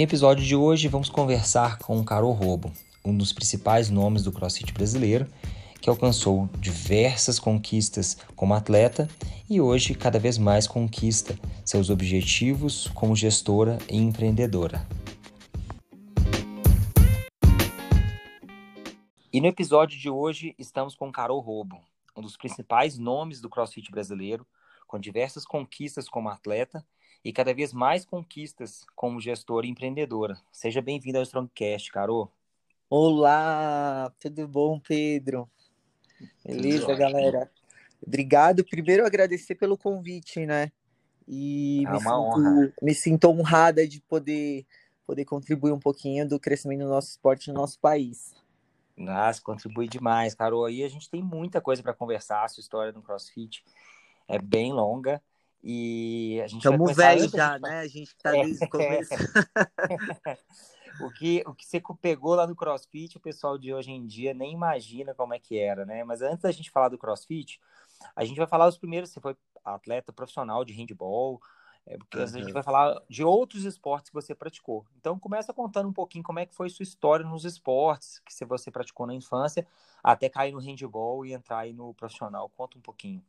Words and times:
No 0.00 0.04
episódio 0.04 0.42
de 0.42 0.56
hoje 0.56 0.88
vamos 0.88 1.10
conversar 1.10 1.76
com 1.76 2.02
Carol 2.02 2.32
Robo, 2.32 2.72
um 3.04 3.14
dos 3.14 3.34
principais 3.34 3.90
nomes 3.90 4.24
do 4.24 4.32
CrossFit 4.32 4.72
brasileiro, 4.72 5.26
que 5.78 5.90
alcançou 5.90 6.48
diversas 6.58 7.38
conquistas 7.38 8.16
como 8.34 8.54
atleta 8.54 9.06
e 9.46 9.60
hoje 9.60 9.94
cada 9.94 10.18
vez 10.18 10.38
mais 10.38 10.66
conquista 10.66 11.38
seus 11.66 11.90
objetivos 11.90 12.88
como 12.94 13.14
gestora 13.14 13.76
e 13.90 13.98
empreendedora. 13.98 14.88
E 19.30 19.38
no 19.38 19.48
episódio 19.48 19.98
de 19.98 20.08
hoje 20.08 20.54
estamos 20.58 20.94
com 20.94 21.12
Carol 21.12 21.40
Robo, 21.40 21.78
um 22.16 22.22
dos 22.22 22.38
principais 22.38 22.96
nomes 22.96 23.38
do 23.38 23.50
CrossFit 23.50 23.90
brasileiro, 23.90 24.46
com 24.86 24.98
diversas 24.98 25.44
conquistas 25.44 26.08
como 26.08 26.30
atleta 26.30 26.82
e 27.24 27.32
cada 27.32 27.52
vez 27.52 27.72
mais 27.72 28.04
conquistas 28.04 28.84
como 28.94 29.20
gestora 29.20 29.66
e 29.66 29.70
empreendedora. 29.70 30.40
Seja 30.50 30.80
bem-vinda 30.80 31.18
ao 31.18 31.22
Strongcast, 31.22 31.92
Carol. 31.92 32.32
Olá, 32.88 34.12
tudo 34.18 34.48
bom, 34.48 34.80
Pedro? 34.80 35.48
Beleza, 36.44 36.86
tudo 36.86 36.98
galera? 36.98 37.50
Obrigado. 38.04 38.64
Primeiro, 38.64 39.04
agradecer 39.04 39.54
pelo 39.54 39.76
convite, 39.76 40.46
né? 40.46 40.72
E 41.28 41.84
é 41.86 41.90
me, 41.90 41.98
uma 41.98 42.00
sinto, 42.00 42.12
honra. 42.12 42.74
me 42.82 42.94
sinto 42.94 43.28
honrada 43.28 43.86
de 43.86 44.00
poder, 44.00 44.66
poder 45.06 45.24
contribuir 45.24 45.72
um 45.72 45.78
pouquinho 45.78 46.26
do 46.26 46.40
crescimento 46.40 46.80
do 46.80 46.88
nosso 46.88 47.10
esporte 47.10 47.48
no 47.48 47.54
nosso 47.54 47.78
país. 47.78 48.34
Nossa, 48.96 49.40
contribui 49.40 49.88
demais, 49.88 50.34
Carol. 50.34 50.68
E 50.68 50.82
a 50.82 50.88
gente 50.88 51.08
tem 51.08 51.22
muita 51.22 51.60
coisa 51.60 51.82
para 51.82 51.94
conversar. 51.94 52.44
A 52.44 52.48
sua 52.48 52.60
história 52.60 52.92
no 52.92 53.02
CrossFit 53.02 53.62
é 54.26 54.38
bem 54.38 54.72
longa. 54.72 55.22
E 55.62 56.40
a 56.42 56.46
gente 56.46 56.58
Estamos 56.58 56.96
velho 56.96 57.28
já, 57.28 57.58
né? 57.58 57.80
A 57.80 57.86
gente 57.86 58.16
tá 58.16 58.30
desde 58.30 58.64
o 58.64 58.68
começo. 58.68 59.10
o, 61.04 61.10
que, 61.10 61.44
o 61.46 61.54
que 61.54 61.66
você 61.66 61.82
pegou 62.00 62.34
lá 62.34 62.46
no 62.46 62.56
CrossFit, 62.56 63.18
o 63.18 63.20
pessoal 63.20 63.58
de 63.58 63.72
hoje 63.72 63.90
em 63.90 64.06
dia 64.06 64.32
nem 64.32 64.52
imagina 64.52 65.14
como 65.14 65.34
é 65.34 65.38
que 65.38 65.58
era, 65.58 65.84
né? 65.84 66.02
Mas 66.02 66.22
antes 66.22 66.42
da 66.42 66.50
gente 66.50 66.70
falar 66.70 66.88
do 66.88 66.96
CrossFit, 66.96 67.60
a 68.16 68.24
gente 68.24 68.38
vai 68.38 68.46
falar 68.46 68.68
os 68.68 68.78
primeiros. 68.78 69.10
Você 69.10 69.20
foi 69.20 69.36
atleta 69.62 70.12
profissional 70.12 70.64
de 70.64 70.72
handball, 70.72 71.40
é, 71.86 71.98
porque 71.98 72.16
uhum. 72.16 72.24
a 72.24 72.26
gente 72.26 72.52
vai 72.52 72.62
falar 72.62 72.98
de 73.08 73.22
outros 73.22 73.64
esportes 73.64 74.08
que 74.08 74.14
você 74.14 74.34
praticou. 74.34 74.86
Então, 74.98 75.18
começa 75.18 75.52
contando 75.52 75.90
um 75.90 75.92
pouquinho 75.92 76.24
como 76.24 76.38
é 76.38 76.46
que 76.46 76.54
foi 76.54 76.70
sua 76.70 76.84
história 76.84 77.24
nos 77.24 77.44
esportes 77.44 78.20
que 78.20 78.44
você 78.46 78.70
praticou 78.70 79.06
na 79.06 79.14
infância, 79.14 79.66
até 80.02 80.30
cair 80.30 80.52
no 80.52 80.58
handball 80.58 81.26
e 81.26 81.34
entrar 81.34 81.58
aí 81.58 81.74
no 81.74 81.92
profissional. 81.92 82.48
Conta 82.56 82.78
um 82.78 82.80
pouquinho. 82.80 83.22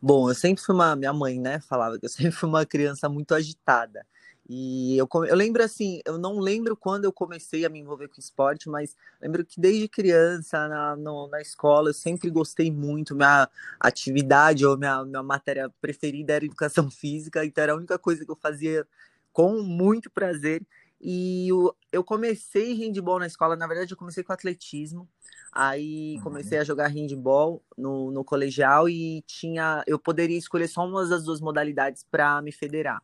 Bom, 0.00 0.28
eu 0.30 0.34
sempre 0.34 0.62
fui 0.62 0.74
uma. 0.74 0.96
Minha 0.96 1.12
mãe, 1.12 1.38
né, 1.40 1.60
falava 1.60 1.98
que 1.98 2.06
eu 2.06 2.10
sempre 2.10 2.32
fui 2.32 2.48
uma 2.48 2.66
criança 2.66 3.08
muito 3.08 3.34
agitada. 3.34 4.06
E 4.52 4.96
eu, 4.98 5.08
eu 5.28 5.36
lembro 5.36 5.62
assim, 5.62 6.00
eu 6.04 6.18
não 6.18 6.40
lembro 6.40 6.76
quando 6.76 7.04
eu 7.04 7.12
comecei 7.12 7.64
a 7.64 7.68
me 7.68 7.78
envolver 7.78 8.08
com 8.08 8.18
esporte, 8.18 8.68
mas 8.68 8.96
lembro 9.22 9.44
que 9.44 9.60
desde 9.60 9.86
criança, 9.88 10.66
na, 10.66 10.96
no, 10.96 11.28
na 11.28 11.40
escola, 11.40 11.90
eu 11.90 11.94
sempre 11.94 12.28
gostei 12.30 12.68
muito. 12.70 13.14
Minha 13.14 13.48
atividade 13.78 14.66
ou 14.66 14.76
minha, 14.76 15.04
minha 15.04 15.22
matéria 15.22 15.70
preferida 15.80 16.32
era 16.34 16.44
educação 16.44 16.90
física, 16.90 17.44
então 17.44 17.62
era 17.62 17.72
a 17.74 17.76
única 17.76 17.96
coisa 17.98 18.24
que 18.24 18.30
eu 18.30 18.36
fazia 18.36 18.86
com 19.32 19.62
muito 19.62 20.10
prazer. 20.10 20.66
E 21.00 21.48
eu, 21.48 21.74
eu 21.90 22.04
comecei 22.04 22.74
handball 22.74 23.18
na 23.18 23.26
escola, 23.26 23.56
na 23.56 23.66
verdade, 23.66 23.92
eu 23.92 23.96
comecei 23.96 24.22
com 24.22 24.32
atletismo. 24.32 25.08
Aí 25.52 26.16
uhum. 26.16 26.22
comecei 26.22 26.58
a 26.58 26.64
jogar 26.64 26.88
handball 26.88 27.62
no, 27.76 28.10
no 28.10 28.22
colegial 28.22 28.88
e 28.88 29.22
tinha, 29.26 29.82
eu 29.86 29.98
poderia 29.98 30.38
escolher 30.38 30.68
só 30.68 30.86
uma 30.86 31.06
das 31.06 31.24
duas 31.24 31.40
modalidades 31.40 32.04
para 32.08 32.40
me 32.42 32.52
federar. 32.52 33.02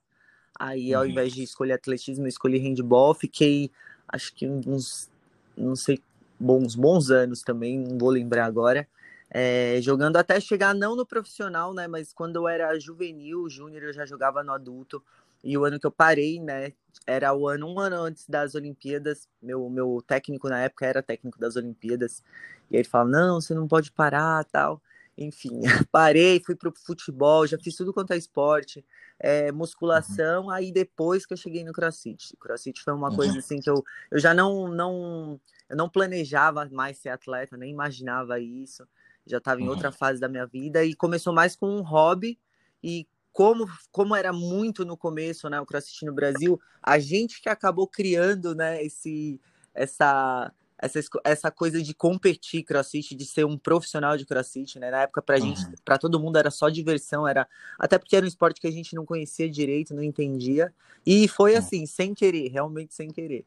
Aí, 0.59 0.95
ao 0.95 1.03
uhum. 1.03 1.09
invés 1.09 1.33
de 1.33 1.43
escolher 1.43 1.73
atletismo, 1.73 2.25
eu 2.25 2.29
escolhi 2.29 2.59
handball. 2.59 3.15
Fiquei, 3.15 3.71
acho 4.09 4.35
que 4.35 4.47
uns, 4.47 5.11
não 5.57 5.75
sei, 5.75 6.01
bons, 6.39 6.75
bons 6.75 7.11
anos 7.11 7.43
também, 7.43 7.79
não 7.79 7.99
vou 7.99 8.11
lembrar 8.11 8.47
agora. 8.47 8.87
É, 9.29 9.81
jogando 9.83 10.17
até 10.17 10.39
chegar 10.39 10.75
não 10.75 10.95
no 10.95 11.05
profissional, 11.05 11.75
né? 11.75 11.89
Mas 11.89 12.13
quando 12.13 12.37
eu 12.37 12.47
era 12.47 12.79
juvenil, 12.79 13.49
júnior, 13.51 13.83
eu 13.83 13.93
já 13.93 14.07
jogava 14.07 14.43
no 14.43 14.53
adulto. 14.53 15.03
E 15.47 15.57
o 15.57 15.65
ano 15.65 15.79
que 15.79 15.87
eu 15.87 15.93
parei, 15.93 16.41
né? 16.41 16.73
Era 17.07 17.33
o 17.33 17.47
ano, 17.47 17.69
um 17.69 17.79
ano 17.79 17.97
antes 18.03 18.29
das 18.29 18.57
Olimpíadas. 18.57 19.29
Meu, 19.41 19.71
meu 19.71 20.03
técnico 20.05 20.49
na 20.49 20.59
época 20.59 20.85
era 20.85 21.01
técnico 21.01 21.39
das 21.39 21.55
Olimpíadas. 21.55 22.21
E 22.69 22.75
aí 22.75 22.81
ele 22.81 22.89
fala: 22.89 23.09
não, 23.09 23.41
você 23.41 23.55
não 23.55 23.69
pode 23.69 23.93
parar, 23.93 24.45
tal. 24.47 24.83
Enfim, 25.17 25.61
parei, 25.93 26.43
fui 26.45 26.57
pro 26.57 26.75
futebol, 26.77 27.47
já 27.47 27.57
fiz 27.57 27.77
tudo 27.77 27.95
quanto 27.95 28.13
é 28.13 28.17
esporte, 28.17 28.85
é, 29.21 29.53
musculação, 29.53 30.47
uhum. 30.47 30.51
aí 30.51 30.73
depois 30.73 31.25
que 31.25 31.33
eu 31.33 31.37
cheguei 31.39 31.63
no 31.65 31.73
CrossFit. 31.73 32.37
CrossFit 32.39 32.83
foi 32.83 32.93
uma 32.93 33.09
uhum. 33.09 33.17
coisa 33.17 33.39
assim 33.39 33.61
que 33.61 33.71
eu, 33.71 33.85
eu 34.11 34.19
já 34.19 34.35
não, 34.35 34.69
não, 34.69 35.41
eu 35.71 35.77
não 35.77 35.89
planejava 35.89 36.69
mais 36.73 36.99
ser 36.99 37.11
atleta, 37.11 37.57
nem 37.57 37.71
imaginava 37.71 38.41
isso. 38.41 38.87
Já 39.25 39.39
estava 39.39 39.61
em 39.61 39.65
uhum. 39.65 39.71
outra 39.71 39.93
fase 39.93 40.21
da 40.21 40.29
minha 40.29 40.45
vida 40.45 40.85
e 40.85 40.93
começou 40.93 41.33
mais 41.33 41.55
com 41.55 41.69
um 41.69 41.83
hobby 41.83 42.37
e 42.83 43.07
como, 43.37 43.69
como 43.93 44.17
era 44.17 44.33
muito 44.33 44.83
no 44.83 44.97
começo, 44.97 45.51
né, 45.51 45.61
o 45.61 45.67
CrossFit 45.67 46.07
no 46.07 46.15
Brasil, 46.15 46.59
a 46.83 46.99
gente 46.99 47.43
que 47.43 47.51
acabou 47.51 47.87
criando, 47.87 48.55
né, 48.55 48.83
esse, 48.83 49.39
essa, 49.75 50.51
essa, 50.79 51.01
essa 51.23 51.51
coisa 51.51 51.83
de 51.83 51.93
competir 51.93 52.65
crossfit, 52.65 53.15
de 53.15 53.27
ser 53.27 53.45
um 53.45 53.59
profissional 53.59 54.17
de 54.17 54.25
crossfit, 54.25 54.79
né? 54.79 54.91
Na 54.91 55.03
época 55.03 55.21
pra 55.21 55.37
uhum. 55.37 55.55
gente, 55.55 55.67
para 55.85 55.99
todo 55.99 56.19
mundo 56.19 56.39
era 56.39 56.51
só 56.51 56.71
diversão, 56.71 57.29
era 57.29 57.47
até 57.79 57.99
porque 57.99 58.17
era 58.17 58.25
um 58.25 58.29
esporte 58.29 58.59
que 58.59 58.69
a 58.69 58.73
gente 58.73 58.95
não 58.95 59.05
conhecia 59.05 59.51
direito, 59.51 59.95
não 59.95 60.03
entendia. 60.03 60.73
E 61.05 61.29
foi 61.29 61.53
uhum. 61.53 61.59
assim, 61.59 61.85
sem 61.85 62.15
querer, 62.15 62.49
realmente 62.49 62.95
sem 62.95 63.11
querer. 63.11 63.45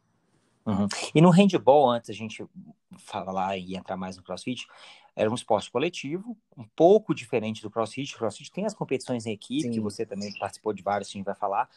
Uhum. 0.67 0.87
E 1.15 1.19
no 1.19 1.31
handball, 1.31 1.89
antes 1.89 2.11
a 2.11 2.13
gente 2.13 2.45
falar 2.99 3.57
e 3.57 3.75
entrar 3.75 3.97
mais 3.97 4.17
no 4.17 4.23
crossfit, 4.23 4.67
era 5.15 5.29
um 5.29 5.35
esporte 5.35 5.71
coletivo, 5.71 6.37
um 6.57 6.65
pouco 6.75 7.13
diferente 7.13 7.61
do 7.61 7.69
crossfit. 7.69 8.15
O 8.15 8.17
crossfit 8.17 8.51
tem 8.51 8.65
as 8.65 8.73
competições 8.73 9.25
em 9.25 9.31
equipe, 9.31 9.63
Sim. 9.63 9.71
que 9.71 9.79
você 9.79 10.05
também 10.05 10.31
participou 10.39 10.73
de 10.73 10.83
várias, 10.83 11.09
a 11.09 11.11
gente 11.11 11.25
vai 11.25 11.35
falar. 11.35 11.69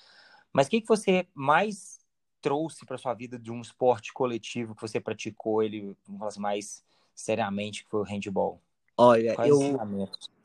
Mas 0.53 0.67
o 0.67 0.71
que, 0.71 0.81
que 0.81 0.89
você 0.89 1.27
mais 1.35 2.01
trouxe 2.41 2.85
para 2.85 2.99
sua 2.99 3.15
vida 3.15 3.39
de 3.39 3.51
um 3.51 3.61
esporte 3.61 4.13
coletivo 4.13 4.75
que 4.75 4.83
você 4.83 5.01
praticou 5.01 5.63
ele 5.63 5.97
assim, 6.27 6.41
mais 6.41 6.85
seriamente, 7.15 7.85
que 7.85 7.91
foi 7.91 8.01
o 8.01 8.05
handball? 8.05 8.61
Olha, 8.97 9.35
eu, 9.47 9.79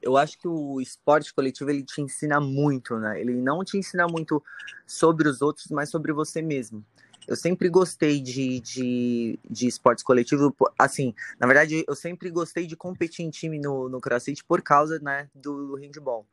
eu 0.02 0.16
acho 0.16 0.38
que 0.38 0.48
o 0.48 0.80
esporte 0.80 1.34
coletivo 1.34 1.70
ele 1.70 1.84
te 1.84 2.02
ensina 2.02 2.40
muito, 2.40 2.98
né? 2.98 3.20
Ele 3.20 3.34
não 3.34 3.64
te 3.64 3.78
ensina 3.78 4.08
muito 4.08 4.42
sobre 4.86 5.28
os 5.28 5.42
outros, 5.42 5.68
mas 5.68 5.90
sobre 5.90 6.14
você 6.14 6.42
mesmo. 6.42 6.86
Eu 7.28 7.36
sempre 7.36 7.70
gostei 7.70 8.22
de, 8.22 8.60
de, 8.62 9.40
de 9.50 9.68
esportes 9.68 10.04
coletivos, 10.04 10.52
assim, 10.80 11.14
na 11.40 11.46
verdade, 11.46 11.84
eu 11.88 11.96
sempre 11.96 12.30
gostei 12.30 12.66
de 12.66 12.76
competir 12.76 13.26
em 13.26 13.30
time 13.30 13.60
no, 13.60 13.90
no 13.90 14.00
CrossFit 14.00 14.44
por 14.46 14.62
causa, 14.62 14.98
né, 15.00 15.30
do 15.36 15.76
handball. 15.76 16.26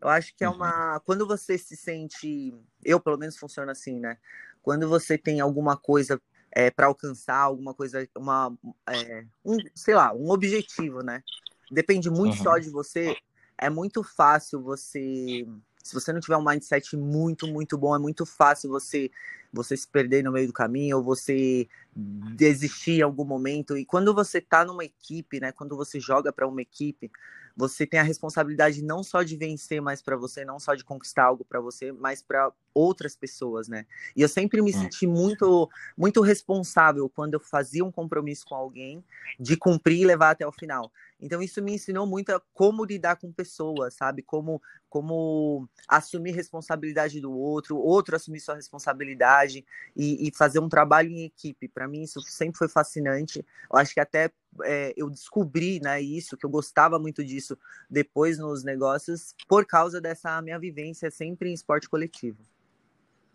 Eu 0.00 0.08
acho 0.08 0.34
que 0.34 0.42
é 0.42 0.48
uhum. 0.48 0.56
uma. 0.56 1.00
Quando 1.06 1.24
você 1.24 1.56
se 1.56 1.76
sente. 1.76 2.52
Eu, 2.84 2.98
pelo 2.98 3.16
menos, 3.16 3.36
funciona 3.36 3.70
assim, 3.70 4.00
né? 4.00 4.18
quando 4.62 4.88
você 4.88 5.18
tem 5.18 5.40
alguma 5.40 5.76
coisa 5.76 6.20
é, 6.50 6.70
para 6.70 6.86
alcançar, 6.86 7.38
alguma 7.38 7.74
coisa, 7.74 8.08
uma, 8.16 8.56
é, 8.88 9.24
um, 9.44 9.56
sei 9.74 9.94
lá, 9.94 10.14
um 10.14 10.30
objetivo, 10.30 11.02
né? 11.02 11.22
Depende 11.70 12.08
muito 12.08 12.36
uhum. 12.38 12.42
só 12.42 12.58
de 12.58 12.70
você. 12.70 13.16
É 13.58 13.68
muito 13.68 14.02
fácil 14.02 14.62
você, 14.62 15.46
se 15.82 15.94
você 15.94 16.12
não 16.12 16.20
tiver 16.20 16.36
um 16.36 16.44
mindset 16.44 16.96
muito, 16.96 17.46
muito 17.46 17.76
bom, 17.76 17.94
é 17.94 17.98
muito 17.98 18.24
fácil 18.26 18.70
você 18.70 19.10
você 19.52 19.76
se 19.76 19.86
perder 19.86 20.24
no 20.24 20.32
meio 20.32 20.46
do 20.46 20.52
caminho 20.52 20.96
ou 20.96 21.02
você 21.02 21.68
desistir 21.94 23.00
em 23.00 23.02
algum 23.02 23.24
momento. 23.24 23.76
E 23.76 23.84
quando 23.84 24.14
você 24.14 24.40
tá 24.40 24.64
numa 24.64 24.82
equipe, 24.84 25.38
né? 25.40 25.52
Quando 25.52 25.76
você 25.76 26.00
joga 26.00 26.32
para 26.32 26.48
uma 26.48 26.62
equipe, 26.62 27.10
você 27.54 27.86
tem 27.86 28.00
a 28.00 28.02
responsabilidade 28.02 28.82
não 28.82 29.02
só 29.02 29.22
de 29.22 29.36
vencer 29.36 29.80
mais 29.82 30.00
para 30.00 30.16
você, 30.16 30.44
não 30.44 30.58
só 30.58 30.74
de 30.74 30.84
conquistar 30.84 31.24
algo 31.24 31.44
para 31.44 31.60
você, 31.60 31.92
mas 31.92 32.22
para 32.22 32.50
outras 32.72 33.14
pessoas, 33.14 33.68
né? 33.68 33.84
E 34.16 34.22
eu 34.22 34.28
sempre 34.28 34.62
me 34.62 34.70
hum. 34.70 34.72
senti 34.72 35.06
muito 35.06 35.68
muito 35.96 36.22
responsável 36.22 37.08
quando 37.10 37.34
eu 37.34 37.40
fazia 37.40 37.84
um 37.84 37.92
compromisso 37.92 38.46
com 38.46 38.54
alguém 38.54 39.04
de 39.38 39.56
cumprir 39.56 40.00
e 40.00 40.06
levar 40.06 40.30
até 40.30 40.46
o 40.46 40.52
final. 40.52 40.90
Então 41.22 41.40
isso 41.40 41.62
me 41.62 41.74
ensinou 41.74 42.04
muito 42.04 42.30
a 42.30 42.40
como 42.52 42.84
lidar 42.84 43.16
com 43.16 43.32
pessoas, 43.32 43.94
sabe? 43.94 44.22
Como 44.22 44.60
como 44.88 45.66
assumir 45.88 46.32
responsabilidade 46.32 47.18
do 47.18 47.32
outro, 47.32 47.78
outro 47.78 48.14
assumir 48.14 48.40
sua 48.40 48.56
responsabilidade 48.56 49.64
e, 49.96 50.28
e 50.28 50.36
fazer 50.36 50.58
um 50.58 50.68
trabalho 50.68 51.10
em 51.10 51.24
equipe. 51.24 51.66
Para 51.66 51.88
mim, 51.88 52.02
isso 52.02 52.20
sempre 52.20 52.58
foi 52.58 52.68
fascinante. 52.68 53.38
Eu 53.72 53.78
acho 53.78 53.94
que 53.94 54.00
até 54.00 54.30
é, 54.64 54.92
eu 54.94 55.08
descobri 55.08 55.80
né, 55.80 55.98
isso, 56.02 56.36
que 56.36 56.44
eu 56.44 56.50
gostava 56.50 56.98
muito 56.98 57.24
disso 57.24 57.56
depois 57.88 58.38
nos 58.38 58.62
negócios, 58.64 59.34
por 59.48 59.64
causa 59.64 59.98
dessa 59.98 60.42
minha 60.42 60.58
vivência 60.58 61.10
sempre 61.10 61.48
em 61.48 61.54
esporte 61.54 61.88
coletivo. 61.88 62.44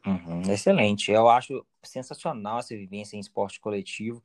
Uhum, 0.06 0.44
excelente. 0.52 1.12
Eu 1.12 1.28
acho 1.28 1.66
sensacional 1.82 2.60
essa 2.60 2.76
vivência 2.76 3.18
em 3.18 3.20
esporte 3.20 3.60
coletivo, 3.60 4.24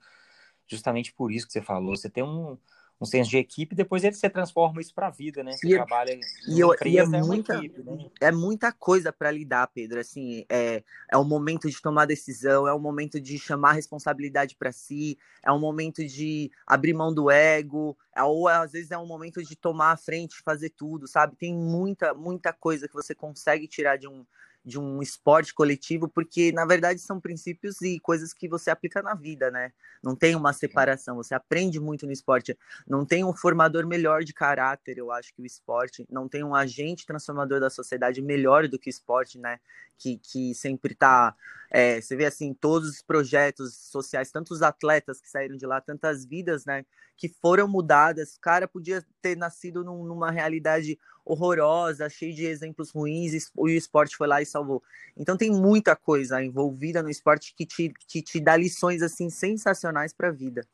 justamente 0.66 1.14
por 1.14 1.32
isso 1.32 1.46
que 1.46 1.52
você 1.52 1.62
falou. 1.62 1.96
Você 1.96 2.10
tem 2.10 2.22
um, 2.22 2.58
um 3.02 3.04
senso 3.04 3.28
de 3.28 3.36
equipe, 3.36 3.74
depois 3.74 4.04
ele 4.04 4.14
se 4.14 4.30
transforma 4.30 4.80
isso 4.80 4.94
para 4.94 5.08
a 5.08 5.10
vida, 5.10 5.42
né? 5.42 5.52
Você 5.52 5.66
e, 5.66 5.74
é 5.74 5.76
trabalha 5.76 6.20
e, 6.46 6.60
eu, 6.60 6.72
empresa, 6.72 6.94
e 6.94 6.98
é, 6.98 7.02
é, 7.02 7.22
muita, 7.22 7.56
equipe, 7.56 7.82
né? 7.82 8.10
é 8.20 8.30
muita 8.30 8.72
coisa 8.72 9.12
para 9.12 9.28
lidar, 9.32 9.66
Pedro. 9.66 9.98
Assim, 9.98 10.44
é, 10.48 10.84
é 11.10 11.16
o 11.16 11.24
momento 11.24 11.68
de 11.68 11.82
tomar 11.82 12.06
decisão, 12.06 12.68
é 12.68 12.72
o 12.72 12.78
momento 12.78 13.20
de 13.20 13.36
chamar 13.40 13.70
a 13.70 13.74
responsabilidade 13.74 14.54
para 14.54 14.70
si, 14.70 15.18
é 15.44 15.50
o 15.50 15.58
momento 15.58 16.06
de 16.06 16.52
abrir 16.64 16.94
mão 16.94 17.12
do 17.12 17.28
ego, 17.28 17.96
é, 18.14 18.22
ou 18.22 18.46
às 18.46 18.70
vezes 18.70 18.92
é 18.92 18.98
um 18.98 19.06
momento 19.06 19.42
de 19.42 19.56
tomar 19.56 19.90
a 19.90 19.96
frente, 19.96 20.40
fazer 20.44 20.70
tudo, 20.70 21.08
sabe? 21.08 21.34
Tem 21.34 21.52
muita, 21.52 22.14
muita 22.14 22.52
coisa 22.52 22.86
que 22.86 22.94
você 22.94 23.16
consegue 23.16 23.66
tirar 23.66 23.96
de 23.96 24.06
um 24.06 24.24
de 24.64 24.78
um 24.78 25.02
esporte 25.02 25.52
coletivo, 25.52 26.08
porque 26.08 26.52
na 26.52 26.64
verdade 26.64 27.00
são 27.00 27.20
princípios 27.20 27.80
e 27.82 27.98
coisas 27.98 28.32
que 28.32 28.48
você 28.48 28.70
aplica 28.70 29.02
na 29.02 29.14
vida, 29.14 29.50
né? 29.50 29.72
Não 30.02 30.14
tem 30.14 30.36
uma 30.36 30.52
separação, 30.52 31.16
você 31.16 31.34
aprende 31.34 31.80
muito 31.80 32.06
no 32.06 32.12
esporte. 32.12 32.56
Não 32.86 33.04
tem 33.04 33.24
um 33.24 33.34
formador 33.34 33.86
melhor 33.86 34.22
de 34.22 34.32
caráter, 34.32 34.98
eu 34.98 35.10
acho 35.10 35.34
que 35.34 35.42
o 35.42 35.46
esporte. 35.46 36.06
Não 36.10 36.28
tem 36.28 36.44
um 36.44 36.54
agente 36.54 37.06
transformador 37.06 37.60
da 37.60 37.70
sociedade 37.70 38.22
melhor 38.22 38.68
do 38.68 38.78
que 38.78 38.88
o 38.88 38.90
esporte, 38.90 39.38
né? 39.38 39.58
Que, 39.98 40.18
que 40.18 40.54
sempre 40.54 40.94
tá. 40.94 41.34
É, 41.70 42.00
você 42.00 42.16
vê 42.16 42.26
assim, 42.26 42.54
todos 42.54 42.88
os 42.88 43.02
projetos 43.02 43.74
sociais, 43.74 44.30
tantos 44.30 44.62
atletas 44.62 45.20
que 45.20 45.28
saíram 45.28 45.56
de 45.56 45.66
lá, 45.66 45.80
tantas 45.80 46.24
vidas, 46.24 46.64
né? 46.64 46.84
Que 47.16 47.28
foram 47.28 47.66
mudadas. 47.66 48.34
O 48.34 48.40
cara 48.40 48.68
podia 48.68 49.04
ter 49.20 49.36
nascido 49.36 49.84
num, 49.84 50.04
numa 50.04 50.30
realidade 50.30 50.98
horrorosa, 51.24 52.08
cheia 52.08 52.32
de 52.32 52.44
exemplos 52.44 52.90
ruins, 52.90 53.32
e 53.32 53.40
o 53.56 53.68
esporte 53.68 54.16
foi 54.16 54.26
lá 54.26 54.42
e 54.42 54.46
salvou. 54.46 54.82
Então 55.16 55.36
tem 55.36 55.50
muita 55.50 55.94
coisa 55.94 56.42
envolvida 56.42 57.02
no 57.02 57.10
esporte 57.10 57.54
que 57.54 57.64
te, 57.64 57.92
que 58.06 58.22
te 58.22 58.40
dá 58.40 58.56
lições 58.56 59.02
assim 59.02 59.30
sensacionais 59.30 60.12
para 60.12 60.28
a 60.28 60.32
vida. 60.32 60.66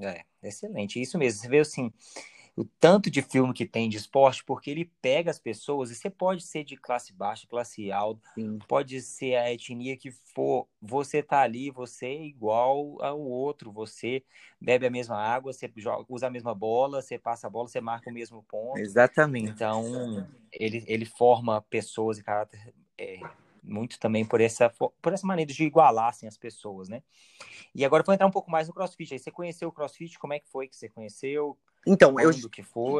É, 0.00 0.24
excelente, 0.42 1.00
isso 1.00 1.16
mesmo. 1.18 1.40
Você 1.40 1.48
vê 1.48 1.60
assim, 1.60 1.92
o 2.56 2.64
tanto 2.64 3.10
de 3.10 3.20
filme 3.20 3.52
que 3.52 3.66
tem 3.66 3.88
de 3.88 3.96
esporte, 3.96 4.44
porque 4.44 4.70
ele 4.70 4.90
pega 5.02 5.30
as 5.30 5.38
pessoas, 5.38 5.90
e 5.90 5.94
você 5.94 6.08
pode 6.08 6.42
ser 6.42 6.62
de 6.62 6.76
classe 6.76 7.12
baixa, 7.12 7.48
classe 7.48 7.90
alta, 7.90 8.28
Sim. 8.34 8.58
pode 8.68 9.00
ser 9.02 9.34
a 9.36 9.52
etnia 9.52 9.96
que 9.96 10.10
for, 10.10 10.68
você 10.80 11.22
tá 11.22 11.40
ali, 11.40 11.70
você 11.70 12.06
é 12.06 12.24
igual 12.24 13.02
ao 13.02 13.20
outro, 13.20 13.72
você 13.72 14.22
bebe 14.60 14.86
a 14.86 14.90
mesma 14.90 15.16
água, 15.16 15.52
você 15.52 15.70
joga, 15.76 16.04
usa 16.08 16.28
a 16.28 16.30
mesma 16.30 16.54
bola, 16.54 17.02
você 17.02 17.18
passa 17.18 17.48
a 17.48 17.50
bola, 17.50 17.68
você 17.68 17.80
marca 17.80 18.08
o 18.08 18.12
mesmo 18.12 18.42
ponto. 18.44 18.78
Exatamente. 18.78 19.50
Então, 19.50 19.84
ele, 20.52 20.84
ele 20.86 21.04
forma 21.04 21.60
pessoas 21.62 22.18
e 22.18 22.22
caráter 22.22 22.72
é, 22.96 23.18
muito 23.62 23.98
também 23.98 24.24
por 24.24 24.40
essa, 24.40 24.70
por 24.70 25.12
essa 25.12 25.26
maneira 25.26 25.52
de 25.52 25.64
igualar 25.64 26.10
assim, 26.10 26.28
as 26.28 26.38
pessoas, 26.38 26.88
né? 26.88 27.02
E 27.74 27.84
agora 27.84 28.04
vou 28.04 28.14
entrar 28.14 28.26
um 28.26 28.30
pouco 28.30 28.50
mais 28.50 28.68
no 28.68 28.74
CrossFit. 28.74 29.14
Aí 29.14 29.18
você 29.18 29.30
conheceu 29.30 29.68
o 29.68 29.72
CrossFit? 29.72 30.18
Como 30.18 30.32
é 30.32 30.38
que 30.38 30.48
foi 30.48 30.68
que 30.68 30.76
você 30.76 30.88
conheceu? 30.88 31.58
Então, 31.86 32.18
eu, 32.18 32.30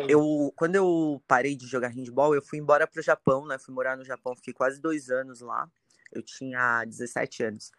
eu 0.09 0.53
quando 0.57 0.77
eu 0.77 1.23
parei 1.27 1.57
de 1.57 1.67
jogar 1.67 1.89
handball, 1.89 2.35
eu 2.35 2.43
fui 2.43 2.59
embora 2.59 2.87
para 2.87 3.01
o 3.01 3.03
Japão, 3.03 3.47
né? 3.47 3.59
Fui 3.59 3.75
morar 3.75 3.97
no 3.97 4.05
Japão, 4.05 4.37
fiquei 4.37 4.53
quase 4.53 4.81
dois 4.81 5.11
anos 5.11 5.41
lá. 5.41 5.69
Eu 6.13 6.23
tinha 6.23 6.85
17 6.85 7.43
anos. 7.43 7.73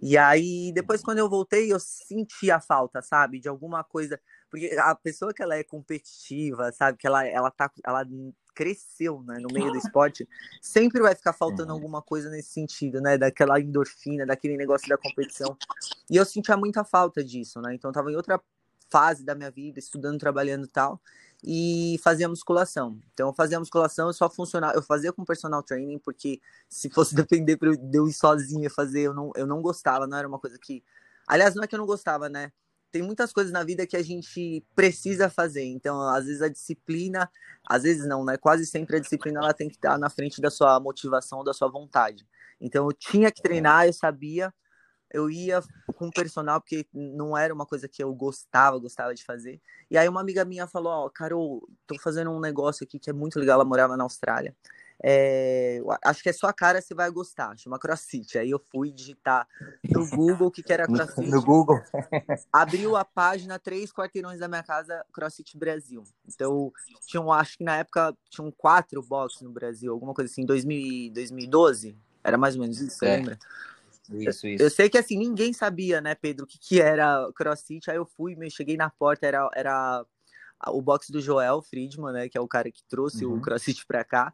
E 0.00 0.16
aí, 0.16 0.72
depois, 0.72 1.02
quando 1.02 1.18
eu 1.18 1.28
voltei, 1.28 1.70
eu 1.72 1.78
senti 1.78 2.50
a 2.50 2.60
falta, 2.60 3.02
sabe? 3.02 3.38
De 3.38 3.48
alguma 3.48 3.84
coisa. 3.84 4.18
Porque 4.50 4.74
a 4.78 4.94
pessoa 4.94 5.34
que 5.34 5.42
ela 5.42 5.56
é 5.56 5.62
competitiva, 5.62 6.72
sabe? 6.72 6.96
Que 6.96 7.06
ela, 7.06 7.26
ela, 7.26 7.50
tá, 7.50 7.70
ela 7.84 8.06
cresceu 8.54 9.22
né, 9.22 9.38
no 9.38 9.48
meio 9.52 9.72
do 9.72 9.78
esporte, 9.78 10.28
sempre 10.60 11.00
vai 11.00 11.14
ficar 11.14 11.32
faltando 11.32 11.72
alguma 11.72 12.02
coisa 12.02 12.30
nesse 12.30 12.50
sentido, 12.50 13.00
né? 13.00 13.18
Daquela 13.18 13.60
endorfina, 13.60 14.24
daquele 14.24 14.56
negócio 14.56 14.88
da 14.88 14.96
competição. 14.96 15.56
E 16.10 16.16
eu 16.16 16.24
sentia 16.24 16.56
muita 16.56 16.84
falta 16.84 17.22
disso, 17.22 17.60
né? 17.60 17.74
Então, 17.74 17.90
eu 17.90 17.94
tava 17.94 18.10
em 18.10 18.16
outra 18.16 18.40
fase 18.92 19.24
da 19.24 19.34
minha 19.34 19.50
vida, 19.50 19.78
estudando, 19.78 20.18
trabalhando 20.18 20.66
e 20.66 20.68
tal, 20.68 21.00
e 21.42 21.98
fazia 22.04 22.28
musculação. 22.28 23.00
Então 23.14 23.28
eu 23.28 23.34
fazia 23.34 23.58
musculação, 23.58 24.08
eu 24.08 24.12
só 24.12 24.28
funcionava, 24.28 24.74
eu 24.74 24.82
fazia 24.82 25.12
com 25.12 25.24
personal 25.24 25.62
training, 25.62 25.98
porque 25.98 26.40
se 26.68 26.90
fosse 26.90 27.14
depender 27.16 27.56
de 27.56 27.98
eu 27.98 28.06
ir 28.06 28.12
sozinha 28.12 28.68
fazer, 28.68 29.00
eu 29.00 29.14
não, 29.14 29.32
eu 29.34 29.46
não 29.46 29.62
gostava, 29.62 30.06
não 30.06 30.18
era 30.18 30.28
uma 30.28 30.38
coisa 30.38 30.58
que. 30.58 30.84
Aliás, 31.26 31.54
não 31.54 31.64
é 31.64 31.66
que 31.66 31.74
eu 31.74 31.78
não 31.78 31.86
gostava, 31.86 32.28
né? 32.28 32.52
Tem 32.90 33.00
muitas 33.00 33.32
coisas 33.32 33.50
na 33.50 33.64
vida 33.64 33.86
que 33.86 33.96
a 33.96 34.02
gente 34.02 34.62
precisa 34.74 35.30
fazer. 35.30 35.64
Então, 35.64 35.98
às 36.08 36.26
vezes 36.26 36.42
a 36.42 36.48
disciplina, 36.48 37.30
às 37.66 37.84
vezes 37.84 38.06
não, 38.06 38.22
né? 38.24 38.36
Quase 38.36 38.66
sempre 38.66 38.96
a 38.96 39.00
disciplina 39.00 39.40
ela 39.40 39.54
tem 39.54 39.68
que 39.68 39.76
estar 39.76 39.98
na 39.98 40.10
frente 40.10 40.42
da 40.42 40.50
sua 40.50 40.78
motivação, 40.78 41.42
da 41.42 41.54
sua 41.54 41.70
vontade. 41.70 42.26
Então, 42.60 42.84
eu 42.86 42.92
tinha 42.92 43.30
que 43.30 43.40
treinar, 43.40 43.86
eu 43.86 43.92
sabia, 43.94 44.52
eu 45.12 45.30
ia 45.30 45.62
com 45.94 46.10
personal 46.10 46.60
porque 46.60 46.86
não 46.92 47.36
era 47.36 47.52
uma 47.52 47.66
coisa 47.66 47.88
que 47.88 48.02
eu 48.02 48.12
gostava, 48.14 48.78
gostava 48.78 49.14
de 49.14 49.24
fazer. 49.24 49.60
E 49.90 49.98
aí 49.98 50.08
uma 50.08 50.20
amiga 50.20 50.44
minha 50.44 50.66
falou, 50.66 50.92
ó, 50.92 51.06
oh, 51.06 51.10
Carol, 51.10 51.68
tô 51.86 51.98
fazendo 51.98 52.30
um 52.30 52.40
negócio 52.40 52.84
aqui 52.84 52.98
que 52.98 53.10
é 53.10 53.12
muito 53.12 53.38
legal, 53.38 53.56
ela 53.56 53.64
morava 53.64 53.96
na 53.96 54.04
Austrália. 54.04 54.54
É, 55.04 55.80
acho 56.04 56.22
que 56.22 56.28
é 56.28 56.32
sua 56.32 56.52
cara, 56.52 56.80
você 56.80 56.94
vai 56.94 57.10
gostar, 57.10 57.58
chama 57.58 57.78
CrossFit. 57.78 58.38
Aí 58.38 58.50
eu 58.50 58.62
fui 58.70 58.92
digitar 58.92 59.48
no 59.90 60.08
Google 60.08 60.46
o 60.46 60.50
que, 60.50 60.62
que 60.62 60.72
era 60.72 60.86
CrossFit. 60.86 61.28
No 61.28 61.42
Google. 61.42 61.80
Abriu 62.52 62.96
a 62.96 63.04
página 63.04 63.58
três 63.58 63.92
quarteirões 63.92 64.38
da 64.38 64.46
minha 64.46 64.62
casa, 64.62 65.04
CrossFit 65.12 65.58
Brasil. 65.58 66.04
Então, 66.26 66.72
tinham, 67.04 67.32
acho 67.32 67.58
que 67.58 67.64
na 67.64 67.78
época 67.78 68.16
tinham 68.30 68.50
quatro 68.52 69.02
boxes 69.02 69.42
no 69.42 69.50
Brasil, 69.50 69.92
alguma 69.92 70.14
coisa 70.14 70.30
assim, 70.30 70.46
2000, 70.46 71.12
2012. 71.12 71.98
Era 72.22 72.38
mais 72.38 72.54
ou 72.54 72.60
menos 72.60 72.80
isso, 72.80 73.04
é. 73.04 73.16
lembra? 73.16 73.38
Isso, 74.10 74.46
isso. 74.46 74.62
Eu 74.62 74.70
sei 74.70 74.88
que 74.88 74.98
assim, 74.98 75.16
ninguém 75.16 75.52
sabia, 75.52 76.00
né, 76.00 76.14
Pedro, 76.14 76.44
o 76.44 76.46
que, 76.46 76.58
que 76.58 76.80
era 76.80 77.30
CrossFit. 77.34 77.90
Aí 77.90 77.96
eu 77.96 78.06
fui, 78.06 78.34
me 78.34 78.50
cheguei 78.50 78.76
na 78.76 78.90
porta, 78.90 79.26
era, 79.26 79.48
era 79.54 80.04
o 80.68 80.82
box 80.82 81.10
do 81.10 81.20
Joel 81.20 81.62
Friedman, 81.62 82.12
né, 82.12 82.28
que 82.28 82.36
é 82.36 82.40
o 82.40 82.48
cara 82.48 82.70
que 82.70 82.82
trouxe 82.84 83.24
uhum. 83.24 83.36
o 83.36 83.40
CrossFit 83.40 83.86
pra 83.86 84.04
cá. 84.04 84.32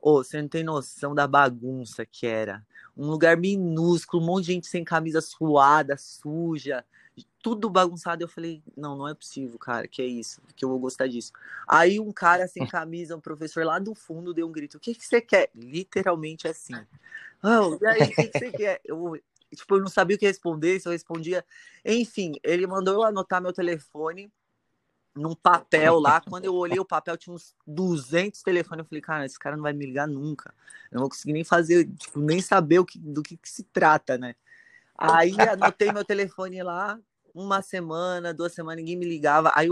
Ô, 0.00 0.18
oh, 0.18 0.24
você 0.24 0.40
não 0.40 0.48
tem 0.48 0.62
noção 0.62 1.14
da 1.14 1.26
bagunça 1.26 2.04
que 2.04 2.26
era. 2.26 2.64
Um 2.96 3.06
lugar 3.06 3.36
minúsculo, 3.36 4.22
um 4.22 4.26
monte 4.26 4.46
de 4.46 4.52
gente 4.52 4.66
sem 4.66 4.84
camisa 4.84 5.20
suada, 5.20 5.96
suja, 5.98 6.84
tudo 7.42 7.70
bagunçado. 7.70 8.22
Eu 8.22 8.28
falei, 8.28 8.62
não, 8.76 8.96
não 8.96 9.08
é 9.08 9.14
possível, 9.14 9.58
cara, 9.58 9.86
que 9.86 10.02
é 10.02 10.06
isso, 10.06 10.42
que 10.54 10.64
eu 10.64 10.68
vou 10.68 10.78
gostar 10.78 11.06
disso. 11.06 11.32
Aí 11.66 12.00
um 12.00 12.12
cara 12.12 12.46
sem 12.48 12.66
camisa, 12.66 13.16
um 13.16 13.20
professor 13.20 13.64
lá 13.64 13.78
do 13.78 13.94
fundo, 13.94 14.34
deu 14.34 14.46
um 14.46 14.52
grito: 14.52 14.76
O 14.76 14.80
que, 14.80 14.94
que 14.94 15.06
você 15.06 15.20
quer? 15.20 15.50
Literalmente 15.54 16.48
assim. 16.48 16.74
Oh, 17.42 17.78
e 17.80 17.86
aí, 17.86 18.02
o 18.02 18.14
que, 18.14 18.28
que 18.28 18.38
você 18.38 18.50
quer? 18.50 18.80
Eu, 18.84 19.20
tipo, 19.54 19.76
eu 19.76 19.80
não 19.80 19.88
sabia 19.88 20.16
o 20.16 20.18
que 20.18 20.26
responder, 20.26 20.80
se 20.80 20.88
eu 20.88 20.92
respondia. 20.92 21.44
Enfim, 21.84 22.32
ele 22.42 22.66
mandou 22.66 22.94
eu 22.94 23.02
anotar 23.02 23.40
meu 23.40 23.52
telefone 23.52 24.32
num 25.14 25.34
papel 25.34 25.98
lá. 25.98 26.20
Quando 26.20 26.44
eu 26.44 26.54
olhei 26.54 26.78
o 26.78 26.84
papel, 26.84 27.16
tinha 27.16 27.34
uns 27.34 27.54
200 27.66 28.42
telefones. 28.42 28.84
Eu 28.84 28.88
falei, 28.88 29.00
cara, 29.00 29.24
esse 29.24 29.38
cara 29.38 29.56
não 29.56 29.62
vai 29.62 29.72
me 29.72 29.86
ligar 29.86 30.06
nunca. 30.06 30.54
Eu 30.90 30.96
não 30.96 31.00
vou 31.02 31.10
conseguir 31.10 31.32
nem 31.32 31.44
fazer, 31.44 31.88
tipo, 31.96 32.20
nem 32.20 32.40
saber 32.40 32.78
o 32.78 32.84
que, 32.84 32.98
do 32.98 33.22
que, 33.22 33.36
que 33.36 33.48
se 33.48 33.62
trata, 33.64 34.18
né? 34.18 34.34
Aí 34.98 35.34
anotei 35.40 35.92
meu 35.92 36.04
telefone 36.04 36.62
lá, 36.62 36.98
uma 37.34 37.62
semana, 37.62 38.32
duas 38.32 38.54
semanas, 38.54 38.78
ninguém 38.78 38.96
me 38.96 39.06
ligava. 39.06 39.52
Aí 39.54 39.68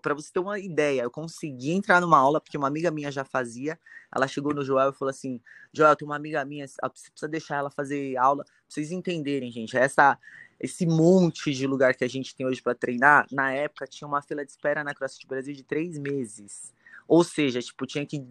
para 0.00 0.14
você 0.14 0.32
ter 0.32 0.40
uma 0.40 0.58
ideia, 0.58 1.02
eu 1.02 1.10
consegui 1.10 1.72
entrar 1.72 2.00
numa 2.00 2.16
aula, 2.16 2.40
porque 2.40 2.56
uma 2.56 2.66
amiga 2.66 2.90
minha 2.90 3.12
já 3.12 3.24
fazia. 3.24 3.78
Ela 4.14 4.26
chegou 4.26 4.54
no 4.54 4.64
Joel 4.64 4.90
e 4.90 4.94
falou 4.94 5.10
assim: 5.10 5.40
Joel, 5.72 5.94
tem 5.94 6.06
uma 6.06 6.16
amiga 6.16 6.44
minha, 6.44 6.66
você 6.66 7.10
precisa 7.10 7.28
deixar 7.28 7.56
ela 7.56 7.70
fazer 7.70 8.16
aula. 8.16 8.44
Pra 8.44 8.54
vocês 8.68 8.90
entenderem, 8.90 9.50
gente, 9.50 9.76
essa, 9.76 10.18
esse 10.58 10.86
monte 10.86 11.52
de 11.52 11.66
lugar 11.66 11.94
que 11.94 12.04
a 12.04 12.08
gente 12.08 12.34
tem 12.34 12.46
hoje 12.46 12.62
para 12.62 12.74
treinar, 12.74 13.26
na 13.30 13.52
época 13.52 13.86
tinha 13.86 14.08
uma 14.08 14.22
fila 14.22 14.44
de 14.44 14.50
espera 14.50 14.82
na 14.82 14.94
CrossFit 14.94 15.26
Brasil 15.26 15.54
de 15.54 15.62
três 15.62 15.98
meses. 15.98 16.72
Ou 17.06 17.22
seja, 17.22 17.60
tipo, 17.60 17.86
tinha 17.86 18.06
que. 18.06 18.24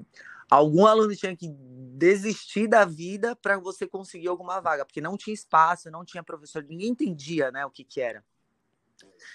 Algum 0.49 0.85
aluno 0.85 1.15
tinha 1.15 1.35
que 1.35 1.49
desistir 1.49 2.67
da 2.67 2.85
vida 2.85 3.35
para 3.35 3.57
você 3.57 3.87
conseguir 3.87 4.27
alguma 4.27 4.59
vaga, 4.59 4.85
porque 4.85 5.01
não 5.01 5.17
tinha 5.17 5.33
espaço, 5.33 5.91
não 5.91 6.05
tinha 6.05 6.23
professor, 6.23 6.63
ninguém 6.63 6.89
entendia 6.89 7.51
né, 7.51 7.65
o 7.65 7.71
que, 7.71 7.83
que 7.83 7.99
era. 7.99 8.23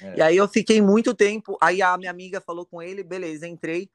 É. 0.01 0.17
E 0.17 0.23
aí 0.23 0.37
eu 0.37 0.49
fiquei 0.49 0.81
muito 0.81 1.15
tempo. 1.15 1.57
Aí 1.61 1.83
a 1.83 1.97
minha 1.97 2.11
amiga 2.11 2.41
falou 2.41 2.67
com 2.67 2.83
ele, 2.83 3.03
beleza, 3.03 3.47
entrei. 3.47 3.91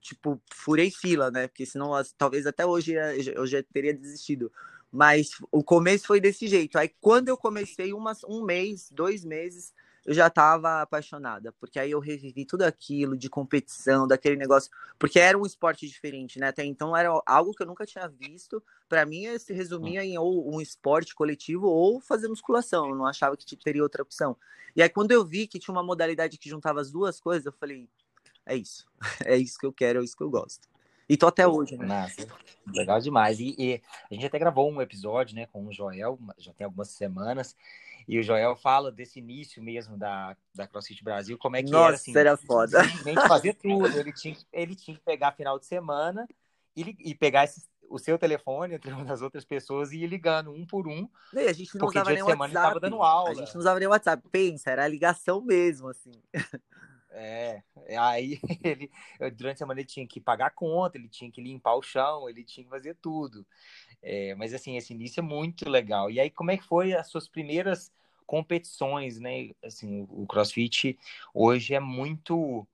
Tipo, 0.00 0.40
furei 0.52 0.90
fila, 0.90 1.30
né? 1.30 1.48
Porque 1.48 1.66
senão 1.66 1.90
talvez 2.16 2.46
até 2.46 2.64
hoje 2.64 2.94
eu 3.34 3.46
já 3.46 3.62
teria 3.62 3.92
desistido. 3.92 4.52
Mas 4.90 5.30
o 5.50 5.64
começo 5.64 6.06
foi 6.06 6.20
desse 6.20 6.46
jeito. 6.46 6.78
Aí 6.78 6.88
quando 7.00 7.28
eu 7.28 7.36
comecei, 7.36 7.92
uma, 7.92 8.16
um 8.28 8.44
mês, 8.44 8.88
dois 8.90 9.24
meses, 9.24 9.74
eu 10.06 10.14
já 10.14 10.28
estava 10.28 10.82
apaixonada, 10.82 11.52
porque 11.58 11.80
aí 11.80 11.90
eu 11.90 11.98
revivi 11.98 12.44
tudo 12.44 12.62
aquilo 12.62 13.16
de 13.16 13.28
competição, 13.28 14.06
daquele 14.06 14.36
negócio, 14.36 14.70
porque 15.00 15.18
era 15.18 15.36
um 15.36 15.44
esporte 15.44 15.84
diferente, 15.84 16.38
né? 16.38 16.46
Até 16.46 16.64
então 16.64 16.96
era 16.96 17.10
algo 17.26 17.52
que 17.52 17.64
eu 17.64 17.66
nunca 17.66 17.84
tinha 17.84 18.06
visto. 18.06 18.62
Para 18.88 19.04
mim, 19.04 19.36
se 19.36 19.52
resumia 19.52 20.04
em 20.04 20.16
ou 20.16 20.54
um 20.54 20.60
esporte 20.60 21.12
coletivo 21.12 21.66
ou 21.66 22.00
fazer 22.00 22.28
musculação. 22.28 22.88
Eu 22.88 22.94
não 22.94 23.04
achava 23.04 23.36
que 23.36 23.56
teria 23.56 23.82
outra 23.82 24.00
opção. 24.00 24.36
E 24.76 24.82
aí, 24.82 24.88
quando 24.88 25.10
eu 25.10 25.24
vi 25.24 25.48
que 25.48 25.58
tinha 25.58 25.74
uma 25.74 25.82
modalidade 25.82 26.38
que 26.38 26.48
juntava 26.48 26.80
as 26.80 26.92
duas 26.92 27.18
coisas, 27.18 27.44
eu 27.44 27.52
falei: 27.52 27.88
é 28.46 28.54
isso, 28.54 28.86
é 29.26 29.36
isso 29.36 29.58
que 29.58 29.66
eu 29.66 29.72
quero, 29.72 30.00
é 30.00 30.04
isso 30.04 30.16
que 30.16 30.22
eu 30.22 30.30
gosto. 30.30 30.68
E 31.08 31.16
tô 31.16 31.26
até 31.28 31.46
hoje, 31.46 31.76
né? 31.76 31.86
Nossa, 31.86 32.26
legal 32.74 33.00
demais. 33.00 33.38
E, 33.38 33.54
e, 33.58 33.82
a 34.10 34.14
gente 34.14 34.26
até 34.26 34.38
gravou 34.38 34.70
um 34.70 34.82
episódio, 34.82 35.36
né, 35.36 35.46
com 35.52 35.66
o 35.66 35.72
Joel, 35.72 36.18
já 36.38 36.52
tem 36.52 36.64
algumas 36.64 36.88
semanas, 36.88 37.54
e 38.08 38.18
o 38.18 38.22
Joel 38.22 38.54
fala 38.56 38.92
desse 38.92 39.18
início 39.18 39.62
mesmo 39.62 39.96
da, 39.96 40.36
da 40.54 40.66
CrossFit 40.66 41.02
Brasil, 41.02 41.36
como 41.38 41.56
é 41.56 41.62
que 41.62 41.70
Nossa, 41.70 41.86
era, 41.86 41.94
assim, 41.96 42.16
era 42.16 42.36
foda. 42.36 42.84
Simplesmente 42.84 43.28
fazer 43.28 43.54
tudo. 43.54 43.98
Ele 43.98 44.12
tinha, 44.12 44.36
ele 44.52 44.74
tinha 44.76 44.96
que 44.96 45.02
pegar 45.02 45.32
final 45.32 45.58
de 45.58 45.66
semana 45.66 46.28
e, 46.76 46.96
e 47.00 47.14
pegar 47.16 47.44
esse, 47.44 47.64
o 47.88 47.98
seu 47.98 48.16
telefone 48.16 48.74
entre 48.74 48.92
uma 48.92 49.04
das 49.04 49.22
outras 49.22 49.44
pessoas 49.44 49.90
e 49.90 49.98
ir 49.98 50.06
ligando 50.06 50.52
um 50.52 50.64
por 50.64 50.86
um. 50.86 51.08
E 51.32 51.38
a 51.40 51.52
gente 51.52 51.76
não 51.76 51.88
usava 51.88 52.12
nem 52.12 52.22
WhatsApp. 52.22 52.80
dando 52.80 53.02
aula. 53.02 53.30
A 53.30 53.34
gente 53.34 53.52
não 53.54 53.60
usava 53.60 53.78
nem 53.80 53.88
WhatsApp. 53.88 54.22
Pensa, 54.30 54.70
era 54.70 54.84
a 54.84 54.88
ligação 54.88 55.40
mesmo, 55.40 55.88
assim. 55.88 56.12
É, 57.18 57.62
aí 57.98 58.38
ele, 58.62 58.90
durante 59.34 59.56
a 59.56 59.58
semana 59.58 59.80
ele 59.80 59.88
tinha 59.88 60.06
que 60.06 60.20
pagar 60.20 60.46
a 60.46 60.50
conta, 60.50 60.98
ele 60.98 61.08
tinha 61.08 61.30
que 61.30 61.40
limpar 61.40 61.74
o 61.74 61.82
chão, 61.82 62.28
ele 62.28 62.44
tinha 62.44 62.64
que 62.64 62.70
fazer 62.70 62.94
tudo. 63.00 63.46
É, 64.02 64.34
mas 64.34 64.52
assim, 64.52 64.76
esse 64.76 64.92
início 64.92 65.20
é 65.20 65.22
muito 65.22 65.68
legal. 65.68 66.10
E 66.10 66.20
aí, 66.20 66.30
como 66.30 66.50
é 66.50 66.56
que 66.56 66.64
foi 66.64 66.92
as 66.92 67.08
suas 67.08 67.26
primeiras 67.26 67.90
competições, 68.26 69.18
né? 69.18 69.50
Assim, 69.64 70.06
o 70.10 70.26
CrossFit 70.26 70.98
hoje 71.32 71.74
é 71.74 71.80
muito 71.80 72.66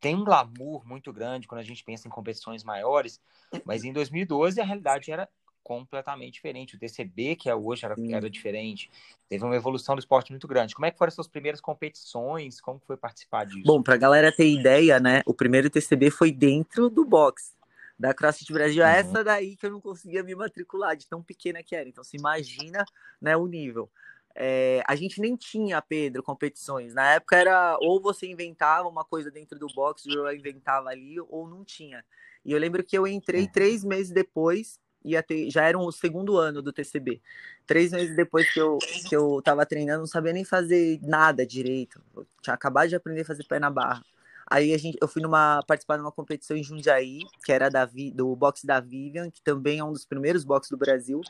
tem 0.00 0.14
um 0.14 0.22
glamour 0.24 0.86
muito 0.86 1.12
grande 1.12 1.48
quando 1.48 1.60
a 1.60 1.64
gente 1.64 1.82
pensa 1.82 2.06
em 2.06 2.10
competições 2.10 2.62
maiores, 2.62 3.20
mas 3.64 3.82
em 3.82 3.92
2012 3.92 4.60
a 4.60 4.64
realidade 4.64 5.10
era 5.10 5.28
completamente 5.68 6.32
diferente. 6.32 6.76
O 6.76 6.78
TCB, 6.78 7.36
que 7.36 7.50
é 7.50 7.54
hoje, 7.54 7.84
era, 7.84 7.94
era 8.10 8.30
diferente. 8.30 8.90
Teve 9.28 9.44
uma 9.44 9.54
evolução 9.54 9.94
do 9.94 9.98
esporte 9.98 10.30
muito 10.30 10.48
grande. 10.48 10.74
Como 10.74 10.86
é 10.86 10.90
que 10.90 10.96
foram 10.96 11.08
as 11.08 11.14
suas 11.14 11.28
primeiras 11.28 11.60
competições? 11.60 12.58
Como 12.58 12.80
foi 12.86 12.96
participar 12.96 13.44
disso? 13.44 13.64
Bom, 13.66 13.82
para 13.82 13.94
a 13.94 13.98
galera 13.98 14.32
ter 14.32 14.48
ideia, 14.48 14.98
né? 14.98 15.20
O 15.26 15.34
primeiro 15.34 15.68
TCB 15.68 16.10
foi 16.10 16.32
dentro 16.32 16.88
do 16.88 17.04
box 17.04 17.54
da 17.98 18.14
CrossFit 18.14 18.50
Brasil. 18.50 18.82
Uhum. 18.82 18.88
Essa 18.88 19.22
daí 19.22 19.56
que 19.56 19.66
eu 19.66 19.70
não 19.70 19.80
conseguia 19.80 20.22
me 20.22 20.34
matricular, 20.34 20.96
de 20.96 21.06
tão 21.06 21.22
pequena 21.22 21.62
que 21.62 21.76
era. 21.76 21.86
Então, 21.86 22.02
se 22.02 22.16
imagina 22.16 22.82
né, 23.20 23.36
o 23.36 23.46
nível. 23.46 23.90
É, 24.34 24.82
a 24.86 24.96
gente 24.96 25.20
nem 25.20 25.36
tinha, 25.36 25.82
Pedro, 25.82 26.22
competições. 26.22 26.94
Na 26.94 27.14
época 27.14 27.36
era 27.36 27.76
ou 27.82 28.00
você 28.00 28.26
inventava 28.26 28.88
uma 28.88 29.04
coisa 29.04 29.30
dentro 29.30 29.58
do 29.58 29.66
box, 29.66 30.06
eu 30.06 30.32
inventava 30.32 30.88
ali, 30.88 31.20
ou 31.20 31.46
não 31.46 31.62
tinha. 31.62 32.02
E 32.42 32.52
eu 32.52 32.58
lembro 32.58 32.82
que 32.82 32.96
eu 32.96 33.06
entrei 33.06 33.42
uhum. 33.42 33.52
três 33.52 33.84
meses 33.84 34.10
depois 34.10 34.80
ia 35.04 35.22
ter, 35.22 35.50
já 35.50 35.64
era 35.64 35.78
o 35.78 35.90
segundo 35.92 36.36
ano 36.36 36.62
do 36.62 36.72
TCB. 36.72 37.20
Três 37.66 37.92
meses 37.92 38.16
depois 38.16 38.50
que 38.52 38.60
eu, 38.60 38.78
que 39.08 39.14
eu 39.14 39.40
tava 39.42 39.64
treinando, 39.66 40.00
não 40.00 40.06
sabia 40.06 40.32
nem 40.32 40.44
fazer 40.44 40.98
nada 41.02 41.46
direito. 41.46 42.00
Eu 42.16 42.26
tinha 42.42 42.54
acabado 42.54 42.88
de 42.88 42.96
aprender 42.96 43.22
a 43.22 43.24
fazer 43.24 43.44
pé 43.44 43.58
na 43.58 43.70
barra. 43.70 44.04
Aí 44.50 44.72
a 44.72 44.78
gente, 44.78 44.96
eu 45.00 45.06
fui 45.06 45.20
numa, 45.20 45.62
participar 45.66 45.96
de 45.96 46.02
uma 46.02 46.12
competição 46.12 46.56
em 46.56 46.62
Jundiaí, 46.62 47.20
que 47.44 47.52
era 47.52 47.68
da, 47.68 47.88
do 48.14 48.34
boxe 48.34 48.66
da 48.66 48.80
Vivian, 48.80 49.30
que 49.30 49.42
também 49.42 49.78
é 49.78 49.84
um 49.84 49.92
dos 49.92 50.06
primeiros 50.06 50.44
boxes 50.44 50.70
do 50.70 50.76
Brasil. 50.76 51.20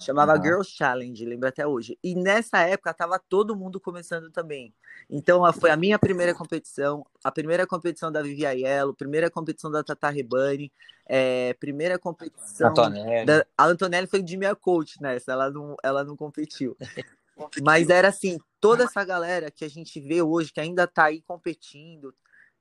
Chamava 0.00 0.34
uhum. 0.34 0.42
Girls 0.42 0.70
Challenge, 0.70 1.24
lembro 1.24 1.48
até 1.48 1.66
hoje. 1.66 1.98
E 2.02 2.14
nessa 2.14 2.60
época 2.62 2.92
tava 2.92 3.18
todo 3.18 3.54
mundo 3.54 3.78
começando 3.78 4.30
também. 4.30 4.74
Então 5.08 5.40
foi 5.52 5.70
a 5.70 5.76
minha 5.76 5.98
primeira 5.98 6.34
competição, 6.34 7.06
a 7.22 7.30
primeira 7.30 7.66
competição 7.66 8.10
da 8.10 8.22
Vivi 8.22 8.44
Aiello, 8.44 8.94
primeira 8.94 9.30
competição 9.30 9.70
da 9.70 9.84
Tata 9.84 10.08
Rebani, 10.08 10.72
é, 11.06 11.54
primeira 11.54 11.98
competição. 11.98 12.70
Antonelli. 12.70 13.26
Da, 13.26 13.46
a 13.56 13.66
Antonelli 13.66 14.06
foi 14.06 14.22
de 14.22 14.36
minha 14.36 14.56
coach 14.56 15.00
nessa, 15.00 15.32
ela 15.32 15.50
não, 15.50 15.76
ela 15.82 16.02
não 16.02 16.16
competiu. 16.16 16.76
Mas 17.62 17.90
era 17.90 18.08
assim, 18.08 18.38
toda 18.60 18.84
essa 18.84 19.04
galera 19.04 19.50
que 19.50 19.64
a 19.64 19.68
gente 19.68 20.00
vê 20.00 20.22
hoje, 20.22 20.52
que 20.52 20.60
ainda 20.60 20.86
tá 20.86 21.04
aí 21.04 21.20
competindo, 21.20 22.14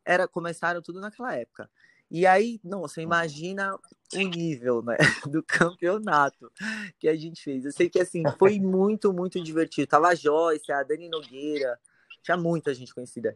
era 0.05 0.27
começaram 0.27 0.81
tudo 0.81 0.99
naquela 1.01 1.35
época. 1.35 1.69
E 2.09 2.25
aí, 2.27 2.59
não, 2.63 2.81
você 2.81 3.01
imagina 3.01 3.75
o 4.13 4.17
nível 4.17 4.81
né, 4.83 4.95
do 5.29 5.41
campeonato 5.41 6.51
que 6.99 7.07
a 7.07 7.15
gente 7.15 7.43
fez. 7.43 7.65
Eu 7.65 7.71
sei 7.71 7.89
que 7.89 7.99
assim 7.99 8.23
foi 8.37 8.59
muito, 8.61 9.11
muito 9.11 9.41
divertido. 9.41 9.87
Tava 9.87 10.09
a 10.09 10.15
Joyce, 10.15 10.71
a 10.71 10.83
Dani 10.83 11.09
Nogueira, 11.09 11.79
tinha 12.21 12.37
muita 12.37 12.73
gente 12.73 12.93
conhecida. 12.93 13.35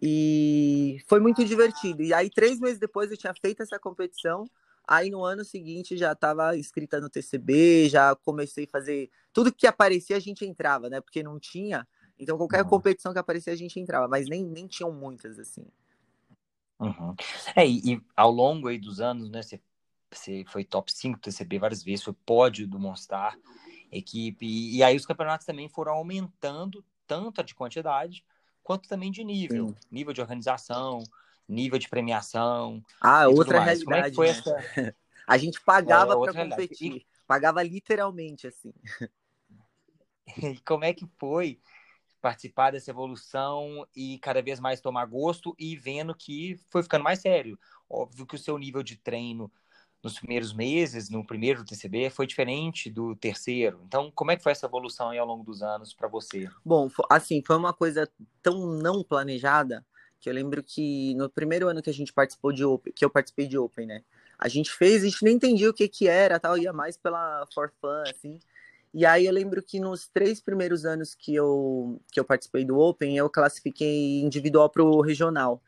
E 0.00 0.98
foi 1.06 1.18
muito 1.18 1.44
divertido. 1.44 2.02
E 2.02 2.12
aí, 2.12 2.28
três 2.30 2.60
meses 2.60 2.78
depois, 2.78 3.10
eu 3.10 3.16
tinha 3.16 3.34
feito 3.34 3.62
essa 3.62 3.78
competição. 3.78 4.44
Aí 4.86 5.08
no 5.08 5.22
ano 5.22 5.44
seguinte 5.44 5.96
já 5.96 6.12
estava 6.12 6.56
inscrita 6.56 7.00
no 7.00 7.08
TCB, 7.08 7.88
já 7.88 8.16
comecei 8.16 8.64
a 8.64 8.68
fazer 8.68 9.08
tudo 9.32 9.52
que 9.52 9.66
aparecia 9.66 10.16
a 10.16 10.20
gente 10.20 10.44
entrava, 10.44 10.90
né? 10.90 11.00
Porque 11.00 11.22
não 11.22 11.38
tinha. 11.38 11.86
Então 12.18 12.36
qualquer 12.36 12.64
competição 12.64 13.12
que 13.12 13.18
aparecia 13.18 13.52
a 13.52 13.56
gente 13.56 13.78
entrava, 13.78 14.08
mas 14.08 14.28
nem, 14.28 14.44
nem 14.44 14.66
tinham 14.66 14.92
muitas 14.92 15.38
assim. 15.38 15.64
Uhum. 16.80 17.14
É, 17.54 17.66
e, 17.66 17.94
e, 17.94 18.02
ao 18.16 18.30
longo 18.30 18.68
aí 18.68 18.78
dos 18.78 19.00
anos, 19.00 19.30
né, 19.30 19.42
você, 19.42 19.60
você 20.10 20.44
foi 20.48 20.64
top 20.64 20.90
5 20.90 21.18
do 21.18 21.22
TCB 21.22 21.58
várias 21.58 21.84
vezes, 21.84 22.04
foi 22.04 22.14
pódio 22.24 22.66
do 22.66 22.78
Monstar, 22.78 23.38
equipe, 23.92 24.46
e, 24.46 24.78
e 24.78 24.82
aí 24.82 24.96
os 24.96 25.04
campeonatos 25.04 25.46
também 25.46 25.68
foram 25.68 25.92
aumentando, 25.92 26.84
tanto 27.06 27.44
de 27.44 27.54
quantidade, 27.54 28.24
quanto 28.62 28.88
também 28.88 29.10
de 29.10 29.22
nível, 29.22 29.68
Sim. 29.68 29.76
nível 29.90 30.14
de 30.14 30.22
organização, 30.22 31.02
nível 31.46 31.78
de 31.78 31.88
premiação. 31.88 32.82
Ah, 33.00 33.28
outra 33.28 33.60
realidade. 33.60 34.12
É 34.12 34.14
foi 34.14 34.26
né? 34.26 34.32
essa... 34.32 34.56
A 35.26 35.36
gente 35.38 35.60
pagava 35.60 36.14
é, 36.14 36.16
para 36.18 36.48
competir, 36.48 37.06
pagava 37.26 37.62
literalmente, 37.62 38.46
assim. 38.46 38.72
E 40.40 40.60
como 40.60 40.84
é 40.84 40.94
que 40.94 41.08
foi 41.18 41.58
participar 42.20 42.72
dessa 42.72 42.90
evolução 42.90 43.86
e 43.94 44.18
cada 44.18 44.42
vez 44.42 44.60
mais 44.60 44.80
tomar 44.80 45.06
gosto 45.06 45.54
e 45.58 45.76
vendo 45.76 46.14
que 46.14 46.60
foi 46.68 46.82
ficando 46.82 47.04
mais 47.04 47.20
sério. 47.20 47.58
Óbvio 47.88 48.26
que 48.26 48.34
o 48.34 48.38
seu 48.38 48.56
nível 48.58 48.82
de 48.82 48.96
treino 48.96 49.50
nos 50.02 50.18
primeiros 50.18 50.52
meses, 50.52 51.10
no 51.10 51.26
primeiro 51.26 51.64
TCB, 51.64 52.10
foi 52.10 52.26
diferente 52.26 52.90
do 52.90 53.14
terceiro. 53.14 53.82
Então, 53.86 54.10
como 54.14 54.30
é 54.30 54.36
que 54.36 54.42
foi 54.42 54.52
essa 54.52 54.66
evolução 54.66 55.10
aí 55.10 55.18
ao 55.18 55.26
longo 55.26 55.44
dos 55.44 55.62
anos 55.62 55.92
para 55.92 56.08
você? 56.08 56.48
Bom, 56.64 56.88
assim, 57.10 57.42
foi 57.46 57.56
uma 57.56 57.72
coisa 57.72 58.10
tão 58.42 58.66
não 58.78 59.02
planejada 59.02 59.84
que 60.18 60.28
eu 60.28 60.34
lembro 60.34 60.62
que 60.62 61.14
no 61.14 61.30
primeiro 61.30 61.68
ano 61.68 61.82
que 61.82 61.90
a 61.90 61.94
gente 61.94 62.12
participou 62.12 62.52
de 62.52 62.64
Open, 62.64 62.92
que 62.92 63.04
eu 63.04 63.10
participei 63.10 63.46
de 63.46 63.56
Open, 63.58 63.86
né? 63.86 64.02
A 64.38 64.48
gente 64.48 64.70
fez, 64.70 65.02
a 65.02 65.06
gente 65.06 65.24
nem 65.24 65.34
entendia 65.34 65.68
o 65.68 65.74
que 65.74 65.88
que 65.88 66.08
era, 66.08 66.38
tal, 66.38 66.56
ia 66.56 66.72
mais 66.72 66.96
pela 66.96 67.46
for 67.52 67.72
fun, 67.80 68.02
assim. 68.08 68.38
E 68.92 69.06
aí 69.06 69.26
eu 69.26 69.32
lembro 69.32 69.62
que 69.62 69.78
nos 69.78 70.08
três 70.08 70.40
primeiros 70.40 70.84
anos 70.84 71.14
que 71.14 71.34
eu, 71.34 72.00
que 72.10 72.18
eu 72.18 72.24
participei 72.24 72.64
do 72.64 72.78
Open, 72.78 73.16
eu 73.16 73.30
classifiquei 73.30 74.20
individual 74.20 74.68
para 74.68 74.82
o 74.82 75.00
regional. 75.00 75.62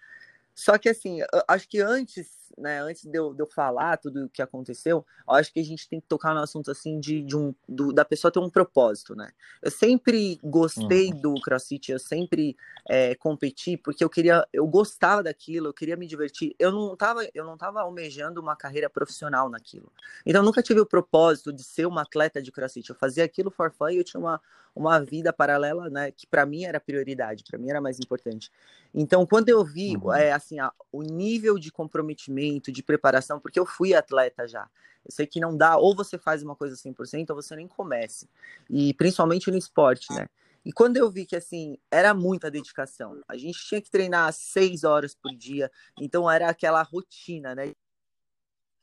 Só 0.54 0.76
que 0.76 0.88
assim, 0.88 1.20
acho 1.48 1.68
que 1.68 1.80
antes 1.80 2.41
né, 2.56 2.80
antes 2.80 3.04
de 3.04 3.18
eu, 3.18 3.34
de 3.34 3.42
eu 3.42 3.46
falar 3.46 3.96
tudo 3.96 4.24
o 4.24 4.28
que 4.28 4.42
aconteceu, 4.42 5.04
eu 5.28 5.34
acho 5.34 5.52
que 5.52 5.60
a 5.60 5.64
gente 5.64 5.88
tem 5.88 6.00
que 6.00 6.06
tocar 6.06 6.34
no 6.34 6.40
assunto 6.40 6.70
assim 6.70 6.98
de, 7.00 7.22
de 7.22 7.36
um, 7.36 7.54
do, 7.68 7.92
da 7.92 8.04
pessoa 8.04 8.30
ter 8.30 8.38
um 8.38 8.50
propósito, 8.50 9.14
né? 9.14 9.30
Eu 9.60 9.70
sempre 9.70 10.38
gostei 10.42 11.10
uhum. 11.12 11.20
do 11.20 11.34
CrossFit, 11.40 11.92
eu 11.92 11.98
sempre 11.98 12.56
é, 12.88 13.14
competi 13.14 13.76
porque 13.76 14.04
eu 14.04 14.10
queria, 14.10 14.46
eu 14.52 14.66
gostava 14.66 15.22
daquilo, 15.22 15.68
eu 15.68 15.72
queria 15.72 15.96
me 15.96 16.06
divertir. 16.06 16.54
Eu 16.58 16.70
não 16.72 16.96
tava, 16.96 17.26
eu 17.34 17.44
não 17.44 17.56
tava 17.56 17.80
almejando 17.80 18.40
uma 18.40 18.56
carreira 18.56 18.88
profissional 18.88 19.48
naquilo. 19.48 19.92
Então 20.26 20.40
eu 20.40 20.44
nunca 20.44 20.62
tive 20.62 20.80
o 20.80 20.86
propósito 20.86 21.52
de 21.52 21.62
ser 21.62 21.86
uma 21.86 22.02
atleta 22.02 22.42
de 22.42 22.50
CrossFit. 22.50 22.90
Eu 22.90 22.96
fazia 22.96 23.24
aquilo 23.24 23.50
for 23.50 23.72
fun 23.72 23.90
e 23.90 23.98
eu 23.98 24.04
tinha 24.04 24.20
uma, 24.20 24.40
uma 24.74 24.98
vida 25.00 25.32
paralela, 25.32 25.88
né, 25.90 26.10
que 26.10 26.26
para 26.26 26.46
mim 26.46 26.64
era 26.64 26.80
prioridade, 26.80 27.44
para 27.44 27.58
mim 27.58 27.70
era 27.70 27.80
mais 27.80 27.98
importante. 27.98 28.50
Então, 28.94 29.24
quando 29.26 29.48
eu 29.48 29.64
vi, 29.64 29.96
uhum. 29.96 30.12
é, 30.12 30.32
assim, 30.32 30.58
a, 30.58 30.72
o 30.90 31.02
nível 31.02 31.58
de 31.58 31.70
comprometimento, 31.70 32.41
de 32.60 32.82
preparação, 32.82 33.40
porque 33.40 33.58
eu 33.58 33.66
fui 33.66 33.94
atleta 33.94 34.46
já. 34.46 34.68
Eu 35.04 35.10
sei 35.10 35.26
que 35.26 35.40
não 35.40 35.56
dá, 35.56 35.76
ou 35.76 35.94
você 35.94 36.16
faz 36.16 36.42
uma 36.42 36.54
coisa 36.54 36.76
100%, 36.76 37.30
ou 37.30 37.36
você 37.36 37.56
nem 37.56 37.66
comece. 37.66 38.28
E 38.70 38.94
principalmente 38.94 39.50
no 39.50 39.56
esporte, 39.56 40.12
né? 40.12 40.28
E 40.64 40.72
quando 40.72 40.96
eu 40.96 41.10
vi 41.10 41.26
que, 41.26 41.34
assim, 41.34 41.76
era 41.90 42.14
muita 42.14 42.50
dedicação, 42.50 43.20
a 43.26 43.36
gente 43.36 43.58
tinha 43.66 43.80
que 43.80 43.90
treinar 43.90 44.32
seis 44.32 44.84
horas 44.84 45.14
por 45.14 45.34
dia, 45.34 45.70
então 46.00 46.30
era 46.30 46.48
aquela 46.48 46.82
rotina, 46.82 47.54
né? 47.54 47.72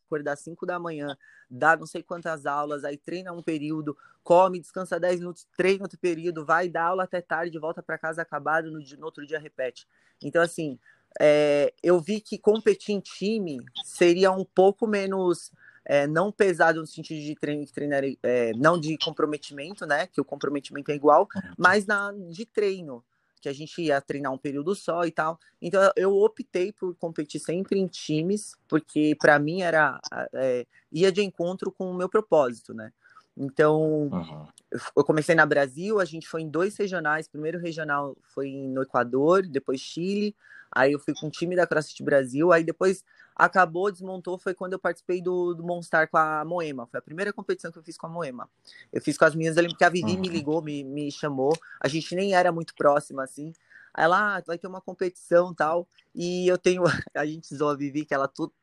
Acordar 0.06 0.36
cinco 0.36 0.66
da 0.66 0.78
manhã, 0.78 1.18
dar 1.50 1.78
não 1.78 1.86
sei 1.86 2.04
quantas 2.04 2.46
aulas, 2.46 2.84
aí 2.84 2.98
treina 2.98 3.32
um 3.32 3.42
período, 3.42 3.98
come, 4.24 4.60
descansa 4.60 5.00
10 5.00 5.20
minutos, 5.20 5.48
treina 5.56 5.84
outro 5.84 5.98
período, 5.98 6.46
vai 6.46 6.68
dar 6.68 6.86
aula 6.86 7.04
até 7.04 7.22
tarde, 7.22 7.58
volta 7.58 7.82
para 7.82 7.98
casa 7.98 8.22
acabado, 8.22 8.70
no, 8.70 8.80
no, 8.80 9.06
outro 9.06 9.26
dia 9.26 9.40
repete. 9.40 9.88
Então, 10.22 10.42
assim, 10.42 10.78
é, 11.20 11.74
eu 11.82 12.00
vi 12.00 12.20
que 12.20 12.38
competir 12.38 12.94
em 12.94 13.00
time 13.00 13.60
seria 13.84 14.32
um 14.32 14.46
pouco 14.46 14.86
menos. 14.86 15.52
É, 15.86 16.06
não 16.06 16.32
pesado 16.32 16.82
no 16.82 16.86
sentido 16.86 17.20
de 17.20 17.34
treino, 17.34 17.66
treinar, 17.66 18.04
é, 18.22 18.52
não 18.54 18.80
de 18.80 18.96
comprometimento, 19.00 19.88
né? 19.88 20.06
Que 20.06 20.22
o 20.22 20.26
comprometimento 20.26 20.92
é 20.92 20.96
igual, 20.96 21.28
mas 21.58 21.88
na, 21.88 22.12
de 22.12 22.46
treino. 22.46 23.04
que 23.42 23.50
a 23.50 23.54
gente 23.54 23.82
ia 23.82 24.00
treinar 24.02 24.32
um 24.32 24.38
período 24.38 24.76
só 24.76 25.06
e 25.06 25.12
tal. 25.12 25.40
Então 25.62 25.82
eu 25.96 26.16
optei 26.16 26.72
por 26.72 26.94
competir 26.96 27.40
sempre 27.40 27.80
em 27.80 27.88
times, 27.88 28.56
porque 28.68 29.16
para 29.20 29.40
mim 29.40 29.62
era 29.62 30.00
é, 30.34 30.66
ia 30.92 31.12
de 31.12 31.24
encontro 31.24 31.72
com 31.72 31.90
o 31.90 31.96
meu 31.96 32.10
propósito, 32.10 32.74
né? 32.74 32.92
Então 33.38 34.10
uhum. 34.12 34.48
eu 34.96 35.04
comecei 35.04 35.34
na 35.34 35.46
Brasil, 35.46 36.00
a 36.00 36.06
gente 36.06 36.28
foi 36.28 36.42
em 36.42 36.50
dois 36.50 36.76
regionais. 36.76 37.28
Primeiro 37.28 37.58
regional 37.58 38.16
foi 38.22 38.52
no 38.52 38.82
Equador, 38.84 39.48
depois 39.48 39.80
Chile. 39.80 40.36
Aí 40.72 40.92
eu 40.94 41.00
fui 41.00 41.14
com 41.14 41.28
o 41.28 41.32
time 41.32 41.56
da 41.56 41.66
CrossFit 41.66 42.04
Brasil. 42.04 42.52
Aí 42.52 42.64
depois 42.64 43.04
acabou, 43.36 43.92
desmontou, 43.92 44.38
foi 44.38 44.54
quando 44.54 44.74
eu 44.74 44.80
participei 44.80 45.22
do, 45.22 45.54
do 45.54 45.64
Monstar 45.64 46.10
com 46.10 46.18
a 46.18 46.44
Moema. 46.44 46.86
Foi 46.88 47.00
a 47.00 47.02
primeira 47.02 47.32
competição 47.32 47.72
que 47.72 47.80
eu 47.80 47.84
fiz 47.84 47.98
com 47.98 48.08
a 48.08 48.10
Moema. 48.10 48.50
Eu 48.92 49.02
fiz 49.02 49.18
com 49.18 49.26
as 49.26 49.34
minhas, 49.34 49.56
eu 49.56 49.64
lembro 49.64 49.78
que 49.78 49.84
a 49.84 49.90
Vivi 49.90 50.14
uhum. 50.14 50.20
me 50.20 50.28
ligou, 50.28 50.62
me, 50.62 50.84
me 50.84 51.12
chamou. 51.12 51.58
A 51.80 51.88
gente 51.88 52.14
nem 52.16 52.34
era 52.34 52.52
muito 52.52 52.76
próxima, 52.76 53.24
assim. 53.24 53.54
Aí 53.94 54.04
ela, 54.04 54.38
ah, 54.38 54.44
vai 54.46 54.58
ter 54.58 54.68
uma 54.68 54.82
competição 54.82 55.54
tal. 55.54 55.88
E 56.14 56.48
eu 56.48 56.58
tenho, 56.58 56.84
a 57.16 57.26
gente 57.26 57.56
zoa 57.56 57.74
a 57.74 57.78
Vivi, 57.78 58.06
que 58.06 58.14
ela 58.14 58.28
tudo. 58.28 58.54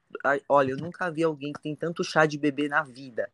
Olha, 0.48 0.70
eu 0.70 0.76
nunca 0.76 1.10
vi 1.10 1.24
alguém 1.24 1.52
que 1.52 1.60
tem 1.60 1.74
tanto 1.74 2.04
chá 2.04 2.26
de 2.26 2.38
bebê 2.38 2.68
na 2.68 2.82
vida. 2.82 3.30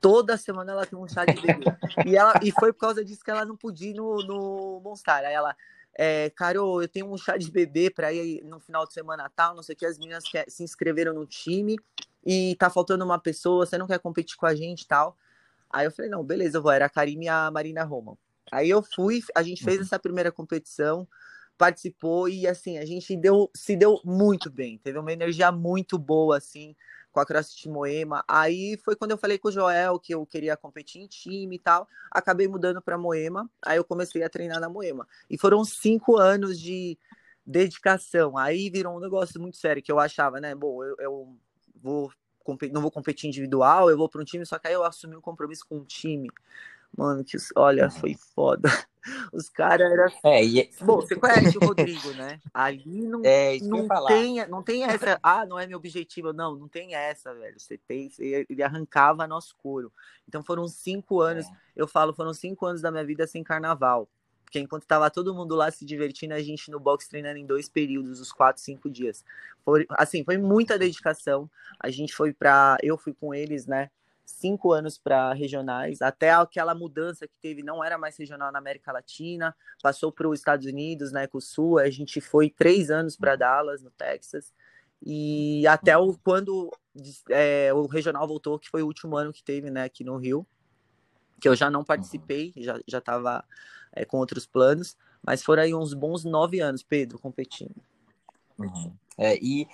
Toda 0.00 0.36
semana 0.38 0.72
ela 0.72 0.86
tem 0.86 0.98
um 0.98 1.06
chá 1.06 1.24
de 1.26 1.40
bebê. 1.40 1.64
e, 2.06 2.16
ela, 2.16 2.34
e 2.42 2.50
foi 2.50 2.72
por 2.72 2.80
causa 2.80 3.04
disso 3.04 3.22
que 3.22 3.30
ela 3.30 3.44
não 3.44 3.56
podia 3.56 3.90
ir 3.90 3.94
no, 3.94 4.16
no 4.24 4.80
Monstar. 4.82 5.24
Aí 5.24 5.34
ela, 5.34 5.54
é, 6.02 6.30
Caro, 6.30 6.80
eu 6.80 6.88
tenho 6.88 7.12
um 7.12 7.18
chá 7.18 7.36
de 7.36 7.50
bebê 7.50 7.90
para 7.90 8.10
ir 8.10 8.42
no 8.42 8.58
final 8.58 8.86
de 8.86 8.94
semana 8.94 9.30
tal, 9.36 9.54
não 9.54 9.62
sei 9.62 9.74
o 9.74 9.76
que, 9.76 9.84
as 9.84 9.98
meninas 9.98 10.24
quer, 10.24 10.48
se 10.48 10.62
inscreveram 10.62 11.12
no 11.12 11.26
time 11.26 11.76
e 12.24 12.56
tá 12.58 12.70
faltando 12.70 13.04
uma 13.04 13.18
pessoa, 13.18 13.66
você 13.66 13.76
não 13.76 13.86
quer 13.86 13.98
competir 13.98 14.34
com 14.38 14.46
a 14.46 14.54
gente 14.54 14.88
tal. 14.88 15.14
Aí 15.68 15.84
eu 15.84 15.92
falei, 15.92 16.10
não, 16.10 16.24
beleza, 16.24 16.56
eu 16.56 16.62
vou, 16.62 16.72
era 16.72 16.86
a 16.86 16.88
Karine 16.88 17.26
e 17.26 17.28
a 17.28 17.50
Marina 17.50 17.84
Roma. 17.84 18.16
Aí 18.50 18.70
eu 18.70 18.82
fui, 18.82 19.20
a 19.34 19.42
gente 19.42 19.62
fez 19.62 19.76
uhum. 19.76 19.82
essa 19.82 19.98
primeira 19.98 20.32
competição, 20.32 21.06
participou 21.58 22.30
e 22.30 22.46
assim, 22.46 22.78
a 22.78 22.86
gente 22.86 23.14
deu, 23.14 23.50
se 23.54 23.76
deu 23.76 24.00
muito 24.02 24.48
bem, 24.48 24.78
teve 24.78 24.98
uma 24.98 25.12
energia 25.12 25.52
muito 25.52 25.98
boa, 25.98 26.38
assim, 26.38 26.74
com 27.12 27.20
a 27.20 27.26
CrossFit 27.26 27.68
Moema. 27.68 28.24
Aí 28.26 28.78
foi 28.84 28.96
quando 28.96 29.12
eu 29.12 29.18
falei 29.18 29.38
com 29.38 29.48
o 29.48 29.52
Joel 29.52 29.98
que 29.98 30.14
eu 30.14 30.24
queria 30.26 30.56
competir 30.56 31.02
em 31.02 31.06
time 31.06 31.56
e 31.56 31.58
tal. 31.58 31.88
Acabei 32.10 32.48
mudando 32.48 32.80
para 32.80 32.96
Moema. 32.98 33.50
Aí 33.64 33.76
eu 33.78 33.84
comecei 33.84 34.22
a 34.22 34.28
treinar 34.28 34.60
na 34.60 34.68
Moema. 34.68 35.06
E 35.28 35.38
foram 35.38 35.64
cinco 35.64 36.16
anos 36.16 36.58
de 36.58 36.98
dedicação. 37.44 38.36
Aí 38.36 38.70
virou 38.70 38.96
um 38.96 39.00
negócio 39.00 39.40
muito 39.40 39.56
sério 39.56 39.82
que 39.82 39.90
eu 39.90 39.98
achava, 39.98 40.40
né? 40.40 40.54
Bom, 40.54 40.84
eu, 40.84 40.96
eu 40.98 41.36
vou 41.82 42.12
não 42.72 42.82
vou 42.82 42.90
competir 42.90 43.28
individual, 43.28 43.90
eu 43.90 43.96
vou 43.96 44.08
para 44.08 44.20
um 44.20 44.24
time, 44.24 44.44
só 44.44 44.58
que 44.58 44.66
aí 44.66 44.74
eu 44.74 44.82
assumi 44.82 45.14
um 45.14 45.20
compromisso 45.20 45.64
com 45.68 45.76
um 45.76 45.84
time. 45.84 46.28
Mano, 46.96 47.24
que 47.24 47.36
olha, 47.56 47.90
foi 47.90 48.14
foda. 48.34 48.68
Os 49.32 49.48
caras 49.48 49.90
eram. 49.90 50.12
É, 50.24 50.44
e... 50.44 50.60
É 50.60 50.68
Bom, 50.82 50.96
você 50.96 51.16
conhece 51.16 51.56
o 51.56 51.60
Rodrigo, 51.60 52.10
né? 52.12 52.38
Ali 52.52 53.02
não, 53.06 53.22
é, 53.24 53.58
não, 53.60 53.88
tem, 54.06 54.46
não 54.46 54.62
tem 54.62 54.84
essa. 54.84 55.18
Ah, 55.22 55.46
não 55.46 55.58
é 55.58 55.66
meu 55.66 55.78
objetivo. 55.78 56.32
Não, 56.32 56.54
não 56.54 56.68
tem 56.68 56.94
essa, 56.94 57.34
velho. 57.34 57.58
Você 57.58 57.78
tem. 57.78 58.10
Ele 58.18 58.62
arrancava 58.62 59.26
nosso 59.26 59.56
couro. 59.56 59.92
Então 60.28 60.42
foram 60.42 60.68
cinco 60.68 61.20
anos. 61.20 61.46
É. 61.46 61.50
Eu 61.76 61.88
falo, 61.88 62.12
foram 62.12 62.34
cinco 62.34 62.66
anos 62.66 62.82
da 62.82 62.90
minha 62.90 63.04
vida 63.04 63.26
sem 63.26 63.42
carnaval. 63.42 64.08
Porque 64.44 64.58
enquanto 64.58 64.84
tava 64.84 65.08
todo 65.08 65.32
mundo 65.32 65.54
lá 65.54 65.70
se 65.70 65.84
divertindo, 65.84 66.34
a 66.34 66.42
gente 66.42 66.72
no 66.72 66.80
box 66.80 67.08
treinando 67.08 67.38
em 67.38 67.46
dois 67.46 67.68
períodos, 67.68 68.18
os 68.18 68.32
quatro, 68.32 68.60
cinco 68.60 68.90
dias. 68.90 69.24
Foi, 69.64 69.86
assim, 69.90 70.24
foi 70.24 70.36
muita 70.36 70.76
dedicação. 70.76 71.48
A 71.78 71.88
gente 71.88 72.12
foi 72.12 72.32
para, 72.32 72.76
eu 72.82 72.98
fui 72.98 73.14
com 73.14 73.32
eles, 73.32 73.66
né? 73.66 73.90
Cinco 74.30 74.72
anos 74.72 74.98
para 74.98 75.32
regionais, 75.32 76.00
até 76.00 76.30
aquela 76.30 76.74
mudança 76.74 77.26
que 77.26 77.36
teve, 77.40 77.62
não 77.62 77.82
era 77.82 77.98
mais 77.98 78.16
regional 78.16 78.50
na 78.52 78.58
América 78.58 78.92
Latina, 78.92 79.54
passou 79.82 80.12
para 80.12 80.28
os 80.28 80.38
Estados 80.38 80.66
Unidos, 80.66 81.12
na 81.12 81.20
né, 81.20 81.24
Ecosul, 81.24 81.78
a 81.78 81.90
gente 81.90 82.20
foi 82.20 82.50
três 82.50 82.90
anos 82.90 83.16
para 83.16 83.36
Dallas, 83.36 83.82
no 83.82 83.90
Texas, 83.90 84.52
e 85.02 85.66
até 85.66 85.96
o, 85.96 86.16
quando 86.22 86.70
é, 87.30 87.72
o 87.72 87.86
regional 87.86 88.26
voltou, 88.26 88.58
que 88.58 88.68
foi 88.68 88.82
o 88.82 88.86
último 88.86 89.16
ano 89.16 89.32
que 89.32 89.42
teve 89.42 89.70
né, 89.70 89.84
aqui 89.84 90.04
no 90.04 90.16
Rio, 90.16 90.46
que 91.40 91.48
eu 91.48 91.56
já 91.56 91.70
não 91.70 91.82
participei, 91.82 92.52
já 92.56 92.98
estava 92.98 93.44
é, 93.92 94.04
com 94.04 94.18
outros 94.18 94.46
planos, 94.46 94.96
mas 95.22 95.42
foram 95.42 95.62
aí 95.62 95.74
uns 95.74 95.94
bons 95.94 96.24
nove 96.24 96.60
anos, 96.60 96.82
Pedro, 96.82 97.18
competindo. 97.18 97.76
Uhum. 98.58 98.92
É, 99.16 99.36
e 99.36 99.66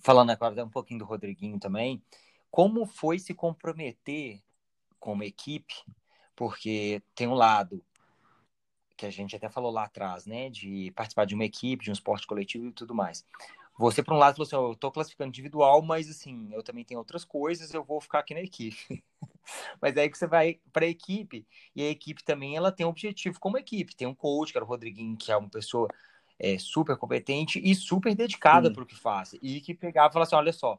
falando 0.00 0.30
agora 0.30 0.64
um 0.64 0.68
pouquinho 0.68 1.00
do 1.00 1.04
Rodriguinho 1.04 1.58
também, 1.58 2.02
como 2.50 2.86
foi 2.86 3.18
se 3.18 3.34
comprometer 3.34 4.42
como 4.98 5.22
equipe, 5.22 5.74
porque 6.34 7.02
tem 7.14 7.26
um 7.26 7.34
lado 7.34 7.84
que 8.96 9.06
a 9.06 9.10
gente 9.10 9.36
até 9.36 9.48
falou 9.48 9.70
lá 9.70 9.84
atrás, 9.84 10.26
né, 10.26 10.50
de 10.50 10.90
participar 10.90 11.24
de 11.24 11.34
uma 11.34 11.44
equipe, 11.44 11.84
de 11.84 11.90
um 11.90 11.92
esporte 11.92 12.26
coletivo 12.26 12.66
e 12.66 12.72
tudo 12.72 12.94
mais. 12.94 13.24
Você, 13.78 14.02
por 14.02 14.12
um 14.12 14.18
lado, 14.18 14.34
falou 14.34 14.46
assim: 14.46 14.56
oh, 14.56 14.70
eu 14.70 14.72
estou 14.72 14.90
classificando 14.90 15.28
individual, 15.28 15.80
mas 15.80 16.10
assim, 16.10 16.48
eu 16.52 16.64
também 16.64 16.84
tenho 16.84 16.98
outras 16.98 17.24
coisas, 17.24 17.72
eu 17.72 17.84
vou 17.84 18.00
ficar 18.00 18.18
aqui 18.18 18.34
na 18.34 18.40
equipe. 18.40 19.04
mas 19.80 19.96
é 19.96 20.00
aí 20.00 20.10
que 20.10 20.18
você 20.18 20.26
vai 20.26 20.60
para 20.72 20.84
a 20.84 20.88
equipe, 20.88 21.46
e 21.76 21.82
a 21.82 21.88
equipe 21.88 22.24
também 22.24 22.56
ela 22.56 22.72
tem 22.72 22.84
um 22.84 22.88
objetivo 22.88 23.38
como 23.38 23.56
equipe. 23.56 23.94
Tem 23.94 24.08
um 24.08 24.14
coach, 24.14 24.50
que 24.50 24.58
era 24.58 24.64
o 24.64 24.68
Rodriguinho, 24.68 25.16
que 25.16 25.30
é 25.30 25.36
uma 25.36 25.48
pessoa 25.48 25.88
é, 26.36 26.58
super 26.58 26.96
competente 26.96 27.60
e 27.62 27.72
super 27.72 28.16
dedicada 28.16 28.72
para 28.72 28.82
o 28.82 28.86
que 28.86 28.96
faz. 28.96 29.36
E 29.40 29.60
que 29.60 29.74
pegava 29.74 30.08
e 30.08 30.12
falava 30.12 30.26
assim: 30.26 30.36
olha 30.36 30.52
só, 30.52 30.76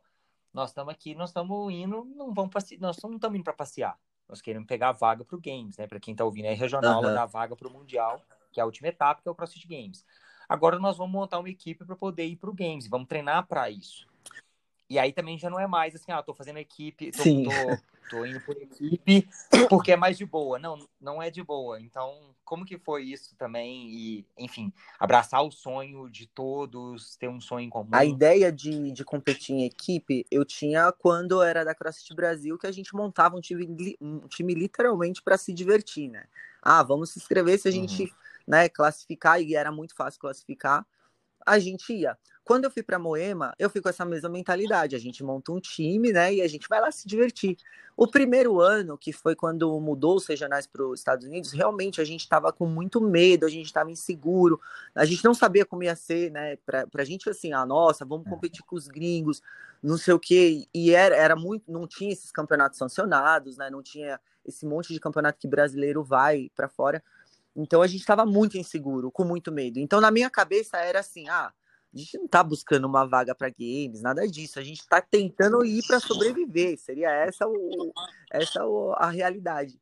nós 0.53 0.69
estamos 0.69 0.91
aqui, 0.91 1.15
nós 1.15 1.29
estamos 1.29 1.71
indo, 1.71 2.05
não 2.15 2.33
vamos 2.33 2.51
passear, 2.51 2.79
nós 2.79 2.97
não 3.01 3.15
estamos 3.15 3.37
indo 3.37 3.43
para 3.43 3.53
passear. 3.53 3.97
Nós 4.27 4.41
queremos 4.41 4.67
pegar 4.67 4.89
a 4.89 4.91
vaga 4.93 5.23
para 5.23 5.35
o 5.35 5.41
Games, 5.41 5.77
né? 5.77 5.87
Para 5.87 5.99
quem 5.99 6.11
está 6.11 6.23
ouvindo, 6.23 6.45
é 6.45 6.53
regional, 6.53 7.03
uhum. 7.03 7.13
dar 7.13 7.25
vaga 7.25 7.55
para 7.55 7.67
o 7.67 7.71
Mundial, 7.71 8.21
que 8.51 8.59
é 8.59 8.63
a 8.63 8.65
última 8.65 8.87
etapa, 8.87 9.21
que 9.21 9.27
é 9.27 9.31
o 9.31 9.35
CrossFit 9.35 9.67
Games. 9.67 10.05
Agora 10.47 10.79
nós 10.79 10.97
vamos 10.97 11.13
montar 11.13 11.39
uma 11.39 11.49
equipe 11.49 11.85
para 11.85 11.95
poder 11.95 12.25
ir 12.25 12.35
para 12.35 12.49
o 12.49 12.53
Games, 12.53 12.87
vamos 12.87 13.07
treinar 13.07 13.45
para 13.47 13.69
isso. 13.69 14.08
E 14.89 14.97
aí 14.97 15.13
também 15.13 15.37
já 15.37 15.49
não 15.49 15.59
é 15.59 15.67
mais 15.67 15.93
assim, 15.93 16.11
ah, 16.11 16.23
tô 16.23 16.33
fazendo 16.33 16.57
equipe, 16.57 17.11
tô, 17.11 17.21
Sim. 17.21 17.43
tô, 17.43 17.77
tô, 18.09 18.25
indo 18.25 18.41
por 18.41 18.57
equipe 18.57 19.29
porque 19.69 19.91
é 19.91 19.95
mais 19.95 20.17
de 20.17 20.25
boa. 20.25 20.57
Não, 20.57 20.79
não 20.99 21.21
é 21.21 21.29
de 21.29 21.43
boa. 21.43 21.79
Então, 21.79 22.35
como 22.43 22.65
que 22.65 22.79
foi 22.79 23.03
isso 23.03 23.35
também? 23.35 23.87
E, 23.87 24.25
enfim, 24.35 24.73
abraçar 24.99 25.43
o 25.43 25.51
sonho 25.51 26.09
de 26.09 26.25
todos, 26.25 27.15
ter 27.17 27.27
um 27.27 27.39
sonho 27.39 27.67
em 27.67 27.69
comum. 27.69 27.89
A 27.91 28.03
ideia 28.03 28.51
de, 28.51 28.91
de 28.91 29.05
competir 29.05 29.53
em 29.55 29.63
equipe, 29.63 30.25
eu 30.31 30.43
tinha 30.43 30.91
quando 30.91 31.43
era 31.43 31.63
da 31.63 31.75
CrossFit 31.75 32.15
Brasil, 32.15 32.57
que 32.57 32.65
a 32.65 32.71
gente 32.71 32.95
montava 32.95 33.37
um 33.37 33.41
time, 33.41 33.95
um 34.01 34.27
time 34.27 34.55
literalmente 34.55 35.21
para 35.21 35.37
se 35.37 35.53
divertir, 35.53 36.09
né? 36.09 36.25
Ah, 36.63 36.81
vamos 36.81 37.11
se 37.11 37.19
inscrever 37.19 37.59
se 37.59 37.67
a 37.67 37.71
gente 37.71 38.03
uhum. 38.03 38.09
né, 38.47 38.67
classificar, 38.67 39.39
e 39.39 39.55
era 39.55 39.71
muito 39.71 39.95
fácil 39.95 40.19
classificar 40.19 40.83
a 41.45 41.59
gente 41.59 41.91
ia. 41.93 42.17
Quando 42.49 42.63
eu 42.63 42.71
fui 42.71 42.81
para 42.81 42.97
Moema, 42.97 43.53
eu 43.59 43.69
fui 43.69 43.79
com 43.79 43.89
essa 43.89 44.03
mesma 44.03 44.27
mentalidade. 44.27 44.95
A 44.95 44.99
gente 44.99 45.23
monta 45.23 45.51
um 45.51 45.59
time, 45.59 46.11
né? 46.11 46.33
E 46.33 46.41
a 46.41 46.47
gente 46.47 46.67
vai 46.67 46.81
lá 46.81 46.91
se 46.91 47.07
divertir. 47.07 47.55
O 47.95 48.07
primeiro 48.07 48.59
ano, 48.59 48.97
que 48.97 49.13
foi 49.13 49.35
quando 49.35 49.79
mudou 49.79 50.15
os 50.15 50.25
regionais 50.25 50.65
para 50.65 50.83
os 50.83 50.99
Estados 50.99 51.27
Unidos, 51.27 51.51
realmente 51.51 52.01
a 52.01 52.03
gente 52.03 52.21
estava 52.21 52.51
com 52.51 52.65
muito 52.65 52.99
medo, 52.99 53.45
a 53.45 53.49
gente 53.49 53.67
estava 53.67 53.91
inseguro, 53.91 54.59
a 54.95 55.05
gente 55.05 55.23
não 55.23 55.35
sabia 55.35 55.63
como 55.63 55.83
ia 55.83 55.95
ser, 55.95 56.31
né? 56.31 56.55
Para 56.65 56.87
a 56.91 57.03
gente, 57.03 57.29
assim, 57.29 57.53
ah, 57.53 57.63
nossa, 57.67 58.03
vamos 58.03 58.25
é. 58.25 58.29
competir 58.31 58.63
com 58.63 58.75
os 58.75 58.87
gringos, 58.87 59.43
não 59.83 59.95
sei 59.95 60.15
o 60.15 60.19
quê. 60.19 60.65
E 60.73 60.89
era, 60.89 61.15
era 61.15 61.35
muito, 61.35 61.71
não 61.71 61.85
tinha 61.85 62.11
esses 62.11 62.31
campeonatos 62.31 62.79
sancionados, 62.79 63.57
né? 63.57 63.69
Não 63.69 63.83
tinha 63.83 64.19
esse 64.43 64.65
monte 64.65 64.91
de 64.91 64.99
campeonato 64.99 65.37
que 65.37 65.47
brasileiro 65.47 66.03
vai 66.03 66.49
para 66.55 66.67
fora. 66.67 67.03
Então 67.55 67.83
a 67.83 67.85
gente 67.85 68.01
estava 68.01 68.25
muito 68.25 68.57
inseguro, 68.57 69.11
com 69.11 69.23
muito 69.23 69.51
medo. 69.51 69.79
Então 69.79 70.01
na 70.01 70.09
minha 70.09 70.31
cabeça 70.31 70.77
era 70.77 71.01
assim: 71.01 71.29
ah, 71.29 71.53
a 71.93 71.97
gente 71.97 72.17
não 72.17 72.25
está 72.25 72.43
buscando 72.43 72.85
uma 72.85 73.05
vaga 73.05 73.33
para 73.33 73.49
games, 73.49 74.01
nada 74.01 74.27
disso. 74.27 74.59
A 74.59 74.63
gente 74.63 74.79
está 74.79 75.01
tentando 75.01 75.65
ir 75.65 75.83
para 75.87 75.99
sobreviver. 75.99 76.77
Seria 76.77 77.09
essa, 77.09 77.47
o, 77.47 77.91
essa 78.31 78.63
o, 78.65 78.93
a 78.93 79.09
realidade. 79.09 79.79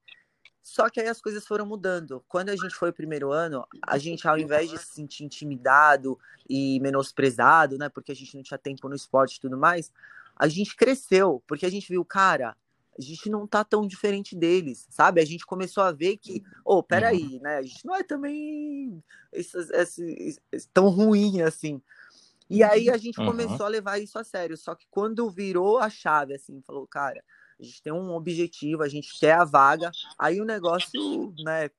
Só 0.63 0.89
que 0.89 0.99
aí 0.99 1.07
as 1.07 1.21
coisas 1.21 1.45
foram 1.45 1.65
mudando. 1.65 2.23
Quando 2.27 2.49
a 2.49 2.55
gente 2.55 2.75
foi 2.75 2.89
o 2.89 2.93
primeiro 2.93 3.31
ano, 3.31 3.65
a 3.85 3.97
gente, 3.97 4.27
ao 4.27 4.37
invés 4.37 4.69
de 4.69 4.77
se 4.77 4.95
sentir 4.95 5.23
intimidado 5.23 6.17
e 6.49 6.79
menosprezado, 6.81 7.77
né? 7.77 7.89
Porque 7.89 8.11
a 8.11 8.15
gente 8.15 8.35
não 8.35 8.43
tinha 8.43 8.57
tempo 8.57 8.87
no 8.87 8.95
esporte 8.95 9.35
e 9.35 9.39
tudo 9.39 9.57
mais, 9.57 9.91
a 10.35 10.47
gente 10.47 10.75
cresceu, 10.75 11.43
porque 11.47 11.65
a 11.65 11.69
gente 11.69 11.89
viu, 11.89 12.03
cara, 12.05 12.55
a 12.97 13.01
gente 13.01 13.29
não 13.29 13.45
tá 13.45 13.63
tão 13.63 13.85
diferente 13.85 14.35
deles, 14.35 14.87
sabe? 14.89 15.21
A 15.21 15.25
gente 15.25 15.45
começou 15.45 15.83
a 15.83 15.91
ver 15.91 16.17
que, 16.17 16.43
ô, 16.65 16.77
oh, 16.77 16.83
peraí, 16.83 17.35
uhum. 17.35 17.39
né? 17.41 17.57
A 17.57 17.61
gente 17.61 17.85
não 17.85 17.95
é 17.95 18.03
também 18.03 19.03
esses, 19.31 19.69
esses, 19.69 20.39
esses, 20.51 20.69
tão 20.73 20.89
ruim 20.89 21.41
assim. 21.41 21.81
E 22.49 22.63
aí 22.63 22.89
a 22.89 22.97
gente 22.97 23.19
uhum. 23.19 23.27
começou 23.27 23.65
a 23.65 23.69
levar 23.69 23.99
isso 23.99 24.17
a 24.17 24.23
sério. 24.23 24.57
Só 24.57 24.73
que 24.73 24.87
quando 24.89 25.29
virou 25.29 25.77
a 25.77 25.89
chave, 25.89 26.33
assim, 26.33 26.61
falou, 26.65 26.87
cara, 26.87 27.23
a 27.59 27.63
gente 27.63 27.81
tem 27.81 27.93
um 27.93 28.11
objetivo, 28.11 28.83
a 28.83 28.89
gente 28.89 29.19
quer 29.19 29.33
a 29.33 29.43
vaga, 29.43 29.91
aí 30.17 30.39
o 30.41 30.45
negócio, 30.45 31.33
né, 31.43 31.69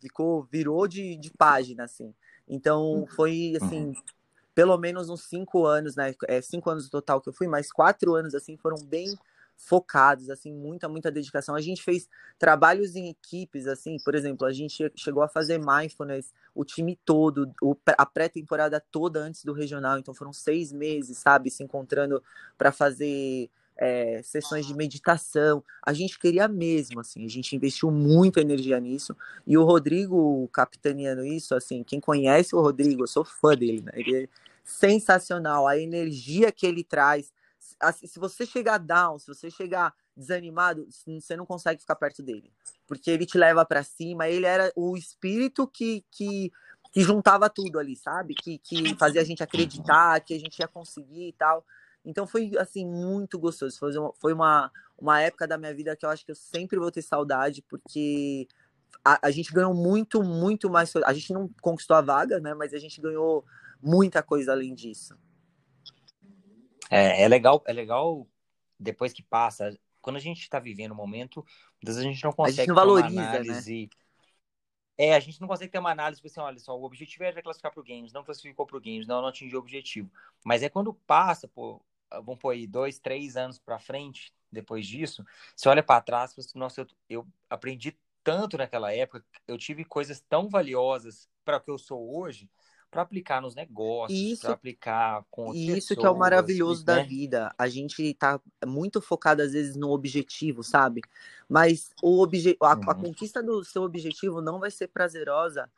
ficou, 0.00 0.44
virou 0.44 0.88
de, 0.88 1.16
de 1.16 1.30
página, 1.30 1.84
assim. 1.84 2.14
Então 2.48 3.06
foi 3.14 3.54
assim, 3.60 3.86
uhum. 3.86 3.94
pelo 4.54 4.76
menos 4.78 5.08
uns 5.08 5.22
cinco 5.24 5.66
anos, 5.66 5.94
né? 5.94 6.14
É, 6.26 6.40
cinco 6.40 6.70
anos 6.70 6.84
no 6.84 6.90
total 6.90 7.20
que 7.20 7.28
eu 7.28 7.32
fui, 7.32 7.46
mas 7.46 7.70
quatro 7.70 8.14
anos 8.14 8.34
assim 8.34 8.56
foram 8.56 8.82
bem 8.84 9.16
focados, 9.58 10.30
assim, 10.30 10.52
muita, 10.52 10.88
muita 10.88 11.10
dedicação. 11.10 11.54
A 11.56 11.60
gente 11.60 11.82
fez 11.82 12.08
trabalhos 12.38 12.94
em 12.94 13.10
equipes, 13.10 13.66
assim, 13.66 13.96
por 14.04 14.14
exemplo, 14.14 14.46
a 14.46 14.52
gente 14.52 14.90
chegou 14.94 15.22
a 15.22 15.28
fazer 15.28 15.58
mindfulness, 15.58 16.32
o 16.54 16.64
time 16.64 16.98
todo, 17.04 17.52
o, 17.60 17.76
a 17.98 18.06
pré-temporada 18.06 18.82
toda 18.90 19.18
antes 19.20 19.44
do 19.44 19.52
regional, 19.52 19.98
então 19.98 20.14
foram 20.14 20.32
seis 20.32 20.72
meses, 20.72 21.18
sabe, 21.18 21.50
se 21.50 21.64
encontrando 21.64 22.22
para 22.56 22.70
fazer 22.70 23.50
é, 23.76 24.20
sessões 24.22 24.64
de 24.64 24.74
meditação. 24.74 25.62
A 25.84 25.92
gente 25.92 26.18
queria 26.18 26.46
mesmo, 26.46 27.00
assim, 27.00 27.24
a 27.24 27.28
gente 27.28 27.54
investiu 27.54 27.90
muita 27.90 28.40
energia 28.40 28.78
nisso. 28.78 29.16
E 29.46 29.58
o 29.58 29.64
Rodrigo 29.64 30.48
capitaneando 30.52 31.24
isso, 31.24 31.54
assim, 31.54 31.82
quem 31.82 32.00
conhece 32.00 32.54
o 32.54 32.60
Rodrigo, 32.60 33.02
eu 33.02 33.08
sou 33.08 33.24
fã 33.24 33.56
dele, 33.56 33.82
né? 33.82 33.92
Ele 33.94 34.24
é 34.24 34.28
sensacional, 34.64 35.66
a 35.66 35.78
energia 35.78 36.52
que 36.52 36.66
ele 36.66 36.84
traz. 36.84 37.32
Assim, 37.80 38.06
se 38.06 38.18
você 38.18 38.44
chegar 38.44 38.78
down, 38.78 39.18
se 39.18 39.26
você 39.26 39.50
chegar 39.50 39.94
desanimado, 40.16 40.86
você 41.06 41.36
não 41.36 41.46
consegue 41.46 41.80
ficar 41.80 41.94
perto 41.94 42.22
dele, 42.22 42.52
porque 42.86 43.10
ele 43.10 43.24
te 43.24 43.38
leva 43.38 43.64
para 43.64 43.82
cima. 43.82 44.28
Ele 44.28 44.46
era 44.46 44.72
o 44.74 44.96
espírito 44.96 45.66
que, 45.66 46.04
que, 46.10 46.50
que 46.92 47.00
juntava 47.00 47.48
tudo 47.48 47.78
ali, 47.78 47.96
sabe? 47.96 48.34
Que, 48.34 48.58
que 48.58 48.96
fazia 48.96 49.20
a 49.20 49.24
gente 49.24 49.42
acreditar 49.42 50.20
que 50.20 50.34
a 50.34 50.38
gente 50.38 50.58
ia 50.58 50.68
conseguir 50.68 51.28
e 51.28 51.32
tal. 51.32 51.64
Então 52.04 52.26
foi 52.26 52.52
assim 52.58 52.86
muito 52.86 53.38
gostoso. 53.38 53.78
Foi 53.78 53.96
uma, 53.96 54.12
foi 54.14 54.32
uma, 54.32 54.72
uma 54.98 55.20
época 55.20 55.46
da 55.46 55.58
minha 55.58 55.74
vida 55.74 55.94
que 55.94 56.04
eu 56.04 56.10
acho 56.10 56.24
que 56.24 56.32
eu 56.32 56.36
sempre 56.36 56.78
vou 56.78 56.90
ter 56.90 57.02
saudade, 57.02 57.62
porque 57.68 58.48
a, 59.04 59.28
a 59.28 59.30
gente 59.30 59.52
ganhou 59.52 59.74
muito, 59.74 60.22
muito 60.22 60.68
mais. 60.70 60.92
A 61.04 61.12
gente 61.12 61.32
não 61.32 61.48
conquistou 61.60 61.96
a 61.96 62.00
vaga, 62.00 62.40
né? 62.40 62.54
Mas 62.54 62.74
a 62.74 62.78
gente 62.78 63.00
ganhou 63.00 63.44
muita 63.80 64.22
coisa 64.22 64.52
além 64.52 64.74
disso. 64.74 65.16
É, 66.90 67.22
é 67.22 67.28
legal, 67.28 67.62
é 67.66 67.72
legal 67.72 68.26
depois 68.78 69.12
que 69.12 69.22
passa. 69.22 69.78
Quando 70.00 70.16
a 70.16 70.20
gente 70.20 70.40
está 70.40 70.58
vivendo 70.58 70.92
o 70.92 70.94
um 70.94 70.96
momento, 70.96 71.44
às 71.82 71.88
vezes 71.88 72.00
a 72.00 72.04
gente 72.04 72.24
não 72.24 72.32
consegue 72.32 72.60
a 72.60 72.62
gente 72.62 72.68
não 72.68 72.74
valoriza, 72.74 73.08
uma 73.08 73.22
né? 73.22 73.28
análise. 73.28 73.82
Né? 73.82 73.88
É, 74.96 75.14
a 75.14 75.20
gente 75.20 75.40
não 75.40 75.46
consegue 75.46 75.70
ter 75.70 75.78
uma 75.78 75.92
análise, 75.92 76.20
tipo 76.20 76.26
assim, 76.26 76.40
olha 76.40 76.58
só, 76.58 76.76
o 76.76 76.82
objetivo 76.82 77.22
era 77.22 77.40
classificar 77.40 77.72
para 77.72 77.80
o 77.80 77.84
Games, 77.84 78.12
não 78.12 78.24
classificou 78.24 78.66
para 78.66 78.76
o 78.76 78.80
Games, 78.80 79.06
não, 79.06 79.20
não 79.20 79.28
atingiu 79.28 79.58
o 79.58 79.62
objetivo. 79.62 80.10
Mas 80.44 80.62
é 80.62 80.68
quando 80.68 80.92
passa, 80.92 81.46
pô, 81.46 81.80
vamos 82.10 82.38
pôr 82.38 82.50
aí, 82.50 82.66
dois, 82.66 82.98
três 82.98 83.36
anos 83.36 83.60
para 83.60 83.78
frente, 83.78 84.32
depois 84.50 84.86
disso, 84.86 85.24
você 85.54 85.68
olha 85.68 85.84
para 85.84 86.00
trás 86.00 86.36
e 86.36 86.40
assim, 86.40 86.58
nossa, 86.58 86.80
eu, 86.80 86.86
eu 87.08 87.26
aprendi 87.48 87.96
tanto 88.24 88.58
naquela 88.58 88.92
época, 88.92 89.24
eu 89.46 89.56
tive 89.56 89.84
coisas 89.84 90.20
tão 90.20 90.48
valiosas 90.48 91.28
para 91.44 91.58
o 91.58 91.60
que 91.60 91.70
eu 91.70 91.78
sou 91.78 92.18
hoje, 92.18 92.50
para 92.90 93.02
aplicar 93.02 93.42
nos 93.42 93.54
negócios, 93.54 94.40
para 94.40 94.52
aplicar 94.52 95.24
com 95.30 95.52
Isso 95.52 95.88
pessoas, 95.88 95.98
que 95.98 96.06
é 96.06 96.10
o 96.10 96.16
maravilhoso 96.16 96.80
né? 96.86 96.96
da 96.96 97.02
vida. 97.02 97.54
A 97.58 97.68
gente 97.68 98.14
tá 98.14 98.40
muito 98.66 99.00
focado 99.00 99.42
às 99.42 99.52
vezes 99.52 99.76
no 99.76 99.90
objetivo, 99.90 100.62
sabe? 100.62 101.02
Mas 101.48 101.90
o 102.02 102.20
obje... 102.22 102.56
a, 102.60 102.74
uhum. 102.74 102.90
a 102.90 102.94
conquista 102.94 103.42
do 103.42 103.62
seu 103.64 103.82
objetivo 103.82 104.40
não 104.40 104.58
vai 104.58 104.70
ser 104.70 104.88
prazerosa 104.88 105.70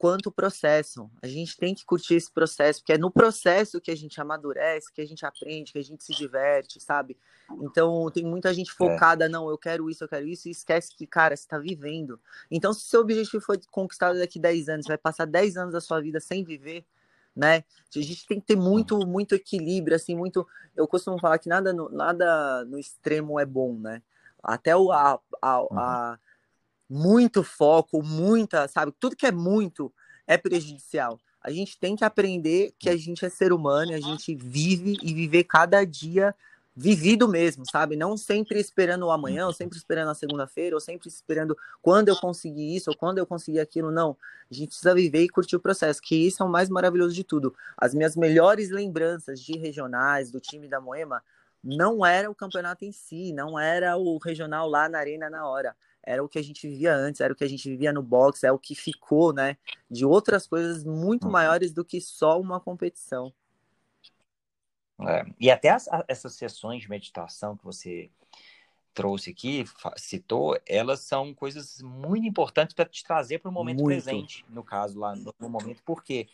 quanto 0.00 0.28
o 0.28 0.32
processo. 0.32 1.10
A 1.20 1.26
gente 1.26 1.58
tem 1.58 1.74
que 1.74 1.84
curtir 1.84 2.14
esse 2.14 2.32
processo, 2.32 2.80
porque 2.80 2.94
é 2.94 2.96
no 2.96 3.10
processo 3.10 3.78
que 3.78 3.90
a 3.90 3.94
gente 3.94 4.18
amadurece, 4.18 4.90
que 4.90 5.02
a 5.02 5.06
gente 5.06 5.26
aprende, 5.26 5.72
que 5.72 5.78
a 5.78 5.84
gente 5.84 6.02
se 6.02 6.14
diverte, 6.14 6.80
sabe? 6.80 7.18
Então, 7.60 8.10
tem 8.10 8.24
muita 8.24 8.54
gente 8.54 8.70
é. 8.70 8.74
focada, 8.74 9.26
é. 9.26 9.28
não, 9.28 9.50
eu 9.50 9.58
quero 9.58 9.90
isso, 9.90 10.02
eu 10.02 10.08
quero 10.08 10.26
isso, 10.26 10.48
e 10.48 10.52
esquece 10.52 10.96
que, 10.96 11.06
cara, 11.06 11.36
você 11.36 11.42
está 11.42 11.58
vivendo. 11.58 12.18
Então, 12.50 12.72
se 12.72 12.80
seu 12.86 13.02
objetivo 13.02 13.44
foi 13.44 13.60
conquistado 13.70 14.18
daqui 14.18 14.40
10 14.40 14.70
anos, 14.70 14.86
vai 14.86 14.96
passar 14.96 15.26
10 15.26 15.58
anos 15.58 15.74
da 15.74 15.82
sua 15.82 16.00
vida 16.00 16.18
sem 16.18 16.42
viver, 16.44 16.82
né? 17.36 17.62
A 17.94 18.00
gente 18.00 18.26
tem 18.26 18.40
que 18.40 18.46
ter 18.46 18.56
muito, 18.56 19.06
muito 19.06 19.34
equilíbrio, 19.34 19.96
assim, 19.96 20.16
muito. 20.16 20.48
Eu 20.74 20.88
costumo 20.88 21.20
falar 21.20 21.38
que 21.38 21.48
nada 21.50 21.74
no, 21.74 21.90
nada 21.90 22.64
no 22.64 22.78
extremo 22.78 23.38
é 23.38 23.44
bom, 23.44 23.74
né? 23.78 24.00
Até 24.42 24.74
o, 24.74 24.90
a, 24.90 25.20
a, 25.42 25.58
a 25.58 26.18
muito 26.90 27.44
foco, 27.44 28.02
muita, 28.02 28.66
sabe? 28.66 28.92
Tudo 28.98 29.14
que 29.14 29.26
é 29.26 29.30
muito 29.30 29.92
é 30.26 30.36
prejudicial. 30.36 31.20
A 31.40 31.50
gente 31.50 31.78
tem 31.78 31.94
que 31.94 32.04
aprender 32.04 32.74
que 32.78 32.90
a 32.90 32.96
gente 32.96 33.24
é 33.24 33.28
ser 33.30 33.52
humano, 33.52 33.94
a 33.94 34.00
gente 34.00 34.34
vive 34.34 34.96
e 35.00 35.14
viver 35.14 35.44
cada 35.44 35.84
dia 35.84 36.34
vivido 36.74 37.28
mesmo, 37.28 37.64
sabe? 37.70 37.94
Não 37.94 38.16
sempre 38.16 38.58
esperando 38.58 39.06
o 39.06 39.10
amanhã, 39.10 39.46
ou 39.46 39.52
sempre 39.52 39.76
esperando 39.78 40.10
a 40.10 40.14
segunda-feira, 40.14 40.74
ou 40.74 40.80
sempre 40.80 41.08
esperando 41.08 41.56
quando 41.80 42.08
eu 42.08 42.16
conseguir 42.16 42.74
isso, 42.74 42.90
ou 42.90 42.96
quando 42.96 43.18
eu 43.18 43.26
conseguir 43.26 43.60
aquilo. 43.60 43.90
Não. 43.90 44.16
A 44.50 44.54
gente 44.54 44.68
precisa 44.68 44.94
viver 44.94 45.22
e 45.22 45.28
curtir 45.28 45.56
o 45.56 45.60
processo, 45.60 46.00
que 46.02 46.16
isso 46.16 46.42
é 46.42 46.46
o 46.46 46.48
mais 46.48 46.68
maravilhoso 46.68 47.14
de 47.14 47.22
tudo. 47.22 47.54
As 47.76 47.94
minhas 47.94 48.16
melhores 48.16 48.70
lembranças 48.70 49.40
de 49.40 49.56
regionais, 49.58 50.30
do 50.30 50.40
time 50.40 50.68
da 50.68 50.80
Moema, 50.80 51.22
não 51.62 52.04
era 52.04 52.30
o 52.30 52.34
campeonato 52.34 52.84
em 52.84 52.92
si, 52.92 53.32
não 53.32 53.58
era 53.58 53.96
o 53.96 54.18
regional 54.18 54.68
lá 54.68 54.88
na 54.88 54.98
arena 54.98 55.28
na 55.28 55.46
hora 55.46 55.74
era 56.02 56.22
o 56.22 56.28
que 56.28 56.38
a 56.38 56.42
gente 56.42 56.66
vivia 56.68 56.94
antes, 56.94 57.20
era 57.20 57.32
o 57.32 57.36
que 57.36 57.44
a 57.44 57.48
gente 57.48 57.68
vivia 57.68 57.92
no 57.92 58.02
boxe, 58.02 58.46
é 58.46 58.52
o 58.52 58.58
que 58.58 58.74
ficou, 58.74 59.32
né? 59.32 59.56
De 59.90 60.04
outras 60.04 60.46
coisas 60.46 60.84
muito 60.84 61.24
uhum. 61.26 61.32
maiores 61.32 61.72
do 61.72 61.84
que 61.84 62.00
só 62.00 62.40
uma 62.40 62.60
competição. 62.60 63.32
É, 65.06 65.24
e 65.38 65.50
até 65.50 65.70
as, 65.70 65.88
essas 66.06 66.34
sessões 66.34 66.82
de 66.82 66.90
meditação 66.90 67.56
que 67.56 67.64
você 67.64 68.10
trouxe 68.92 69.30
aqui, 69.30 69.64
citou, 69.96 70.58
elas 70.66 71.00
são 71.00 71.32
coisas 71.32 71.80
muito 71.80 72.26
importantes 72.26 72.74
para 72.74 72.84
te 72.84 73.04
trazer 73.04 73.38
para 73.38 73.48
o 73.48 73.52
momento 73.52 73.82
muito. 73.82 73.86
presente, 73.86 74.44
no 74.48 74.64
caso, 74.64 74.98
lá 74.98 75.14
no, 75.14 75.34
no 75.38 75.48
momento, 75.48 75.82
porque 75.84 76.28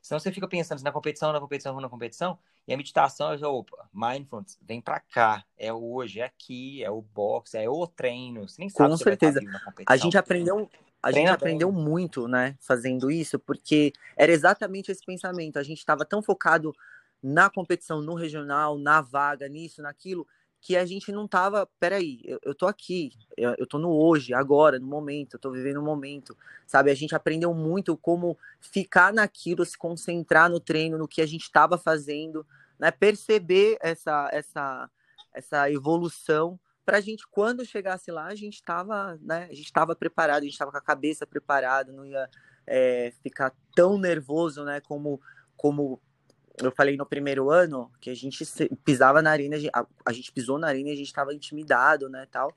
senão 0.00 0.18
você 0.18 0.32
fica 0.32 0.48
pensando 0.48 0.82
na 0.82 0.92
competição, 0.92 1.32
na 1.32 1.40
competição, 1.40 1.80
na 1.80 1.88
competição, 1.88 2.38
e 2.66 2.72
a 2.72 2.76
meditação, 2.76 3.34
eu 3.34 3.54
opa, 3.54 3.88
mindfulness, 3.92 4.58
vem 4.62 4.80
para 4.80 5.00
cá, 5.00 5.44
é 5.56 5.72
hoje, 5.72 6.20
é 6.20 6.24
aqui, 6.24 6.82
é 6.82 6.90
o 6.90 7.02
boxe, 7.02 7.58
é 7.58 7.68
o 7.68 7.86
treino. 7.86 8.48
Você 8.48 8.60
nem 8.60 8.68
sabe 8.68 8.90
Com 8.90 8.96
certeza. 8.96 9.40
A 9.86 9.96
gente 9.96 10.16
aprendeu, 10.16 10.70
a 11.02 11.10
gente 11.10 11.28
aprendeu 11.28 11.72
muito, 11.72 12.28
né, 12.28 12.56
fazendo 12.60 13.10
isso, 13.10 13.38
porque 13.38 13.92
era 14.16 14.30
exatamente 14.30 14.90
esse 14.90 15.04
pensamento. 15.04 15.58
A 15.58 15.62
gente 15.62 15.78
estava 15.78 16.04
tão 16.04 16.22
focado 16.22 16.74
na 17.22 17.50
competição, 17.50 18.00
no 18.00 18.14
regional, 18.14 18.78
na 18.78 19.00
vaga, 19.00 19.48
nisso, 19.48 19.82
naquilo, 19.82 20.26
que 20.60 20.76
a 20.76 20.84
gente 20.84 21.10
não 21.10 21.26
tava, 21.26 21.66
peraí, 21.78 22.20
eu, 22.24 22.38
eu 22.42 22.54
tô 22.54 22.66
aqui, 22.66 23.12
eu, 23.36 23.54
eu 23.58 23.66
tô 23.66 23.78
no 23.78 23.90
hoje, 23.90 24.34
agora, 24.34 24.78
no 24.78 24.86
momento, 24.86 25.34
eu 25.34 25.40
tô 25.40 25.50
vivendo 25.50 25.78
o 25.78 25.82
momento, 25.82 26.36
sabe? 26.66 26.90
A 26.90 26.94
gente 26.94 27.14
aprendeu 27.14 27.54
muito 27.54 27.96
como 27.96 28.36
ficar 28.60 29.12
naquilo, 29.12 29.64
se 29.64 29.78
concentrar 29.78 30.50
no 30.50 30.60
treino, 30.60 30.98
no 30.98 31.08
que 31.08 31.22
a 31.22 31.26
gente 31.26 31.42
estava 31.42 31.78
fazendo, 31.78 32.46
né? 32.78 32.90
Perceber 32.90 33.78
essa, 33.80 34.28
essa, 34.32 34.90
essa 35.32 35.70
evolução 35.70 36.60
para 36.84 36.98
a 36.98 37.00
gente, 37.00 37.24
quando 37.30 37.64
chegasse 37.64 38.10
lá, 38.10 38.26
a 38.26 38.34
gente 38.34 38.54
estava, 38.54 39.18
né? 39.22 39.44
A 39.44 39.54
gente 39.54 39.66
estava 39.66 39.94
preparado, 39.94 40.42
a 40.42 40.44
gente 40.44 40.52
estava 40.52 40.70
com 40.70 40.78
a 40.78 40.82
cabeça 40.82 41.26
preparada, 41.26 41.92
não 41.92 42.04
ia 42.04 42.28
é, 42.66 43.12
ficar 43.22 43.54
tão 43.74 43.96
nervoso, 43.96 44.64
né? 44.64 44.80
Como, 44.80 45.20
como 45.56 46.02
eu 46.62 46.70
falei 46.70 46.96
no 46.96 47.06
primeiro 47.06 47.50
ano 47.50 47.90
que 48.00 48.10
a 48.10 48.14
gente 48.14 48.44
pisava 48.84 49.22
na 49.22 49.30
arena, 49.30 49.56
a, 50.04 50.12
gente 50.12 50.32
pisou 50.32 50.58
na 50.58 50.68
arena 50.68 50.90
e 50.90 50.92
a 50.92 50.96
gente 50.96 51.06
estava 51.06 51.34
intimidado, 51.34 52.08
né, 52.08 52.26
tal. 52.30 52.54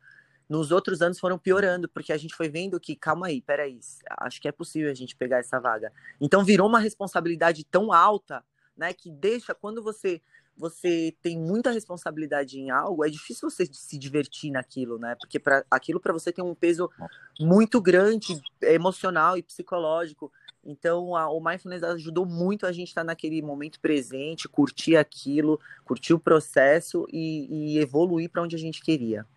Nos 0.47 0.71
outros 0.71 1.01
anos 1.01 1.19
foram 1.19 1.37
piorando, 1.37 1.87
porque 1.87 2.11
a 2.11 2.17
gente 2.17 2.35
foi 2.35 2.49
vendo 2.49 2.79
que, 2.79 2.95
calma 2.95 3.27
aí, 3.27 3.41
peraí, 3.41 3.79
acho 4.19 4.41
que 4.41 4.47
é 4.47 4.51
possível 4.51 4.91
a 4.91 4.93
gente 4.93 5.15
pegar 5.15 5.39
essa 5.39 5.59
vaga. 5.59 5.91
Então 6.19 6.43
virou 6.43 6.67
uma 6.67 6.79
responsabilidade 6.79 7.63
tão 7.63 7.93
alta, 7.93 8.43
né, 8.75 8.93
que 8.93 9.09
deixa, 9.09 9.53
quando 9.53 9.81
você 9.81 10.21
você 10.55 11.15
tem 11.21 11.37
muita 11.37 11.71
responsabilidade 11.71 12.59
em 12.59 12.69
algo, 12.69 13.03
é 13.03 13.09
difícil 13.09 13.49
você 13.49 13.65
se 13.65 13.97
divertir 13.97 14.51
naquilo, 14.51 14.99
né? 14.99 15.15
Porque 15.15 15.39
para 15.39 15.65
aquilo 15.69 15.99
para 15.99 16.13
você 16.13 16.31
tem 16.31 16.43
um 16.43 16.53
peso 16.53 16.89
muito 17.39 17.81
grande 17.81 18.39
emocional 18.61 19.35
e 19.35 19.41
psicológico. 19.41 20.31
Então, 20.65 21.15
a, 21.15 21.30
o 21.30 21.43
mindfulness 21.43 21.84
ajudou 21.84 22.26
muito 22.26 22.65
a 22.65 22.71
gente 22.71 22.88
estar 22.88 23.04
naquele 23.04 23.41
momento 23.41 23.80
presente, 23.80 24.47
curtir 24.47 24.95
aquilo, 24.95 25.60
curtir 25.84 26.13
o 26.13 26.19
processo 26.19 27.06
e, 27.12 27.76
e 27.76 27.80
evoluir 27.80 28.30
para 28.30 28.41
onde 28.41 28.56
a 28.56 28.60
gente 28.60 28.82
queria. 28.82 29.28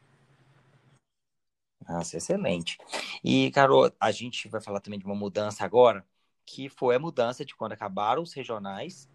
Nossa, 1.89 2.17
excelente. 2.17 2.79
E, 3.23 3.51
Carol, 3.51 3.91
a 4.01 4.11
gente 4.11 4.49
vai 4.49 4.61
falar 4.61 4.81
também 4.81 4.99
de 4.99 5.05
uma 5.05 5.15
mudança 5.15 5.65
agora, 5.65 6.05
que 6.45 6.69
foi 6.69 6.97
a 6.97 7.01
mudança 7.01 7.45
de 7.45 7.55
quando 7.55 7.73
acabaram 7.73 8.23
os 8.23 8.33
regionais 8.33 9.09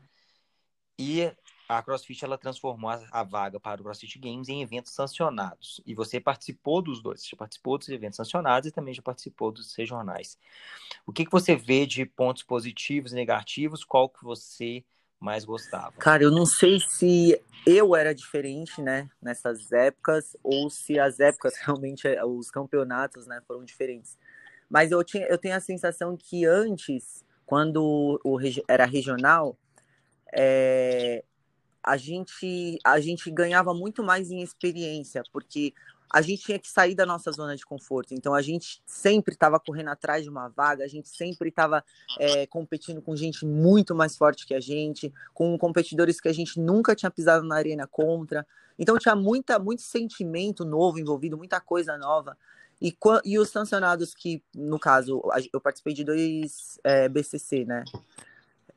e 1.00 1.32
a 1.77 1.81
CrossFit 1.81 2.25
ela 2.25 2.38
transformou 2.38 2.89
a, 2.89 3.23
vaga 3.23 3.60
para 3.60 3.79
o 3.79 3.84
CrossFit 3.84 4.19
Games 4.19 4.49
em 4.49 4.62
eventos 4.62 4.93
sancionados. 4.93 5.81
E 5.86 5.93
você 5.93 6.19
participou 6.19 6.81
dos 6.81 7.01
dois. 7.01 7.21
Você 7.23 7.36
participou 7.36 7.77
dos 7.77 7.88
eventos 7.88 8.17
sancionados 8.17 8.67
e 8.67 8.71
também 8.71 8.93
já 8.93 9.01
participou 9.01 9.51
dos 9.51 9.73
regionais. 9.75 10.38
O 11.05 11.13
que, 11.13 11.23
que 11.23 11.31
você 11.31 11.55
vê 11.55 11.86
de 11.86 12.05
pontos 12.05 12.43
positivos 12.43 13.13
e 13.13 13.15
negativos? 13.15 13.86
Qual 13.86 14.10
que 14.10 14.21
você 14.23 14.84
mais 15.17 15.45
gostava? 15.45 15.93
Cara, 15.93 16.23
eu 16.23 16.31
não 16.31 16.45
sei 16.45 16.79
se 16.79 17.41
eu 17.65 17.95
era 17.95 18.13
diferente, 18.13 18.81
né, 18.81 19.10
nessas 19.21 19.71
épocas, 19.71 20.36
ou 20.43 20.69
se 20.69 20.99
as 20.99 21.19
épocas 21.19 21.53
realmente, 21.63 22.07
os 22.25 22.51
campeonatos, 22.51 23.27
né, 23.27 23.41
foram 23.47 23.63
diferentes. 23.63 24.17
Mas 24.69 24.91
eu, 24.91 25.03
tinha, 25.03 25.25
eu 25.27 25.38
tenho 25.38 25.55
a 25.55 25.60
sensação 25.62 26.17
que 26.17 26.45
antes, 26.45 27.23
quando 27.45 28.19
o, 28.23 28.38
era 28.67 28.86
regional, 28.86 29.57
é, 30.34 31.23
a 31.83 31.97
gente, 31.97 32.77
a 32.83 32.99
gente 32.99 33.29
ganhava 33.31 33.73
muito 33.73 34.03
mais 34.03 34.29
em 34.31 34.41
experiência, 34.41 35.23
porque 35.31 35.73
a 36.13 36.21
gente 36.21 36.43
tinha 36.43 36.59
que 36.59 36.69
sair 36.69 36.93
da 36.93 37.05
nossa 37.05 37.31
zona 37.31 37.55
de 37.55 37.65
conforto. 37.65 38.13
Então 38.13 38.33
a 38.33 38.41
gente 38.41 38.81
sempre 38.85 39.33
estava 39.33 39.59
correndo 39.59 39.89
atrás 39.89 40.23
de 40.23 40.29
uma 40.29 40.49
vaga, 40.49 40.83
a 40.83 40.87
gente 40.87 41.07
sempre 41.07 41.49
estava 41.49 41.83
é, 42.19 42.45
competindo 42.47 43.01
com 43.01 43.15
gente 43.15 43.45
muito 43.45 43.95
mais 43.95 44.17
forte 44.17 44.45
que 44.45 44.53
a 44.53 44.59
gente, 44.59 45.11
com 45.33 45.57
competidores 45.57 46.19
que 46.19 46.27
a 46.27 46.33
gente 46.33 46.59
nunca 46.59 46.95
tinha 46.95 47.09
pisado 47.09 47.45
na 47.47 47.55
arena 47.55 47.87
contra. 47.87 48.45
Então 48.77 48.97
tinha 48.97 49.15
muita, 49.15 49.57
muito 49.57 49.81
sentimento 49.81 50.65
novo 50.65 50.99
envolvido, 50.99 51.37
muita 51.37 51.61
coisa 51.61 51.97
nova. 51.97 52.37
E, 52.81 52.97
e 53.23 53.37
os 53.37 53.49
sancionados 53.49 54.13
que, 54.13 54.43
no 54.55 54.79
caso, 54.79 55.21
eu 55.53 55.61
participei 55.61 55.93
de 55.93 56.03
dois 56.03 56.79
é, 56.83 57.07
BCC, 57.07 57.63
né? 57.63 57.83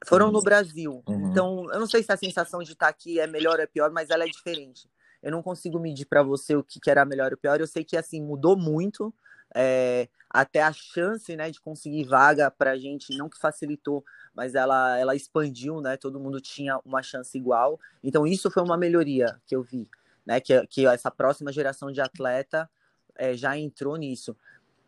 Foram 0.05 0.31
no 0.31 0.43
Brasil. 0.43 1.03
Uhum. 1.07 1.31
Então, 1.31 1.67
eu 1.73 1.81
não 1.81 1.87
sei 1.87 2.03
se 2.03 2.13
a 2.13 2.17
sensação 2.17 2.63
de 2.63 2.73
estar 2.73 2.89
aqui 2.89 3.19
é 3.19 3.27
melhor 3.27 3.57
ou 3.57 3.63
é 3.63 3.67
pior, 3.67 3.91
mas 3.91 4.11
ela 4.11 4.25
é 4.25 4.29
diferente. 4.29 4.89
Eu 5.23 5.31
não 5.31 5.43
consigo 5.43 5.79
medir 5.79 6.07
para 6.07 6.23
você 6.23 6.55
o 6.55 6.63
que, 6.63 6.79
que 6.79 6.91
era 6.91 7.05
melhor 7.05 7.33
ou 7.33 7.39
pior. 7.39 7.61
Eu 7.61 7.67
sei 7.67 7.83
que, 7.85 7.97
assim, 7.97 8.23
mudou 8.23 8.57
muito. 8.57 9.13
É, 9.55 10.09
até 10.29 10.63
a 10.63 10.73
chance, 10.73 11.35
né, 11.37 11.51
de 11.51 11.61
conseguir 11.61 12.05
vaga 12.05 12.51
para 12.51 12.73
a 12.73 12.77
gente, 12.77 13.17
não 13.17 13.29
que 13.29 13.39
facilitou, 13.39 14.05
mas 14.35 14.55
ela, 14.55 14.99
ela 14.99 15.15
expandiu, 15.15 15.81
né? 15.81 15.97
Todo 15.97 16.19
mundo 16.19 16.41
tinha 16.41 16.79
uma 16.85 17.03
chance 17.03 17.39
igual. 17.39 17.79
Então, 18.03 18.27
isso 18.27 18.51
foi 18.51 18.63
uma 18.63 18.77
melhoria 18.77 19.41
que 19.47 19.55
eu 19.55 19.63
vi, 19.63 19.89
né? 20.27 20.41
Que, 20.41 20.67
que 20.67 20.87
essa 20.87 21.11
próxima 21.11 21.53
geração 21.53 21.93
de 21.93 22.01
atleta 22.01 22.69
é, 23.17 23.37
já 23.37 23.57
entrou 23.57 23.97
nisso. 23.97 24.37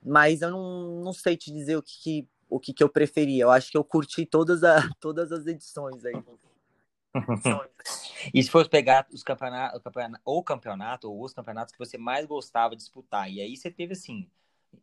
Mas 0.05 0.43
eu 0.43 0.51
não, 0.51 1.01
não 1.03 1.13
sei 1.13 1.37
te 1.37 1.53
dizer 1.53 1.77
o 1.77 1.83
que, 1.83 2.03
que 2.03 2.29
o 2.49 2.61
que, 2.61 2.73
que 2.73 2.83
eu 2.83 2.89
preferia. 2.89 3.45
Eu 3.45 3.51
acho 3.51 3.71
que 3.71 3.77
eu 3.77 3.85
curti 3.85 4.25
todas, 4.25 4.63
a, 4.65 4.77
todas 5.01 5.33
as 5.33 5.47
edições 5.47 6.05
aí. 6.05 6.15
e 8.35 8.43
se 8.43 8.51
fosse 8.51 8.69
pegar 8.69 9.07
os 9.13 9.23
campeonatos, 9.23 9.79
o 9.79 9.83
campeonato, 9.83 10.23
ou 10.25 10.43
campeonato, 10.43 11.11
ou 11.11 11.25
os 11.25 11.33
campeonatos 11.33 11.73
que 11.73 11.79
você 11.79 11.97
mais 11.97 12.27
gostava 12.27 12.77
de 12.77 12.83
disputar, 12.83 13.31
e 13.31 13.41
aí 13.41 13.57
você 13.57 13.71
teve, 13.71 13.95
assim, 13.95 14.29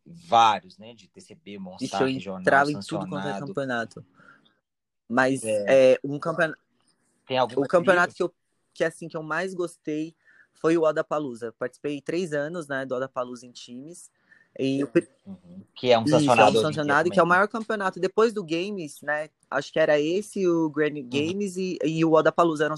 vários, 0.04 0.76
né, 0.78 0.94
de 0.94 1.08
TCB, 1.08 1.58
Monster, 1.58 2.02
eu 2.02 2.20
Jornal, 2.20 2.40
entrava 2.40 2.72
em 2.72 2.80
tudo 2.80 3.08
quanto 3.08 3.28
é 3.28 3.38
campeonato. 3.38 4.04
Mas 5.08 5.44
é, 5.44 5.92
é 5.92 6.00
um 6.02 6.18
campeonato... 6.18 6.58
Tem 7.26 7.38
algum 7.38 7.62
o 7.62 7.68
campeonato 7.68 8.14
que, 8.14 8.22
eu, 8.22 8.34
que, 8.72 8.84
assim, 8.84 9.08
que 9.08 9.16
eu 9.16 9.22
mais 9.22 9.54
gostei 9.54 10.14
foi 10.52 10.76
o 10.76 10.82
Odapalooza. 10.82 11.52
Participei 11.58 12.00
três 12.00 12.32
anos, 12.32 12.68
né, 12.68 12.84
do 12.84 12.94
Odapalooza 12.94 13.46
em 13.46 13.52
times. 13.52 14.10
E, 14.58 14.84
uhum. 14.84 15.62
Que 15.74 15.90
é 15.90 15.98
um 15.98 16.06
sancionado. 16.06 16.50
Isso, 16.50 16.58
é 16.58 16.60
um 16.60 16.62
sancionado, 16.62 17.10
que 17.10 17.18
é 17.18 17.22
o 17.22 17.26
maior 17.26 17.48
campeonato. 17.48 17.98
Depois 17.98 18.32
do 18.32 18.44
Games, 18.44 19.00
né? 19.02 19.28
Acho 19.50 19.72
que 19.72 19.78
era 19.78 19.98
esse, 19.98 20.46
o 20.46 20.70
Grand 20.70 20.94
uhum. 20.94 21.08
Games 21.08 21.56
e, 21.56 21.78
e 21.82 22.04
o 22.04 22.12
Odapalooza 22.12 22.66
eram, 22.66 22.76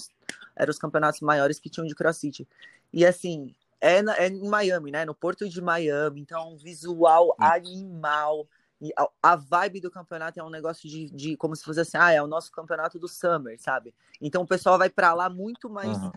eram 0.55 0.71
os 0.71 0.79
campeonatos 0.79 1.21
maiores 1.21 1.59
que 1.59 1.69
tinham 1.69 1.87
de 1.87 1.95
CrossFit. 1.95 2.49
E 2.93 3.05
assim, 3.05 3.55
é, 3.81 4.01
na, 4.01 4.17
é 4.17 4.29
em 4.29 4.49
Miami, 4.49 4.91
né? 4.91 5.05
No 5.05 5.15
porto 5.15 5.49
de 5.49 5.61
Miami. 5.61 6.21
Então, 6.21 6.57
visual 6.57 7.29
uhum. 7.29 7.47
animal. 7.47 8.49
E 8.81 8.91
a, 8.97 9.09
a, 9.23 9.37
vibe 9.37 9.81
do 9.81 9.91
campeonato 9.91 10.39
é 10.39 10.45
um 10.45 10.51
negócio 10.51 10.89
de, 10.89 11.11
de 11.11 11.37
como 11.37 11.57
se 11.57 11.65
fosse 11.65 11.81
assim, 11.81 11.97
ah, 11.97 12.13
é 12.13 12.23
o 12.23 12.27
nosso 12.27 12.53
campeonato 12.53 12.99
do 12.99 13.09
Summer, 13.09 13.59
sabe? 13.59 13.95
Então 14.21 14.43
o 14.43 14.47
pessoal 14.47 14.77
vai 14.77 14.91
para 14.91 15.15
lá 15.15 15.31
muito 15.31 15.71
mais 15.71 15.97
uhum 15.97 16.13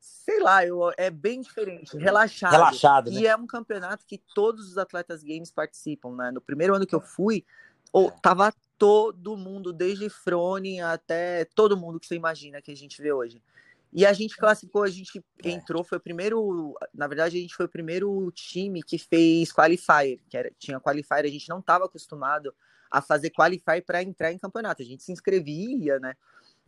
sei 0.00 0.40
lá, 0.40 0.64
eu, 0.64 0.90
é 0.96 1.10
bem 1.10 1.40
diferente, 1.40 1.96
relaxado. 1.96 2.52
Relaxado. 2.52 3.10
E 3.10 3.22
né? 3.22 3.26
é 3.26 3.36
um 3.36 3.46
campeonato 3.46 4.06
que 4.06 4.18
todos 4.34 4.68
os 4.68 4.78
atletas 4.78 5.22
games 5.22 5.50
participam, 5.50 6.16
né? 6.16 6.30
No 6.30 6.40
primeiro 6.40 6.74
ano 6.74 6.86
que 6.86 6.94
eu 6.94 7.00
fui, 7.00 7.44
oh, 7.92 8.10
tava 8.10 8.52
todo 8.78 9.36
mundo, 9.36 9.72
desde 9.72 10.08
Frone 10.08 10.80
até 10.80 11.44
todo 11.44 11.76
mundo 11.76 12.00
que 12.00 12.06
você 12.06 12.14
imagina 12.14 12.62
que 12.62 12.70
a 12.70 12.76
gente 12.76 13.00
vê 13.02 13.12
hoje. 13.12 13.42
E 13.92 14.06
a 14.06 14.12
gente 14.12 14.36
classificou, 14.36 14.84
a 14.84 14.88
gente 14.88 15.22
é. 15.44 15.50
entrou, 15.50 15.82
foi 15.82 15.98
o 15.98 16.00
primeiro, 16.00 16.74
na 16.94 17.08
verdade 17.08 17.36
a 17.36 17.40
gente 17.40 17.54
foi 17.54 17.66
o 17.66 17.68
primeiro 17.68 18.30
time 18.32 18.82
que 18.82 18.98
fez 18.98 19.52
qualifier, 19.52 20.18
que 20.28 20.36
era, 20.36 20.50
tinha 20.58 20.80
qualifier, 20.80 21.24
a 21.24 21.28
gente 21.28 21.48
não 21.48 21.58
estava 21.58 21.84
acostumado 21.84 22.54
a 22.90 23.02
fazer 23.02 23.30
qualifier 23.30 23.84
para 23.84 24.02
entrar 24.02 24.32
em 24.32 24.38
campeonato, 24.38 24.82
a 24.82 24.84
gente 24.84 25.02
se 25.02 25.12
inscrevia, 25.12 25.98
né? 25.98 26.14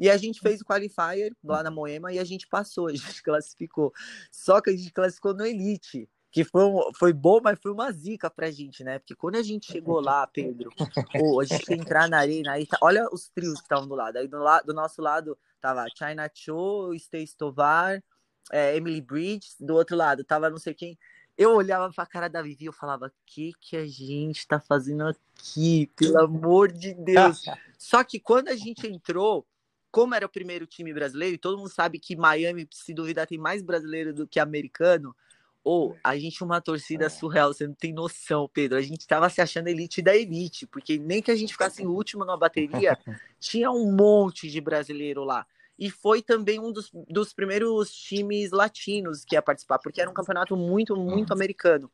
E 0.03 0.11
a 0.11 0.17
gente 0.17 0.41
fez 0.41 0.61
o 0.61 0.65
qualifier 0.65 1.33
lá 1.45 1.63
na 1.63 1.71
Moema 1.71 2.13
e 2.13 2.19
a 2.19 2.25
gente 2.25 2.49
passou, 2.49 2.89
a 2.91 2.93
gente 2.93 3.23
classificou. 3.23 3.93
Só 4.33 4.61
que 4.61 4.71
a 4.71 4.77
gente 4.77 4.93
classificou 4.93 5.33
no 5.33 5.47
Elite, 5.47 6.11
que 6.33 6.43
foi, 6.43 6.65
foi 6.99 7.13
bom, 7.13 7.39
mas 7.41 7.61
foi 7.63 7.71
uma 7.71 7.93
zica 7.93 8.29
pra 8.29 8.51
gente, 8.51 8.83
né? 8.83 8.99
Porque 8.99 9.15
quando 9.15 9.37
a 9.37 9.43
gente 9.45 9.71
chegou 9.71 10.01
lá, 10.01 10.27
Pedro, 10.27 10.73
pô, 11.13 11.41
a 11.41 11.45
gente 11.45 11.73
entrar 11.73 12.09
na 12.09 12.19
arena, 12.19 12.55
aí 12.55 12.67
tá, 12.67 12.79
olha 12.83 13.09
os 13.13 13.29
trios 13.29 13.61
que 13.61 13.63
estavam 13.63 13.87
do 13.87 13.95
lado. 13.95 14.17
Aí 14.17 14.27
do, 14.27 14.39
lado, 14.39 14.67
do 14.67 14.75
nosso 14.75 15.01
lado 15.01 15.39
tava 15.61 15.87
China 15.97 16.29
Cho, 16.35 16.93
Stace 16.95 17.37
Tovar, 17.37 18.03
é, 18.51 18.77
Emily 18.77 19.01
Bridge, 19.01 19.51
do 19.61 19.77
outro 19.77 19.97
lado 19.97 20.25
tava 20.25 20.51
não 20.51 20.59
sei 20.59 20.75
quem. 20.75 20.99
Eu 21.39 21.55
olhava 21.55 21.93
pra 21.93 22.07
cara 22.07 22.29
da 22.29 22.43
Vivi 22.43 22.65
e 22.65 22.67
eu 22.67 22.73
falava, 22.73 23.07
o 23.07 23.13
que 23.25 23.53
que 23.61 23.77
a 23.77 23.87
gente 23.87 24.49
tá 24.49 24.59
fazendo 24.59 25.07
aqui? 25.07 25.89
Pelo 25.95 26.21
amor 26.23 26.73
de 26.73 26.93
Deus. 26.93 27.45
Só 27.79 28.03
que 28.03 28.19
quando 28.19 28.49
a 28.49 28.57
gente 28.57 28.87
entrou, 28.87 29.47
como 29.93 30.15
era 30.15 30.25
o 30.25 30.29
primeiro 30.29 30.67
time 30.67 30.93
brasileiro, 30.93 31.35
e 31.35 31.39
todo 31.39 31.59
mundo 31.59 31.69
sabe 31.69 31.99
que 31.99 32.17
Miami, 32.17 32.67
se 32.73 32.95
duvidar, 32.95 33.27
tem 33.27 33.37
mais 33.37 33.63
brasileiro 33.63 34.15
do 34.15 34.27
que 34.27 34.41
americano, 34.41 35.15
ou 35.63 35.97
a 36.03 36.17
gente 36.17 36.43
uma 36.43 36.61
torcida 36.61 37.05
é. 37.05 37.09
surreal, 37.09 37.53
você 37.53 37.67
não 37.67 37.75
tem 37.75 37.93
noção, 37.93 38.51
Pedro. 38.53 38.79
A 38.79 38.83
gente 38.83 39.07
tava 39.07 39.29
se 39.29 39.41
achando 39.41 39.69
elite 39.69 40.03
da 40.03 40.17
elite, 40.17 40.67
porque 40.67 40.99
nem 40.99 41.23
que 41.23 41.31
a 41.31 41.37
gente 41.37 41.53
ficasse 41.53 41.83
em 41.83 41.87
último 41.87 42.25
na 42.25 42.37
bateria, 42.37 42.99
tinha 43.39 43.71
um 43.71 43.95
monte 43.95 44.51
de 44.51 44.61
brasileiro 44.61 45.23
lá. 45.23 45.47
E 45.79 45.91
foi 45.91 46.23
também 46.23 46.59
um 46.59 46.73
dos, 46.73 46.91
dos 47.09 47.33
primeiros 47.33 47.93
times 47.93 48.51
latinos 48.51 49.25
que 49.25 49.37
ia 49.37 49.43
participar, 49.43 49.79
porque 49.79 50.01
era 50.01 50.11
um 50.11 50.15
campeonato 50.15 50.57
muito, 50.57 50.97
muito 50.97 51.31
uhum. 51.31 51.37
americano. 51.37 51.91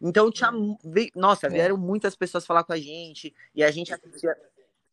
Então 0.00 0.30
tinha. 0.30 0.50
Nossa, 1.14 1.46
é. 1.46 1.50
vieram 1.50 1.76
muitas 1.76 2.14
pessoas 2.14 2.44
falar 2.44 2.64
com 2.64 2.72
a 2.72 2.78
gente, 2.78 3.34
e 3.54 3.62
a 3.62 3.70
gente 3.70 3.92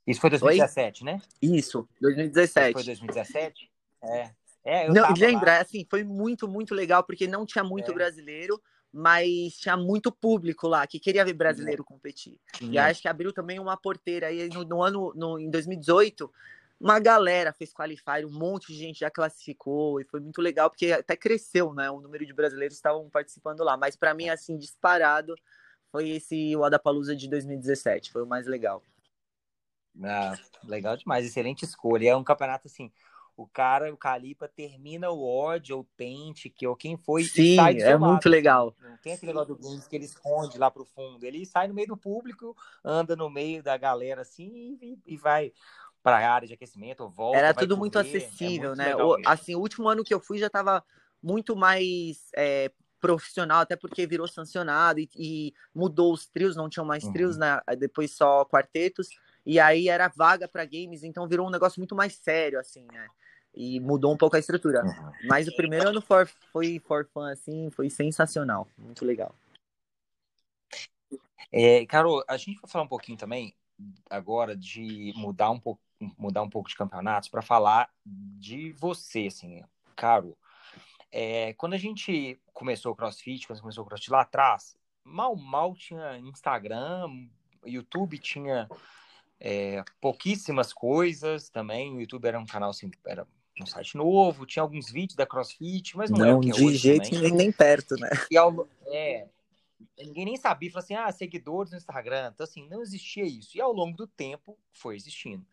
isso 0.06 0.22
foi 0.22 0.30
2017, 0.30 1.04
Oi? 1.04 1.12
né? 1.12 1.22
Isso, 1.42 1.88
2017. 2.02 2.68
Isso 2.68 2.74
foi 2.74 2.84
2017? 2.84 3.72
É. 4.04 4.32
É, 4.64 4.88
eu 4.88 4.94
não, 4.94 5.14
lembra, 5.14 5.54
lá. 5.54 5.62
assim, 5.62 5.86
foi 5.88 6.04
muito, 6.04 6.48
muito 6.48 6.74
legal, 6.74 7.04
porque 7.04 7.28
não 7.28 7.46
tinha 7.46 7.64
muito 7.64 7.92
é. 7.92 7.94
brasileiro, 7.94 8.60
mas 8.92 9.58
tinha 9.58 9.78
muito 9.78 10.12
público 10.12 10.68
lá 10.68 10.88
que 10.88 11.00
queria 11.00 11.24
ver 11.24 11.34
brasileiro 11.34 11.84
é. 11.84 11.86
competir. 11.86 12.40
E 12.60 12.78
acho 12.78 13.02
que 13.02 13.08
abriu 13.08 13.32
também 13.32 13.60
uma 13.60 13.78
porteira 13.78 14.28
aí 14.28 14.50
no, 14.50 14.64
no 14.64 14.82
ano, 14.82 15.14
no, 15.16 15.38
em 15.38 15.52
2018, 15.52 16.32
uma 16.80 17.00
galera 17.00 17.54
fez 17.54 17.72
qualifier, 17.72 18.26
um 18.26 18.32
monte 18.32 18.68
de 18.68 18.80
gente 18.80 19.00
já 19.00 19.12
classificou, 19.12 20.02
e 20.02 20.04
foi 20.04 20.20
muito 20.20 20.42
legal, 20.42 20.70
porque 20.70 20.92
até 20.92 21.16
cresceu, 21.16 21.74
né? 21.74 21.90
O 21.92 22.02
número 22.02 22.26
de 22.26 22.34
brasileiros 22.34 22.76
que 22.76 22.80
estavam 22.80 23.08
participando 23.10 23.64
lá. 23.64 23.78
Mas 23.78 23.96
para 23.96 24.14
mim, 24.14 24.30
assim, 24.30 24.58
disparado, 24.58 25.36
foi 25.92 26.10
esse 26.10 26.56
o 26.56 26.64
Adapalooza 26.64 27.16
de 27.16 27.30
2017, 27.30 28.12
foi 28.12 28.24
o 28.24 28.28
mais 28.28 28.48
legal. 28.48 28.82
Ah, 30.04 30.34
legal 30.64 30.98
demais, 30.98 31.26
excelente 31.26 31.64
escolha. 31.64 32.10
É 32.10 32.16
um 32.16 32.24
campeonato 32.24 32.68
assim, 32.68 32.92
o 33.38 33.46
cara, 33.46 33.94
o 33.94 33.98
Calipa 33.98 34.48
termina 34.48 35.10
o 35.10 35.24
ódio, 35.24 35.80
o 35.80 35.84
Pente, 35.84 36.50
que 36.50 36.66
ou 36.66 36.76
quem 36.76 36.96
foi 36.96 37.24
Sim, 37.24 37.54
e 37.54 37.56
sai 37.56 37.80
é 37.80 37.98
muito 37.98 38.30
legal. 38.30 38.76
Não 38.82 38.98
tem 38.98 39.14
aquele 39.14 39.34
negócio 39.34 39.56
do 39.56 39.62
Games 39.62 39.88
que 39.88 39.96
ele 39.96 40.06
esconde 40.06 40.58
lá 40.58 40.72
pro 40.72 40.86
fundo. 40.86 41.26
Ele 41.26 41.46
sai 41.46 41.68
no 41.68 41.74
meio 41.74 41.90
do 41.90 41.98
público, 41.98 42.56
anda 42.84 43.16
no 43.16 43.30
meio 43.30 43.62
da 43.62 43.78
galera 43.78 44.22
assim 44.22 44.78
e, 44.82 45.00
e 45.06 45.18
vai 45.18 45.52
para 46.02 46.20
a 46.20 46.34
área 46.34 46.48
de 46.48 46.54
aquecimento, 46.54 47.10
volta. 47.10 47.38
Era 47.38 47.54
tudo 47.54 47.76
muito 47.76 47.98
acessível, 47.98 48.74
é 48.74 48.76
muito 48.76 48.78
né? 48.78 48.96
O, 48.96 49.18
assim, 49.26 49.56
o 49.56 49.60
último 49.60 49.90
ano 49.90 50.04
que 50.04 50.14
eu 50.14 50.20
fui 50.20 50.38
já 50.38 50.50
tava 50.50 50.84
muito 51.22 51.56
mais 51.56 52.30
é, 52.38 52.72
profissional, 53.02 53.62
até 53.62 53.76
porque 53.76 54.08
virou 54.08 54.28
sancionado 54.28 55.00
e, 55.00 55.10
e, 55.16 55.54
mudou 55.74 56.14
os 56.14 56.28
trios, 56.28 56.56
não 56.56 56.70
tinham 56.70 56.86
mais 56.86 57.04
uhum. 57.04 57.12
trios, 57.12 57.38
né? 57.38 57.60
Depois 57.78 58.12
só 58.12 58.46
quartetos. 58.46 59.10
E 59.46 59.60
aí 59.60 59.90
era 59.90 60.08
vaga 60.08 60.48
para 60.48 60.66
games, 60.66 61.04
então 61.04 61.28
virou 61.28 61.48
um 61.48 61.52
negócio 61.52 61.80
muito 61.80 61.96
mais 61.96 62.14
sério, 62.16 62.60
assim, 62.60 62.88
né? 62.92 63.08
E 63.54 63.80
mudou 63.80 64.14
um 64.14 64.18
pouco 64.18 64.36
a 64.36 64.40
estrutura. 64.40 64.84
Uhum. 64.84 65.12
Mas 65.28 65.48
o 65.48 65.56
primeiro 65.56 65.90
ano 65.90 66.02
for, 66.02 66.28
foi 66.52 66.80
for 66.80 67.06
fun, 67.14 67.26
assim, 67.26 67.70
foi 67.70 67.90
sensacional. 67.90 68.68
Muito 68.78 69.06
legal. 69.06 69.34
É, 71.52 71.86
Carol, 71.86 72.24
a 72.28 72.38
gente 72.38 72.60
vai 72.60 72.70
falar 72.70 72.84
um 72.84 72.90
pouquinho 72.90 73.18
também 73.18 73.56
agora 74.10 74.56
de 74.56 75.14
mudar 75.16 75.52
um 75.52 75.60
pouco, 75.60 75.82
mudar 76.18 76.42
um 76.42 76.50
pouco 76.50 76.68
de 76.68 76.76
campeonatos 76.76 77.30
para 77.30 77.42
falar 77.42 77.90
de 78.06 78.72
você, 78.74 79.28
assim, 79.28 79.64
Caro. 79.96 80.38
É, 81.12 81.54
quando 81.54 81.74
a 81.74 81.78
gente 81.78 82.40
começou 82.54 82.92
o 82.92 82.96
CrossFit, 82.96 83.48
quando 83.48 83.62
começou 83.62 83.84
o 83.84 83.88
CrossFit 83.88 84.12
lá 84.12 84.22
atrás, 84.22 84.76
mal 85.04 85.36
mal 85.36 85.74
tinha 85.76 86.18
Instagram, 86.18 87.30
YouTube 87.66 88.18
tinha 88.18 88.68
é, 89.40 89.84
pouquíssimas 90.02 90.74
coisas 90.74 91.50
também. 91.50 91.96
O 91.96 92.00
YouTube 92.02 92.26
era 92.26 92.40
um 92.40 92.46
canal 92.46 92.70
assim, 92.70 92.90
era 93.06 93.28
um 93.62 93.66
site 93.66 93.96
novo, 93.96 94.46
tinha 94.46 94.64
alguns 94.64 94.90
vídeos 94.90 95.16
da 95.16 95.26
CrossFit, 95.26 95.96
mas 95.96 96.10
não, 96.10 96.20
não 96.20 96.26
é 96.26 96.36
o 96.36 96.40
que 96.40 96.50
é 96.50 96.54
de 96.54 96.76
jeito 96.76 97.20
nem, 97.20 97.32
nem 97.32 97.52
perto, 97.52 97.96
né? 97.96 98.10
E 98.30 98.38
ao, 98.38 98.68
é, 98.88 99.28
ninguém 99.98 100.26
nem 100.26 100.38
sabia, 100.38 100.70
falou 100.72 100.84
assim, 100.84 100.96
ah, 100.96 101.12
seguidores 101.12 101.72
no 101.72 101.78
Instagram. 101.78 102.32
Então, 102.34 102.44
assim, 102.44 102.68
não 102.68 102.82
existia 102.82 103.24
isso. 103.24 103.58
E 103.58 103.62
ao 103.62 103.72
longo 103.72 103.96
do 103.96 104.08
tempo 104.08 104.58
foi 104.74 104.96
existindo. 104.96 105.46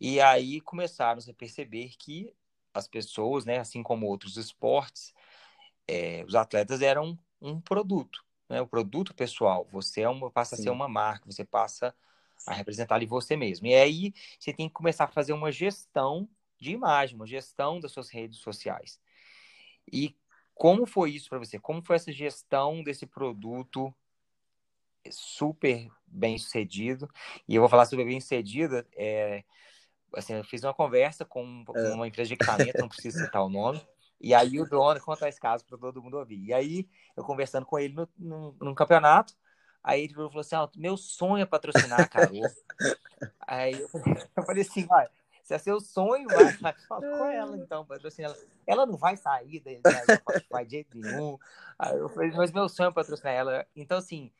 E 0.00 0.20
aí 0.20 0.60
começaram 0.60 1.20
a 1.20 1.34
perceber 1.34 1.92
que 1.98 2.32
as 2.72 2.88
pessoas, 2.88 3.44
né, 3.44 3.58
assim 3.58 3.82
como 3.82 4.06
outros 4.06 4.36
esportes, 4.36 5.12
é, 5.86 6.24
os 6.26 6.34
atletas 6.34 6.80
eram 6.80 7.18
um 7.40 7.60
produto, 7.60 8.24
né, 8.48 8.60
o 8.62 8.66
produto 8.66 9.14
pessoal. 9.14 9.68
Você 9.70 10.02
é 10.02 10.08
uma, 10.08 10.30
passa 10.30 10.56
Sim. 10.56 10.62
a 10.62 10.64
ser 10.64 10.70
uma 10.70 10.88
marca, 10.88 11.30
você 11.30 11.44
passa 11.44 11.94
a 12.46 12.54
representar 12.54 12.96
ali 12.96 13.06
você 13.06 13.36
mesmo. 13.36 13.66
E 13.66 13.74
aí 13.74 14.14
você 14.38 14.52
tem 14.52 14.68
que 14.68 14.74
começar 14.74 15.04
a 15.04 15.08
fazer 15.08 15.32
uma 15.32 15.52
gestão 15.52 16.28
de 16.58 16.70
imagem, 16.70 17.16
uma 17.16 17.26
gestão 17.26 17.80
das 17.80 17.92
suas 17.92 18.08
redes 18.08 18.38
sociais. 18.38 19.00
E 19.90 20.16
como 20.54 20.86
foi 20.86 21.10
isso 21.10 21.28
para 21.28 21.38
você? 21.38 21.58
Como 21.58 21.82
foi 21.82 21.96
essa 21.96 22.12
gestão 22.12 22.82
desse 22.82 23.06
produto 23.06 23.92
super 25.10 25.90
bem 26.06 26.38
sucedido? 26.38 27.08
E 27.48 27.54
eu 27.54 27.62
vou 27.62 27.68
falar 27.68 27.86
sobre 27.86 28.04
bem 28.04 28.20
sucedida. 28.20 28.86
É, 28.94 29.42
assim, 30.14 30.34
eu 30.34 30.44
fiz 30.44 30.62
uma 30.62 30.74
conversa 30.74 31.24
com 31.24 31.64
é. 31.74 31.92
uma 31.94 32.06
empresa 32.06 32.28
de 32.28 32.34
equipamento, 32.34 32.78
não 32.78 32.88
preciso 32.88 33.18
citar 33.18 33.42
o 33.44 33.48
nome. 33.48 33.80
E 34.20 34.32
aí 34.32 34.60
o 34.60 34.68
dono 34.68 35.00
conta 35.00 35.28
esse 35.28 35.40
caso 35.40 35.64
para 35.64 35.76
todo 35.76 36.00
mundo 36.00 36.16
ouvir. 36.16 36.44
E 36.44 36.52
aí 36.52 36.88
eu 37.16 37.24
conversando 37.24 37.66
com 37.66 37.76
ele 37.78 37.94
no, 37.94 38.08
no, 38.16 38.56
no 38.60 38.74
campeonato, 38.74 39.34
aí 39.82 40.04
ele 40.04 40.14
falou 40.14 40.40
assim: 40.40 40.56
ah, 40.56 40.68
meu 40.76 40.96
sonho 40.96 41.42
é 41.42 41.46
patrocinar 41.46 42.00
a 42.00 42.08
Carol. 42.08 42.42
aí 43.46 43.80
eu, 43.80 43.88
eu 44.36 44.42
falei 44.44 44.62
assim, 44.62 44.86
vai. 44.86 45.08
Se 45.42 45.54
é 45.54 45.58
seu 45.58 45.80
sonho, 45.80 46.28
vai, 46.28 46.52
vai 46.52 46.74
com 46.88 47.26
ela, 47.26 47.56
então, 47.56 47.84
patrocinar 47.84 48.30
ela. 48.30 48.40
Ela 48.64 48.86
não 48.86 48.96
vai 48.96 49.16
sair 49.16 49.60
da, 49.60 49.72
da 49.90 50.62
de 50.62 50.70
jeito 50.70 50.96
nenhum. 50.96 51.36
Aí 51.78 51.98
eu 51.98 52.08
falei, 52.08 52.30
mas 52.30 52.52
meu 52.52 52.68
sonho 52.68 52.90
é 52.90 52.92
patrocinar 52.92 53.34
ela. 53.34 53.66
Então, 53.74 53.98
assim, 53.98 54.30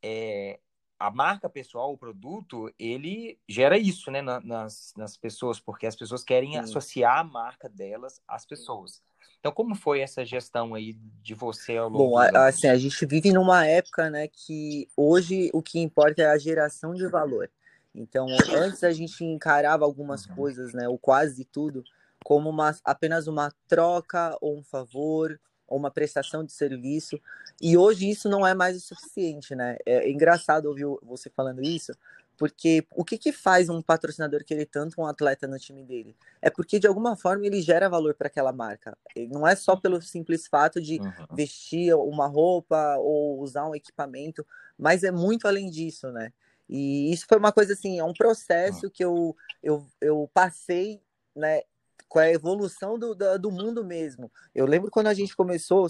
é, 0.00 0.60
a 0.98 1.10
marca 1.10 1.48
pessoal, 1.48 1.92
o 1.92 1.98
produto, 1.98 2.72
ele 2.78 3.38
gera 3.48 3.76
isso, 3.76 4.10
né, 4.10 4.22
nas, 4.22 4.94
nas 4.96 5.16
pessoas, 5.16 5.60
porque 5.60 5.86
as 5.86 5.96
pessoas 5.96 6.24
querem 6.24 6.52
Sim. 6.52 6.58
associar 6.58 7.18
a 7.18 7.24
marca 7.24 7.68
delas 7.68 8.20
às 8.26 8.46
pessoas. 8.46 9.02
Então, 9.46 9.54
como 9.54 9.76
foi 9.76 10.00
essa 10.00 10.24
gestão 10.24 10.74
aí 10.74 10.96
de 11.22 11.32
você 11.32 11.76
ao 11.76 11.88
longo 11.88 12.10
Bom, 12.10 12.18
assim, 12.18 12.66
a 12.66 12.76
gente 12.76 13.06
vive 13.06 13.32
numa 13.32 13.64
época, 13.64 14.10
né, 14.10 14.26
que 14.26 14.88
hoje 14.96 15.50
o 15.52 15.62
que 15.62 15.78
importa 15.78 16.22
é 16.22 16.26
a 16.26 16.36
geração 16.36 16.92
de 16.92 17.06
valor. 17.06 17.48
Então, 17.94 18.26
antes 18.56 18.82
a 18.82 18.90
gente 18.90 19.24
encarava 19.24 19.84
algumas 19.84 20.26
coisas, 20.26 20.74
né, 20.74 20.88
ou 20.88 20.98
quase 20.98 21.44
tudo, 21.44 21.84
como 22.24 22.50
uma, 22.50 22.74
apenas 22.84 23.28
uma 23.28 23.52
troca 23.68 24.36
ou 24.40 24.58
um 24.58 24.64
favor 24.64 25.38
ou 25.68 25.78
uma 25.78 25.92
prestação 25.92 26.42
de 26.44 26.52
serviço. 26.52 27.16
E 27.62 27.76
hoje 27.76 28.10
isso 28.10 28.28
não 28.28 28.44
é 28.44 28.52
mais 28.52 28.76
o 28.76 28.80
suficiente, 28.80 29.54
né? 29.54 29.76
É 29.86 30.10
engraçado 30.10 30.66
ouvir 30.66 30.86
você 31.04 31.30
falando 31.30 31.62
isso, 31.62 31.92
porque 32.36 32.86
o 32.94 33.04
que, 33.04 33.16
que 33.16 33.32
faz 33.32 33.68
um 33.68 33.80
patrocinador 33.80 34.44
querer 34.44 34.66
tanto 34.66 35.00
um 35.00 35.06
atleta 35.06 35.46
no 35.46 35.58
time 35.58 35.82
dele? 35.82 36.14
É 36.40 36.50
porque 36.50 36.78
de 36.78 36.86
alguma 36.86 37.16
forma 37.16 37.46
ele 37.46 37.62
gera 37.62 37.88
valor 37.88 38.14
para 38.14 38.26
aquela 38.26 38.52
marca. 38.52 38.96
Não 39.30 39.46
é 39.46 39.56
só 39.56 39.74
pelo 39.74 40.00
simples 40.02 40.46
fato 40.46 40.80
de 40.80 40.98
uhum. 41.00 41.12
vestir 41.34 41.94
uma 41.94 42.26
roupa 42.26 42.96
ou 42.98 43.40
usar 43.40 43.66
um 43.66 43.74
equipamento, 43.74 44.46
mas 44.78 45.02
é 45.02 45.10
muito 45.10 45.48
além 45.48 45.70
disso, 45.70 46.10
né? 46.10 46.32
E 46.68 47.12
isso 47.12 47.26
foi 47.28 47.38
uma 47.38 47.52
coisa 47.52 47.72
assim, 47.72 47.98
é 47.98 48.04
um 48.04 48.12
processo 48.12 48.90
que 48.90 49.04
eu, 49.04 49.36
eu, 49.62 49.86
eu 50.00 50.28
passei, 50.34 51.00
né, 51.34 51.62
com 52.08 52.18
a 52.18 52.30
evolução 52.30 52.98
do, 52.98 53.14
do 53.14 53.50
mundo 53.50 53.84
mesmo. 53.84 54.30
Eu 54.54 54.66
lembro 54.66 54.90
quando 54.90 55.06
a 55.06 55.14
gente 55.14 55.36
começou, 55.36 55.88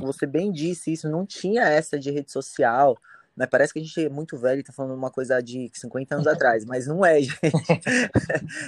você 0.00 0.26
bem 0.26 0.52
disse 0.52 0.92
isso, 0.92 1.08
não 1.08 1.26
tinha 1.26 1.62
essa 1.62 1.98
de 1.98 2.10
rede 2.10 2.30
social, 2.30 2.98
né? 3.36 3.46
Parece 3.46 3.72
que 3.72 3.78
a 3.78 3.82
gente 3.82 4.04
é 4.04 4.08
muito 4.08 4.38
velho 4.38 4.60
e 4.60 4.62
tá 4.62 4.72
falando 4.72 4.94
uma 4.94 5.10
coisa 5.10 5.40
de 5.40 5.70
50 5.72 6.14
anos 6.14 6.26
atrás, 6.28 6.64
mas 6.64 6.86
não 6.86 7.04
é, 7.04 7.20
gente. 7.22 7.38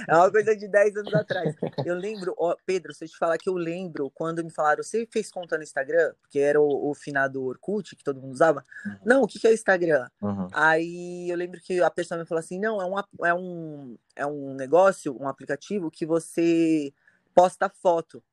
é 0.07 0.15
uma 0.15 0.31
coisa 0.31 0.55
de 0.55 0.67
10 0.67 0.97
anos 0.97 1.13
atrás. 1.13 1.55
Eu 1.85 1.95
lembro, 1.95 2.35
ó, 2.37 2.55
Pedro, 2.65 2.93
se 2.93 3.05
eu 3.05 3.09
te 3.09 3.17
falar 3.17 3.37
que 3.37 3.49
eu 3.49 3.55
lembro 3.55 4.09
quando 4.11 4.43
me 4.43 4.51
falaram, 4.51 4.83
você 4.83 5.07
fez 5.09 5.31
conta 5.31 5.57
no 5.57 5.63
Instagram? 5.63 6.13
Porque 6.21 6.39
era 6.39 6.59
o, 6.59 6.89
o 6.89 6.93
finado 6.93 7.43
Orkut, 7.43 7.95
que 7.95 8.03
todo 8.03 8.21
mundo 8.21 8.33
usava. 8.33 8.63
Uhum. 8.85 8.97
Não, 9.05 9.21
o 9.23 9.27
que, 9.27 9.39
que 9.39 9.47
é 9.47 9.53
Instagram? 9.53 10.07
Uhum. 10.21 10.47
Aí 10.53 11.29
eu 11.29 11.37
lembro 11.37 11.61
que 11.61 11.81
a 11.81 11.89
pessoa 11.89 12.19
me 12.19 12.25
falou 12.25 12.39
assim: 12.39 12.59
não, 12.59 12.81
é 12.81 12.85
um, 12.85 13.25
é 13.25 13.33
um, 13.33 13.97
é 14.15 14.25
um 14.25 14.53
negócio, 14.53 15.15
um 15.19 15.27
aplicativo 15.27 15.89
que 15.89 16.05
você 16.05 16.93
posta 17.33 17.69
foto. 17.69 18.23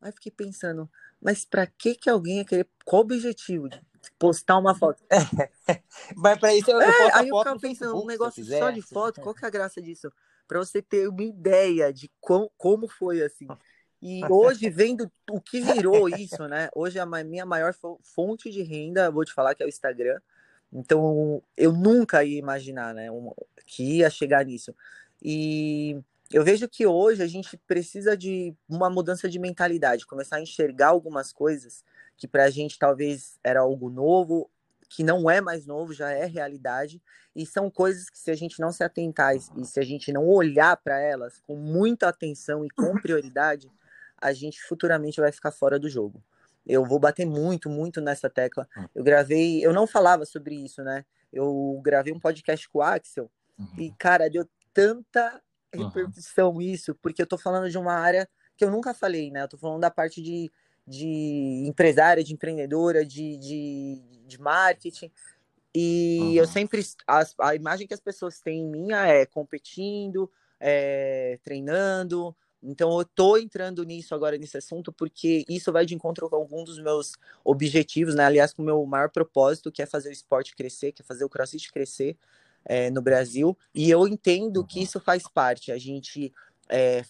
Aí 0.00 0.12
fiquei 0.12 0.32
pensando, 0.32 0.88
mas 1.20 1.44
para 1.44 1.66
que 1.66 1.94
que 1.94 2.08
alguém 2.08 2.38
ia 2.38 2.44
querer? 2.44 2.66
Qual 2.84 3.02
o 3.02 3.04
objetivo 3.04 3.68
postar 4.18 4.58
uma 4.58 4.74
foto. 4.74 5.02
É. 5.68 5.82
Mas 6.16 6.38
para 6.38 6.54
isso 6.54 6.70
eu, 6.70 6.80
é, 6.80 6.88
eu 6.88 7.14
aí 7.14 7.28
eu 7.28 7.38
ficava 7.38 7.58
pensando, 7.58 8.02
um 8.02 8.06
negócio 8.06 8.44
só 8.44 8.70
de 8.70 8.82
foto, 8.82 9.20
qual 9.20 9.34
que 9.34 9.44
é 9.44 9.48
a 9.48 9.50
graça 9.50 9.80
disso? 9.80 10.12
Para 10.48 10.58
você 10.58 10.82
ter 10.82 11.08
uma 11.08 11.22
ideia 11.22 11.92
de 11.92 12.10
com, 12.20 12.50
como 12.56 12.88
foi 12.88 13.22
assim. 13.22 13.46
E 14.02 14.20
hoje, 14.28 14.68
vendo 14.70 15.10
o 15.30 15.40
que 15.40 15.60
virou 15.60 16.08
isso, 16.08 16.48
né? 16.48 16.68
Hoje 16.74 16.98
a 16.98 17.06
minha 17.06 17.46
maior 17.46 17.72
fonte 18.02 18.50
de 18.50 18.62
renda, 18.62 19.10
vou 19.10 19.24
te 19.24 19.32
falar 19.32 19.54
que 19.54 19.62
é 19.62 19.66
o 19.66 19.68
Instagram. 19.68 20.18
Então, 20.72 21.42
eu 21.56 21.72
nunca 21.72 22.24
ia 22.24 22.38
imaginar, 22.38 22.94
né, 22.94 23.08
que 23.66 23.98
ia 23.98 24.10
chegar 24.10 24.44
nisso. 24.44 24.74
E 25.22 26.00
eu 26.30 26.44
vejo 26.44 26.68
que 26.68 26.86
hoje 26.86 27.22
a 27.22 27.26
gente 27.26 27.56
precisa 27.66 28.16
de 28.16 28.54
uma 28.68 28.88
mudança 28.88 29.28
de 29.28 29.38
mentalidade, 29.38 30.06
começar 30.06 30.36
a 30.36 30.40
enxergar 30.40 30.88
algumas 30.88 31.32
coisas 31.32 31.84
que 32.16 32.28
para 32.28 32.44
a 32.44 32.50
gente 32.50 32.78
talvez 32.78 33.38
era 33.42 33.60
algo 33.60 33.90
novo, 33.90 34.50
que 34.88 35.02
não 35.02 35.30
é 35.30 35.40
mais 35.40 35.66
novo, 35.66 35.92
já 35.92 36.10
é 36.10 36.26
realidade, 36.26 37.02
e 37.34 37.46
são 37.46 37.70
coisas 37.70 38.10
que 38.10 38.18
se 38.18 38.30
a 38.30 38.34
gente 38.34 38.60
não 38.60 38.72
se 38.72 38.84
atentar 38.84 39.34
e 39.36 39.64
se 39.64 39.80
a 39.80 39.84
gente 39.84 40.12
não 40.12 40.28
olhar 40.28 40.76
para 40.76 41.00
elas 41.00 41.40
com 41.40 41.56
muita 41.56 42.08
atenção 42.08 42.64
e 42.64 42.70
com 42.70 42.94
prioridade, 43.00 43.70
a 44.20 44.32
gente 44.32 44.60
futuramente 44.62 45.20
vai 45.20 45.32
ficar 45.32 45.50
fora 45.50 45.78
do 45.78 45.88
jogo. 45.88 46.22
Eu 46.66 46.84
vou 46.84 46.98
bater 46.98 47.26
muito, 47.26 47.70
muito 47.70 48.00
nessa 48.00 48.28
tecla. 48.28 48.68
Hum. 48.76 48.84
Eu 48.94 49.02
gravei, 49.02 49.64
eu 49.64 49.72
não 49.72 49.86
falava 49.86 50.24
sobre 50.26 50.54
isso, 50.54 50.82
né? 50.82 51.04
Eu 51.32 51.80
gravei 51.82 52.12
um 52.12 52.20
podcast 52.20 52.68
com 52.68 52.80
o 52.80 52.82
Axel 52.82 53.30
uhum. 53.58 53.68
e, 53.78 53.92
cara, 53.92 54.28
deu 54.28 54.46
tanta 54.74 55.40
repercussão 55.72 56.52
uhum. 56.52 56.60
isso, 56.60 56.94
porque 56.96 57.22
eu 57.22 57.26
tô 57.26 57.38
falando 57.38 57.70
de 57.70 57.78
uma 57.78 57.94
área 57.94 58.28
que 58.56 58.64
eu 58.64 58.70
nunca 58.70 58.92
falei, 58.92 59.30
né? 59.30 59.42
Eu 59.42 59.48
tô 59.48 59.56
falando 59.56 59.80
da 59.80 59.90
parte 59.90 60.22
de 60.22 60.50
de 60.90 61.64
empresária, 61.66 62.24
de 62.24 62.32
empreendedora, 62.34 63.06
de, 63.06 63.36
de, 63.36 64.02
de 64.26 64.40
marketing. 64.40 65.10
E 65.72 66.18
uhum. 66.20 66.32
eu 66.34 66.46
sempre. 66.46 66.82
A, 67.06 67.22
a 67.38 67.54
imagem 67.54 67.86
que 67.86 67.94
as 67.94 68.00
pessoas 68.00 68.40
têm 68.40 68.62
em 68.62 68.68
mim 68.68 68.92
é 68.92 69.24
competindo, 69.24 70.30
é, 70.58 71.38
treinando. 71.44 72.34
Então 72.62 72.98
eu 72.98 73.04
tô 73.04 73.38
entrando 73.38 73.84
nisso 73.84 74.14
agora, 74.14 74.36
nesse 74.36 74.58
assunto, 74.58 74.92
porque 74.92 75.44
isso 75.48 75.72
vai 75.72 75.86
de 75.86 75.94
encontro 75.94 76.28
com 76.28 76.36
algum 76.36 76.62
dos 76.62 76.78
meus 76.78 77.12
objetivos, 77.42 78.14
né? 78.14 78.24
Aliás, 78.24 78.52
com 78.52 78.60
o 78.60 78.64
meu 78.64 78.84
maior 78.84 79.08
propósito, 79.08 79.72
que 79.72 79.80
é 79.80 79.86
fazer 79.86 80.10
o 80.10 80.12
esporte 80.12 80.54
crescer, 80.54 80.92
que 80.92 81.00
é 81.00 81.04
fazer 81.04 81.24
o 81.24 81.28
crossfit 81.28 81.72
crescer 81.72 82.18
é, 82.64 82.90
no 82.90 83.02
Brasil. 83.02 83.56
E 83.74 83.90
eu 83.90 84.06
entendo 84.06 84.64
que 84.64 84.82
isso 84.82 85.00
faz 85.00 85.24
parte. 85.28 85.72
A 85.72 85.78
gente 85.78 86.32
é, 86.68 87.04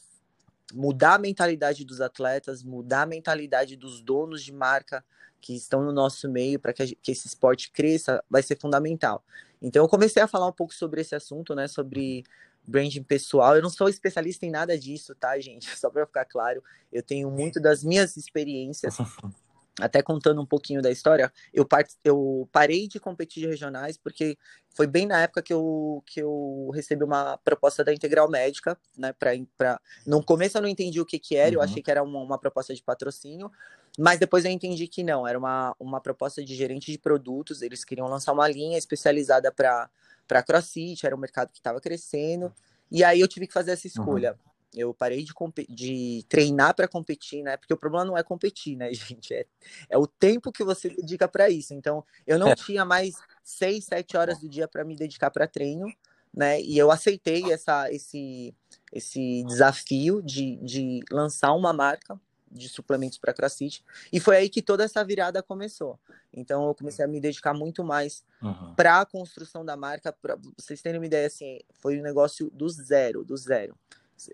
mudar 0.73 1.15
a 1.15 1.19
mentalidade 1.19 1.85
dos 1.85 2.01
atletas, 2.01 2.63
mudar 2.63 3.03
a 3.03 3.07
mentalidade 3.07 3.77
dos 3.77 4.01
donos 4.01 4.43
de 4.43 4.53
marca 4.53 5.05
que 5.41 5.55
estão 5.55 5.83
no 5.83 5.93
nosso 5.93 6.29
meio 6.29 6.59
para 6.59 6.73
que, 6.73 6.95
que, 6.97 7.13
esse 7.13 7.27
esporte 7.27 7.71
cresça, 7.71 8.23
vai 8.29 8.43
ser 8.43 8.59
fundamental. 8.59 9.25
Então 9.61 9.85
eu 9.85 9.89
comecei 9.89 10.23
a 10.23 10.29
falar 10.29 10.47
um 10.47 10.53
pouco 10.53 10.75
sobre 10.75 11.01
esse 11.01 11.15
assunto, 11.15 11.55
né, 11.55 11.67
sobre 11.67 12.25
branding 12.67 13.03
pessoal. 13.03 13.57
Eu 13.57 13.63
não 13.63 13.71
sou 13.71 13.89
especialista 13.89 14.45
em 14.45 14.51
nada 14.51 14.79
disso, 14.79 15.15
tá, 15.15 15.39
gente? 15.41 15.69
Só 15.79 15.91
para 15.91 16.07
ficar 16.07 16.25
claro, 16.25 16.63
eu 16.93 17.03
tenho 17.03 17.31
muito 17.31 17.61
das 17.61 17.83
minhas 17.83 18.17
experiências 18.17 18.97
até 19.81 20.03
contando 20.03 20.41
um 20.41 20.47
pouquinho 20.47 20.83
da 20.83 20.91
história, 20.91 21.33
eu, 21.53 21.67
eu 22.05 22.49
parei 22.53 22.87
de 22.87 23.01
competir 23.01 23.43
de 23.43 23.49
regionais 23.49 23.97
porque 23.97 24.37
foi 24.75 24.87
bem 24.87 25.07
na 25.07 25.21
época 25.21 25.43
que 25.43 25.53
eu, 25.53 26.03
que 26.07 26.21
eu 26.21 26.71
recebi 26.73 27.05
uma 27.05 27.37
proposta 27.39 27.83
da 27.83 27.93
Integral 27.93 28.29
Médica, 28.29 28.79
né? 28.97 29.13
Pra, 29.13 29.31
pra... 29.57 29.81
No 30.07 30.23
começo 30.23 30.59
eu 30.59 30.63
não 30.63 30.69
entendi 30.69 31.01
o 31.01 31.07
que, 31.07 31.19
que 31.19 31.37
era, 31.37 31.51
uhum. 31.51 31.55
eu 31.57 31.63
achei 31.63 31.83
que 31.83 31.91
era 31.91 32.03
uma, 32.03 32.21
uma 32.21 32.39
proposta 32.39 32.75
de 32.75 32.83
patrocínio, 32.83 33.51
mas 33.99 34.19
depois 34.19 34.45
eu 34.45 34.51
entendi 34.51 34.87
que 34.87 35.03
não, 35.03 35.27
era 35.27 35.39
uma, 35.39 35.75
uma 35.79 36.01
proposta 36.01 36.45
de 36.45 36.55
gerente 36.55 36.93
de 36.93 36.99
produtos, 36.99 37.63
eles 37.63 37.85
queriam 37.85 38.07
lançar 38.07 38.33
uma 38.33 38.49
linha 38.49 38.79
especializada 38.79 39.51
para 39.53 39.91
CrossFit, 40.47 41.05
era 41.05 41.17
um 41.17 41.19
mercado 41.19 41.51
que 41.51 41.59
estava 41.59 41.81
crescendo, 41.81 42.53
e 42.91 43.03
aí 43.03 43.21
eu 43.21 43.29
tive 43.29 43.47
que 43.47 43.53
fazer 43.53 43.73
essa 43.73 43.87
uhum. 43.87 43.93
escolha. 43.93 44.33
Uhum 44.33 44.50
eu 44.75 44.95
parei 44.95 45.25
de, 45.25 45.33
de 45.69 46.25
treinar 46.29 46.75
para 46.75 46.87
competir, 46.87 47.43
né? 47.43 47.57
Porque 47.57 47.75
o 47.75 47.77
problema 47.77 48.05
não 48.05 48.17
é 48.17 48.23
competir, 48.23 48.77
né, 48.77 48.93
gente? 48.95 49.35
É, 49.35 49.47
é 49.89 49.99
o 49.99 50.07
tempo 50.07 50.53
que 50.53 50.65
você 50.65 50.89
dedica 50.89 51.27
para 51.27 51.51
isso. 51.51 51.75
Então, 51.75 52.05
eu 52.27 52.39
não 52.39 52.49
é. 52.49 52.55
tinha 52.55 52.85
mais 52.85 53.15
seis, 53.43 53.85
sete 53.85 54.17
horas 54.17 54.39
do 54.39 54.49
dia 54.49 54.69
para 54.69 54.85
me 54.85 54.97
dedicar 54.97 55.31
para 55.31 55.47
treino, 55.47 55.93
né? 56.33 56.61
E 56.61 56.79
eu 56.79 56.91
aceitei 56.91 57.53
essa, 57.53 57.91
esse, 57.93 58.55
esse 58.93 59.45
desafio 59.45 60.23
de, 60.23 60.57
de 60.57 61.01
lançar 61.11 61.53
uma 61.53 61.73
marca 61.73 62.21
de 62.51 62.69
suplementos 62.69 63.17
para 63.17 63.33
CrossFit. 63.33 63.85
E 64.13 64.19
foi 64.19 64.37
aí 64.37 64.49
que 64.49 64.61
toda 64.61 64.85
essa 64.85 65.05
virada 65.05 65.43
começou. 65.43 65.99
Então 66.33 66.67
eu 66.67 66.75
comecei 66.75 67.05
a 67.05 67.09
me 67.09 67.21
dedicar 67.21 67.55
muito 67.55 67.85
mais 67.85 68.25
uhum. 68.43 68.75
para 68.75 69.01
a 69.01 69.07
construção 69.07 69.65
da 69.65 69.77
marca. 69.77 70.13
Para 70.13 70.37
vocês 70.57 70.83
terem 70.83 70.99
uma 70.99 71.07
ideia, 71.07 71.29
assim, 71.29 71.61
foi 71.75 71.99
um 71.99 72.03
negócio 72.03 72.51
do 72.51 72.69
zero, 72.69 73.25
do 73.25 73.37
zero 73.37 73.77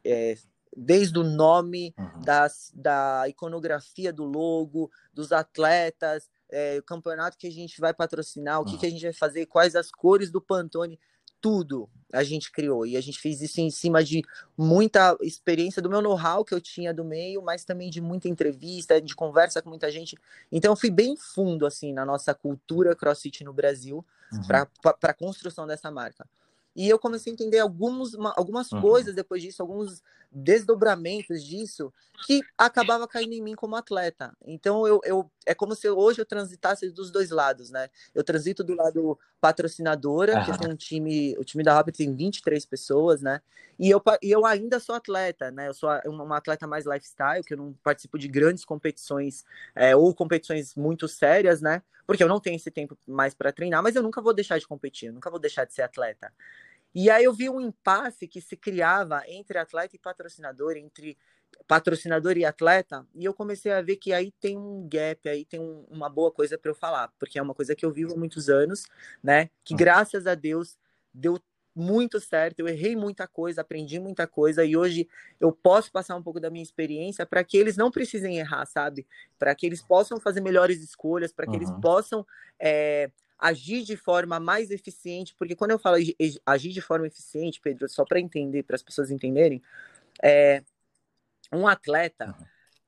é, 0.05 0.37
desde 0.77 1.19
o 1.19 1.25
nome, 1.25 1.95
uhum. 1.99 2.23
das, 2.23 2.73
da 2.75 3.29
iconografia 3.29 4.13
do 4.13 4.25
logo, 4.25 4.91
dos 5.13 5.33
atletas, 5.33 6.29
é, 6.51 6.79
o 6.79 6.83
campeonato 6.83 7.39
que 7.39 7.47
a 7.47 7.53
gente 7.53 7.81
vai 7.81 7.95
patrocinar, 7.95 8.61
o 8.61 8.65
que, 8.65 8.73
uhum. 8.73 8.79
que 8.79 8.87
a 8.87 8.91
gente 8.91 9.03
vai 9.03 9.13
fazer, 9.13 9.47
quais 9.47 9.75
as 9.75 9.91
cores 9.91 10.31
do 10.31 10.41
Pantone, 10.41 10.99
tudo 11.41 11.89
a 12.13 12.23
gente 12.23 12.51
criou. 12.51 12.87
E 12.87 12.97
a 12.97 13.01
gente 13.01 13.19
fez 13.19 13.41
isso 13.41 13.61
em 13.61 13.71
cima 13.71 14.03
de 14.03 14.23
muita 14.57 15.17
experiência 15.23 15.83
do 15.83 15.89
meu 15.89 16.01
know-how 16.01 16.45
que 16.45 16.55
eu 16.55 16.61
tinha 16.61 16.93
do 16.93 17.05
meio, 17.05 17.43
mas 17.43 17.65
também 17.65 17.91
de 17.91 18.01
muita 18.01 18.29
entrevista, 18.29 19.01
de 19.01 19.15
conversa 19.15 19.61
com 19.61 19.69
muita 19.69 19.91
gente. 19.91 20.17
Então 20.51 20.73
eu 20.73 20.77
fui 20.77 20.91
bem 20.91 21.17
fundo 21.17 21.67
assim 21.67 21.93
na 21.93 22.05
nossa 22.05 22.35
cultura 22.35 22.95
CrossFit 22.95 23.45
no 23.45 23.53
Brasil 23.53 24.05
uhum. 24.33 24.43
para 24.43 24.69
a 25.03 25.15
construção 25.15 25.67
dessa 25.67 25.91
marca. 25.91 26.27
E 26.77 26.89
eu 26.91 26.99
comecei 26.99 27.33
a 27.33 27.35
entender 27.35 27.59
alguns, 27.59 28.15
algumas 28.37 28.71
uhum. 28.71 28.83
coisas 28.83 29.15
depois 29.15 29.43
disso, 29.43 29.63
alguns 29.63 30.03
desdobramentos 30.31 31.43
disso, 31.43 31.91
que 32.27 32.43
acabava 32.59 33.09
caindo 33.09 33.33
em 33.33 33.41
mim 33.41 33.55
como 33.55 33.75
atleta. 33.75 34.37
Então, 34.45 34.87
eu, 34.87 35.01
eu 35.03 35.31
é 35.47 35.55
como 35.55 35.75
se 35.75 35.89
hoje 35.89 36.21
eu 36.21 36.27
transitasse 36.27 36.91
dos 36.91 37.11
dois 37.11 37.31
lados, 37.31 37.71
né? 37.71 37.89
Eu 38.15 38.23
transito 38.23 38.63
do 38.63 38.75
lado 38.75 39.19
patrocinadora, 39.41 40.39
uhum. 40.39 40.45
que 40.45 40.59
tem 40.59 40.71
um 40.71 40.77
time, 40.77 41.35
o 41.39 41.45
time 41.45 41.65
da 41.65 41.73
Rapid 41.73 41.97
tem 41.97 42.15
23 42.15 42.67
pessoas, 42.67 43.23
né? 43.23 43.41
E 43.79 43.91
eu, 43.91 44.03
e 44.23 44.31
eu 44.31 44.45
ainda 44.45 44.79
sou 44.79 44.95
atleta, 44.95 45.51
né? 45.51 45.69
Eu 45.69 45.75
sou 45.75 45.89
uma 46.07 46.37
atleta 46.37 46.67
mais 46.67 46.85
lifestyle, 46.85 47.43
que 47.43 47.55
eu 47.55 47.59
não 47.59 47.73
participo 47.83 48.19
de 48.19 48.29
grandes 48.29 48.65
competições 48.65 49.45
é, 49.75 49.97
ou 49.97 50.15
competições 50.15 50.75
muito 50.75 51.09
sérias, 51.09 51.63
né? 51.63 51.83
Porque 52.07 52.23
eu 52.23 52.29
não 52.29 52.41
tenho 52.41 52.57
esse 52.57 52.71
tempo 52.71 52.97
mais 53.07 53.35
para 53.35 53.53
treinar, 53.53 53.83
mas 53.83 53.97
eu 53.97 54.03
nunca 54.03 54.23
vou 54.23 54.33
deixar 54.33 54.59
de 54.59 54.67
competir, 54.67 55.09
eu 55.09 55.13
nunca 55.13 55.31
vou 55.31 55.41
deixar 55.41 55.65
de 55.65 55.75
ser 55.75 55.83
atleta. 55.83 56.33
E 56.95 57.11
aí 57.11 57.25
eu 57.25 57.33
vi 57.33 57.51
um 57.51 57.61
impasse 57.61 58.27
que 58.27 58.41
se 58.41 58.57
criava 58.57 59.23
entre 59.29 59.59
atleta 59.59 59.95
e 59.95 59.99
patrocinador, 59.99 60.77
entre 60.77 61.19
patrocinador 61.67 62.37
e 62.37 62.45
atleta, 62.45 63.07
e 63.15 63.25
eu 63.25 63.35
comecei 63.35 63.73
a 63.73 63.83
ver 63.83 63.97
que 63.97 64.13
aí 64.13 64.33
tem 64.41 64.57
um 64.57 64.89
gap, 64.89 65.29
aí 65.29 65.45
tem 65.45 65.61
um, 65.61 65.85
uma 65.91 66.09
boa 66.09 66.31
coisa 66.31 66.57
para 66.57 66.71
eu 66.71 66.75
falar, 66.75 67.13
porque 67.19 67.39
é 67.39 67.43
uma 67.43 67.55
coisa 67.55 67.75
que 67.75 67.85
eu 67.85 67.91
vivo 67.91 68.15
há 68.15 68.17
muitos 68.17 68.49
anos, 68.49 68.85
né? 69.23 69.51
Que 69.65 69.75
uhum. 69.75 69.79
graças 69.79 70.27
a 70.27 70.35
Deus 70.35 70.79
deu 71.13 71.39
muito 71.77 72.19
certo, 72.19 72.61
eu 72.61 72.69
errei 72.69 72.97
muita 72.97 73.29
coisa, 73.29 73.61
aprendi 73.61 74.01
muita 74.01 74.27
coisa 74.27 74.65
e 74.65 74.75
hoje 74.75 75.07
eu 75.39 75.53
posso 75.53 75.93
passar 75.93 76.17
um 76.17 76.23
pouco 76.23 76.41
da 76.41 76.49
minha 76.49 76.63
experiência 76.63 77.27
para 77.27 77.45
que 77.45 77.59
eles 77.59 77.77
não 77.77 77.91
precisem 77.91 78.39
errar, 78.39 78.65
sabe? 78.65 79.07
Para 79.39 79.55
que 79.55 79.67
eles 79.67 79.83
possam 79.83 80.19
fazer 80.19 80.41
melhores 80.41 80.83
escolhas, 80.83 81.33
para 81.33 81.45
que 81.45 81.51
uhum. 81.51 81.57
eles 81.57 81.71
possam 81.83 82.27
é, 82.59 83.11
agir 83.39 83.83
de 83.83 83.95
forma 83.95 84.41
mais 84.41 84.71
eficiente, 84.71 85.35
porque 85.39 85.55
quando 85.55 85.73
eu 85.73 85.79
falo 85.79 85.97
agir 86.47 86.73
de 86.73 86.81
forma 86.81 87.07
eficiente, 87.07 87.61
Pedro, 87.61 87.87
só 87.91 88.05
para 88.07 88.19
entender, 88.19 88.63
para 88.63 88.77
as 88.77 88.83
pessoas 88.83 89.11
entenderem, 89.11 89.63
é, 90.23 90.63
um 91.53 91.69
atleta, 91.69 92.35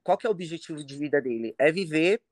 qual 0.02 0.16
que 0.16 0.26
é 0.26 0.30
o 0.30 0.32
objetivo 0.32 0.82
de 0.82 0.96
vida 0.96 1.20
dele? 1.20 1.54
É 1.58 1.70
viver 1.70 2.22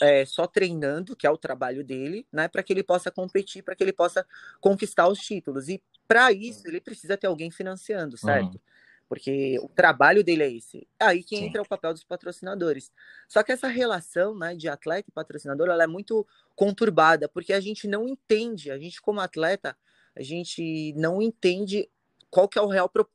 é, 0.00 0.24
só 0.24 0.46
treinando, 0.46 1.16
que 1.16 1.26
é 1.26 1.30
o 1.30 1.38
trabalho 1.38 1.84
dele, 1.84 2.26
né, 2.32 2.48
para 2.48 2.62
que 2.62 2.72
ele 2.72 2.82
possa 2.82 3.10
competir, 3.10 3.62
para 3.62 3.74
que 3.74 3.82
ele 3.82 3.92
possa 3.92 4.26
conquistar 4.60 5.08
os 5.08 5.18
títulos. 5.18 5.68
E 5.68 5.82
para 6.06 6.32
isso 6.32 6.66
ele 6.66 6.80
precisa 6.80 7.16
ter 7.16 7.26
alguém 7.26 7.50
financiando, 7.50 8.16
certo? 8.16 8.54
Uhum 8.54 8.60
porque 9.08 9.58
o 9.60 9.68
trabalho 9.68 10.22
dele 10.22 10.42
é 10.42 10.52
esse. 10.52 10.86
Aí 11.00 11.24
que 11.24 11.36
Sim. 11.36 11.46
entra 11.46 11.62
o 11.62 11.68
papel 11.68 11.94
dos 11.94 12.04
patrocinadores. 12.04 12.92
Só 13.26 13.42
que 13.42 13.50
essa 13.50 13.66
relação 13.66 14.36
né, 14.36 14.54
de 14.54 14.68
atleta 14.68 15.08
e 15.08 15.12
patrocinador 15.12 15.68
ela 15.68 15.84
é 15.84 15.86
muito 15.86 16.26
conturbada, 16.54 17.28
porque 17.28 17.54
a 17.54 17.60
gente 17.60 17.88
não 17.88 18.06
entende, 18.06 18.70
a 18.70 18.78
gente 18.78 19.00
como 19.00 19.20
atleta, 19.20 19.76
a 20.14 20.22
gente 20.22 20.92
não 20.94 21.22
entende 21.22 21.88
qual 22.30 22.46
que 22.46 22.58
é 22.58 22.62
o 22.62 22.66
real 22.66 22.88
pro, 22.88 23.08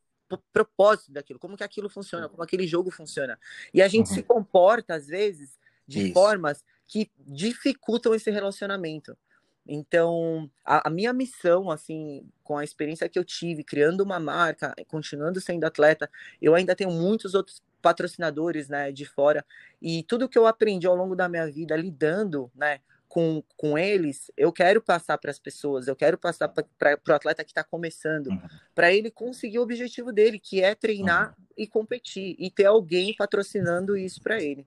propósito 0.51 1.11
daquilo, 1.11 1.37
como 1.37 1.55
que 1.55 1.63
aquilo 1.63 1.89
funciona, 1.89 2.27
como 2.27 2.41
aquele 2.41 2.65
jogo 2.65 2.89
funciona. 2.89 3.39
E 3.71 3.81
a 3.81 3.87
gente 3.87 4.09
uhum. 4.09 4.15
se 4.15 4.23
comporta, 4.23 4.95
às 4.95 5.05
vezes, 5.05 5.59
de 5.87 6.05
Isso. 6.05 6.13
formas 6.13 6.63
que 6.87 7.09
dificultam 7.19 8.13
esse 8.13 8.29
relacionamento. 8.29 9.17
Então, 9.65 10.49
a, 10.65 10.87
a, 10.87 10.91
minha 10.91 11.13
missão, 11.13 11.71
assim, 11.71 12.27
com 12.43 12.57
a 12.57 12.63
experiência 12.63 13.07
que 13.07 13.17
eu 13.17 13.23
tive, 13.23 13.63
criando 13.63 14.01
uma 14.01 14.19
marca, 14.19 14.73
continuando 14.87 15.39
sendo 15.39 15.63
atleta, 15.63 16.09
eu 16.41 16.53
ainda 16.53 16.75
tenho 16.75 16.91
muitos 16.91 17.33
outros 17.33 17.61
patrocinadores, 17.81 18.69
né, 18.69 18.91
de 18.91 19.05
fora, 19.05 19.45
e 19.81 20.03
tudo 20.03 20.29
que 20.29 20.37
eu 20.37 20.47
aprendi 20.47 20.87
ao 20.87 20.95
longo 20.95 21.15
da 21.15 21.27
minha 21.27 21.49
vida 21.49 21.75
lidando, 21.75 22.49
né, 22.55 22.79
com, 23.13 23.43
com 23.55 23.77
eles, 23.77 24.31
eu 24.35 24.51
quero 24.51 24.81
passar 24.81 25.17
para 25.17 25.29
as 25.29 25.37
pessoas, 25.37 25.87
eu 25.87 25.95
quero 25.95 26.17
passar 26.17 26.47
para 26.49 26.97
o 27.07 27.13
atleta 27.13 27.43
que 27.43 27.51
está 27.51 27.63
começando, 27.63 28.27
uhum. 28.27 28.41
para 28.73 28.91
ele 28.91 29.11
conseguir 29.11 29.59
o 29.59 29.61
objetivo 29.61 30.11
dele, 30.11 30.39
que 30.39 30.63
é 30.63 30.73
treinar 30.73 31.35
uhum. 31.37 31.45
e 31.55 31.67
competir, 31.67 32.35
e 32.39 32.49
ter 32.49 32.65
alguém 32.65 33.13
patrocinando 33.15 33.95
isso 33.95 34.19
para 34.19 34.41
ele. 34.41 34.65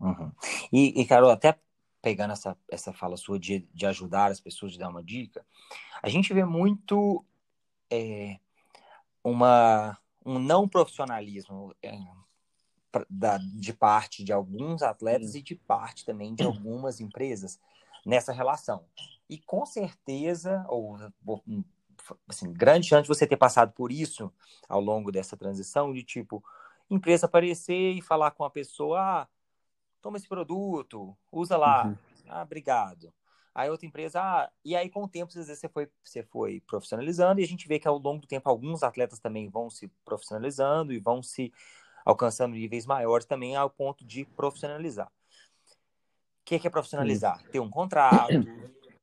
Uhum. 0.00 0.32
E, 0.72 1.00
e, 1.00 1.06
Carol, 1.06 1.30
até 1.30 1.58
pegando 2.02 2.32
essa, 2.32 2.56
essa 2.70 2.92
fala 2.92 3.16
sua 3.16 3.38
de, 3.38 3.66
de 3.74 3.86
ajudar 3.86 4.30
as 4.30 4.40
pessoas, 4.40 4.72
de 4.72 4.78
dar 4.78 4.88
uma 4.88 5.02
dica, 5.02 5.44
a 6.02 6.08
gente 6.08 6.32
vê 6.32 6.44
muito 6.44 7.24
é, 7.90 8.38
uma, 9.24 9.98
um 10.24 10.38
não 10.38 10.68
profissionalismo 10.68 11.74
é, 11.82 11.98
da, 13.10 13.38
de 13.38 13.72
parte 13.72 14.22
de 14.22 14.32
alguns 14.32 14.82
atletas 14.82 15.34
e 15.34 15.42
de 15.42 15.54
parte 15.54 16.04
também 16.04 16.34
de 16.34 16.44
algumas 16.44 17.00
empresas 17.00 17.58
nessa 18.04 18.32
relação. 18.32 18.84
E 19.28 19.38
com 19.38 19.66
certeza, 19.66 20.64
ou 20.68 20.96
assim, 22.28 22.52
grande 22.52 22.86
chance 22.86 23.02
de 23.02 23.08
você 23.08 23.26
ter 23.26 23.36
passado 23.36 23.72
por 23.72 23.90
isso 23.90 24.32
ao 24.68 24.80
longo 24.80 25.10
dessa 25.10 25.36
transição, 25.36 25.92
de 25.92 26.04
tipo, 26.04 26.42
empresa 26.88 27.26
aparecer 27.26 27.92
e 27.92 28.02
falar 28.02 28.30
com 28.30 28.44
a 28.44 28.50
pessoa, 28.50 29.00
ah, 29.00 29.28
toma 30.06 30.18
esse 30.18 30.28
produto, 30.28 31.16
usa 31.32 31.56
lá. 31.56 31.88
Uhum. 31.88 31.96
Ah, 32.28 32.42
obrigado. 32.42 33.12
Aí 33.52 33.68
outra 33.68 33.86
empresa, 33.86 34.20
ah, 34.20 34.48
e 34.64 34.76
aí 34.76 34.88
com 34.88 35.02
o 35.02 35.08
tempo, 35.08 35.30
às 35.30 35.34
vezes 35.34 35.58
você 35.58 35.68
foi, 35.68 35.88
você 36.04 36.22
foi 36.22 36.60
profissionalizando, 36.60 37.40
e 37.40 37.44
a 37.44 37.46
gente 37.46 37.66
vê 37.66 37.80
que 37.80 37.88
ao 37.88 37.98
longo 37.98 38.20
do 38.20 38.26
tempo 38.28 38.48
alguns 38.48 38.84
atletas 38.84 39.18
também 39.18 39.48
vão 39.48 39.68
se 39.68 39.88
profissionalizando 40.04 40.92
e 40.92 41.00
vão 41.00 41.24
se 41.24 41.52
alcançando 42.04 42.54
níveis 42.54 42.86
maiores 42.86 43.26
também 43.26 43.56
ao 43.56 43.68
ponto 43.68 44.04
de 44.04 44.24
profissionalizar. 44.24 45.08
O 45.08 46.44
que 46.44 46.54
é, 46.54 46.70
profissionalizar? 46.70 47.42
Ter 47.50 47.58
um 47.58 47.68
contrato, 47.68 48.32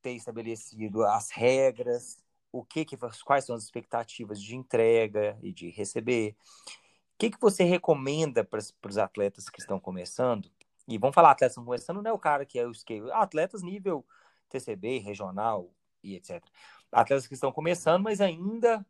ter 0.01 0.11
estabelecido 0.11 1.03
as 1.03 1.31
regras, 1.31 2.23
o 2.49 2.63
que, 2.63 2.85
que 2.85 2.95
quais 3.25 3.43
são 3.43 3.57
as 3.57 3.63
expectativas 3.63 4.41
de 4.41 4.55
entrega 4.55 5.37
e 5.43 5.51
de 5.51 5.69
receber. 5.69 6.37
O 6.67 7.17
que, 7.17 7.31
que 7.31 7.41
você 7.41 7.65
recomenda 7.65 8.41
para 8.45 8.59
os 8.59 8.97
atletas 8.97 9.49
que 9.49 9.59
estão 9.59 9.79
começando 9.79 10.49
e 10.87 10.97
vamos 10.97 11.15
falar 11.15 11.31
atletas 11.31 11.53
estão 11.53 11.65
começando, 11.65 12.01
não 12.01 12.11
é 12.11 12.13
o 12.13 12.19
cara 12.19 12.45
que 12.45 12.59
é 12.59 12.65
o 12.65 12.73
scale. 12.73 13.11
Atletas 13.11 13.63
nível 13.63 14.05
TCB, 14.49 14.99
regional 14.99 15.73
e 16.03 16.15
etc. 16.15 16.43
Atletas 16.91 17.27
que 17.27 17.33
estão 17.33 17.51
começando, 17.51 18.03
mas 18.03 18.21
ainda 18.21 18.85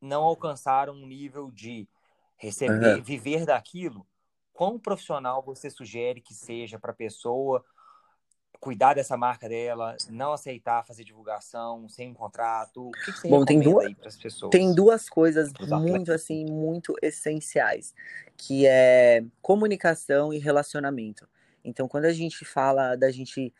não 0.00 0.22
alcançaram 0.22 0.94
um 0.94 1.06
nível 1.06 1.50
de 1.50 1.88
receber, 2.36 2.96
uhum. 2.96 3.02
viver 3.02 3.44
daquilo. 3.44 4.06
Quão 4.52 4.78
profissional 4.78 5.42
você 5.42 5.70
sugere 5.70 6.20
que 6.20 6.34
seja 6.34 6.78
para 6.78 6.92
a 6.92 6.96
pessoa 6.96 7.64
cuidar 8.60 8.94
dessa 8.94 9.16
marca 9.16 9.48
dela, 9.48 9.96
não 10.10 10.32
aceitar 10.32 10.84
fazer 10.84 11.02
divulgação 11.02 11.88
sem 11.88 12.10
um 12.10 12.14
contrato? 12.14 12.88
O 12.88 12.92
que, 12.92 13.12
que 13.12 13.20
você 13.20 13.28
Bom, 13.28 13.44
tem 13.44 13.58
duas, 13.58 13.86
aí 13.86 13.94
para 13.94 14.08
as 14.08 14.16
pessoas? 14.16 14.50
Tem 14.50 14.74
duas 14.74 15.08
coisas 15.08 15.50
muito 15.68 16.12
assim, 16.12 16.44
muito 16.44 16.94
essenciais, 17.02 17.94
que 18.36 18.66
é 18.66 19.24
comunicação 19.40 20.32
e 20.32 20.38
relacionamento. 20.38 21.28
Então, 21.64 21.88
quando 21.88 22.04
a 22.04 22.12
gente 22.12 22.44
fala 22.44 22.96
da 22.96 23.10
gente 23.10 23.52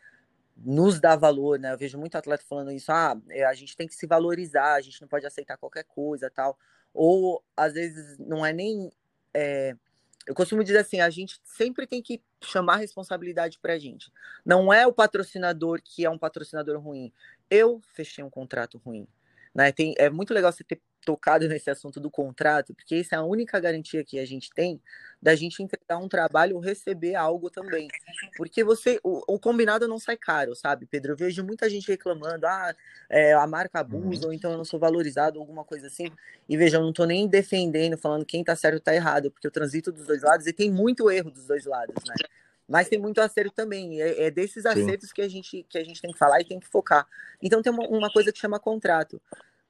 nos 0.55 0.99
dar 0.99 1.15
valor, 1.15 1.57
né? 1.57 1.73
Eu 1.73 1.77
vejo 1.77 1.97
muito 1.97 2.15
atleta 2.15 2.43
falando 2.47 2.71
isso, 2.71 2.91
ah, 2.91 3.19
é, 3.29 3.43
a 3.43 3.53
gente 3.53 3.75
tem 3.75 3.87
que 3.87 3.95
se 3.95 4.05
valorizar, 4.05 4.75
a 4.75 4.81
gente 4.81 5.01
não 5.01 5.07
pode 5.07 5.25
aceitar 5.25 5.57
qualquer 5.57 5.85
coisa, 5.85 6.29
tal. 6.29 6.57
Ou 6.93 7.43
às 7.57 7.73
vezes 7.73 8.19
não 8.19 8.45
é 8.45 8.53
nem 8.53 8.91
é, 9.33 9.75
eu 10.27 10.35
costumo 10.35 10.63
dizer 10.63 10.79
assim, 10.79 10.99
a 10.99 11.09
gente 11.09 11.39
sempre 11.43 11.87
tem 11.87 12.01
que 12.01 12.21
chamar 12.43 12.77
responsabilidade 12.77 13.59
para 13.59 13.73
a 13.73 13.79
gente. 13.79 14.11
Não 14.45 14.73
é 14.73 14.85
o 14.87 14.93
patrocinador 14.93 15.81
que 15.83 16.05
é 16.05 16.09
um 16.09 16.17
patrocinador 16.17 16.79
ruim. 16.79 17.11
Eu 17.49 17.81
fechei 17.93 18.23
um 18.23 18.29
contrato 18.29 18.81
ruim. 18.83 19.07
Né? 19.53 19.71
Tem, 19.71 19.93
é 19.97 20.09
muito 20.09 20.33
legal 20.33 20.51
você 20.51 20.63
ter 20.63 20.81
tocado 21.05 21.47
nesse 21.47 21.69
assunto 21.69 21.99
do 21.99 22.09
contrato, 22.09 22.73
porque 22.73 22.95
essa 22.95 23.15
é 23.15 23.19
a 23.19 23.23
única 23.23 23.59
garantia 23.59 24.03
que 24.03 24.19
a 24.19 24.25
gente 24.25 24.51
tem 24.51 24.79
da 25.21 25.35
gente 25.35 25.61
entregar 25.61 25.97
um 25.97 26.07
trabalho 26.07 26.55
ou 26.55 26.61
receber 26.61 27.15
algo 27.15 27.49
também. 27.49 27.87
Porque 28.35 28.63
você, 28.63 28.99
o, 29.03 29.35
o 29.35 29.39
combinado 29.39 29.87
não 29.87 29.99
sai 29.99 30.17
caro, 30.17 30.55
sabe, 30.55 30.85
Pedro? 30.85 31.11
Eu 31.11 31.17
vejo 31.17 31.43
muita 31.43 31.69
gente 31.69 31.87
reclamando, 31.87 32.47
ah, 32.47 32.75
é, 33.09 33.33
a 33.33 33.45
marca 33.45 33.79
abusa, 33.79 34.23
uhum. 34.23 34.27
ou 34.27 34.33
então 34.33 34.51
eu 34.51 34.57
não 34.57 34.65
sou 34.65 34.79
valorizado, 34.79 35.39
alguma 35.39 35.63
coisa 35.63 35.87
assim. 35.87 36.11
E 36.49 36.57
veja, 36.57 36.77
eu 36.77 36.81
não 36.81 36.91
tô 36.91 37.05
nem 37.05 37.27
defendendo, 37.27 37.97
falando 37.97 38.25
quem 38.25 38.43
tá 38.43 38.55
certo 38.55 38.79
tá 38.79 38.95
errado, 38.95 39.29
porque 39.29 39.45
eu 39.45 39.51
transito 39.51 39.91
dos 39.91 40.07
dois 40.07 40.23
lados 40.23 40.47
e 40.47 40.53
tem 40.53 40.71
muito 40.71 41.11
erro 41.11 41.29
dos 41.29 41.45
dois 41.45 41.65
lados, 41.65 41.95
né? 42.07 42.15
Mas 42.67 42.87
tem 42.87 42.97
muito 42.97 43.19
acerto 43.19 43.51
também. 43.51 44.01
É, 44.01 44.27
é 44.27 44.31
desses 44.31 44.65
acertos 44.65 45.11
que 45.11 45.21
a, 45.21 45.27
gente, 45.27 45.65
que 45.67 45.77
a 45.77 45.83
gente 45.83 46.01
tem 46.01 46.11
que 46.11 46.17
falar 46.17 46.39
e 46.39 46.45
tem 46.45 46.59
que 46.59 46.67
focar. 46.67 47.05
Então 47.41 47.61
tem 47.61 47.71
uma, 47.71 47.85
uma 47.87 48.09
coisa 48.09 48.31
que 48.31 48.39
chama 48.39 48.59
contrato 48.59 49.21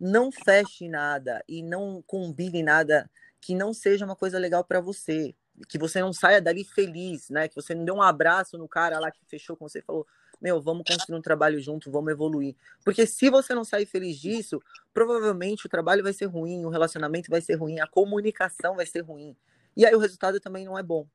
não 0.01 0.31
feche 0.31 0.89
nada 0.89 1.43
e 1.47 1.61
não 1.61 2.01
combine 2.07 2.63
nada 2.63 3.09
que 3.39 3.53
não 3.53 3.71
seja 3.71 4.03
uma 4.03 4.15
coisa 4.15 4.39
legal 4.39 4.63
para 4.63 4.81
você, 4.81 5.35
que 5.69 5.77
você 5.77 6.01
não 6.01 6.11
saia 6.11 6.41
dali 6.41 6.63
feliz, 6.63 7.29
né? 7.29 7.47
Que 7.47 7.55
você 7.55 7.75
não 7.75 7.85
dê 7.85 7.91
um 7.91 8.01
abraço 8.01 8.57
no 8.57 8.67
cara 8.67 8.99
lá 8.99 9.11
que 9.11 9.23
fechou 9.27 9.55
com 9.55 9.69
você 9.69 9.79
e 9.79 9.83
falou: 9.83 10.07
"Meu, 10.41 10.59
vamos 10.59 10.83
construir 10.87 11.17
um 11.17 11.21
trabalho 11.21 11.61
junto, 11.61 11.91
vamos 11.91 12.11
evoluir". 12.11 12.55
Porque 12.83 13.05
se 13.05 13.29
você 13.29 13.53
não 13.53 13.63
sair 13.63 13.85
feliz 13.85 14.17
disso, 14.19 14.59
provavelmente 14.93 15.67
o 15.67 15.69
trabalho 15.69 16.03
vai 16.03 16.13
ser 16.13 16.25
ruim, 16.25 16.65
o 16.65 16.69
relacionamento 16.69 17.29
vai 17.29 17.41
ser 17.41 17.55
ruim, 17.55 17.79
a 17.79 17.87
comunicação 17.87 18.75
vai 18.75 18.87
ser 18.87 19.01
ruim. 19.01 19.35
E 19.77 19.85
aí 19.85 19.93
o 19.95 19.99
resultado 19.99 20.39
também 20.39 20.65
não 20.65 20.77
é 20.77 20.83
bom. 20.83 21.07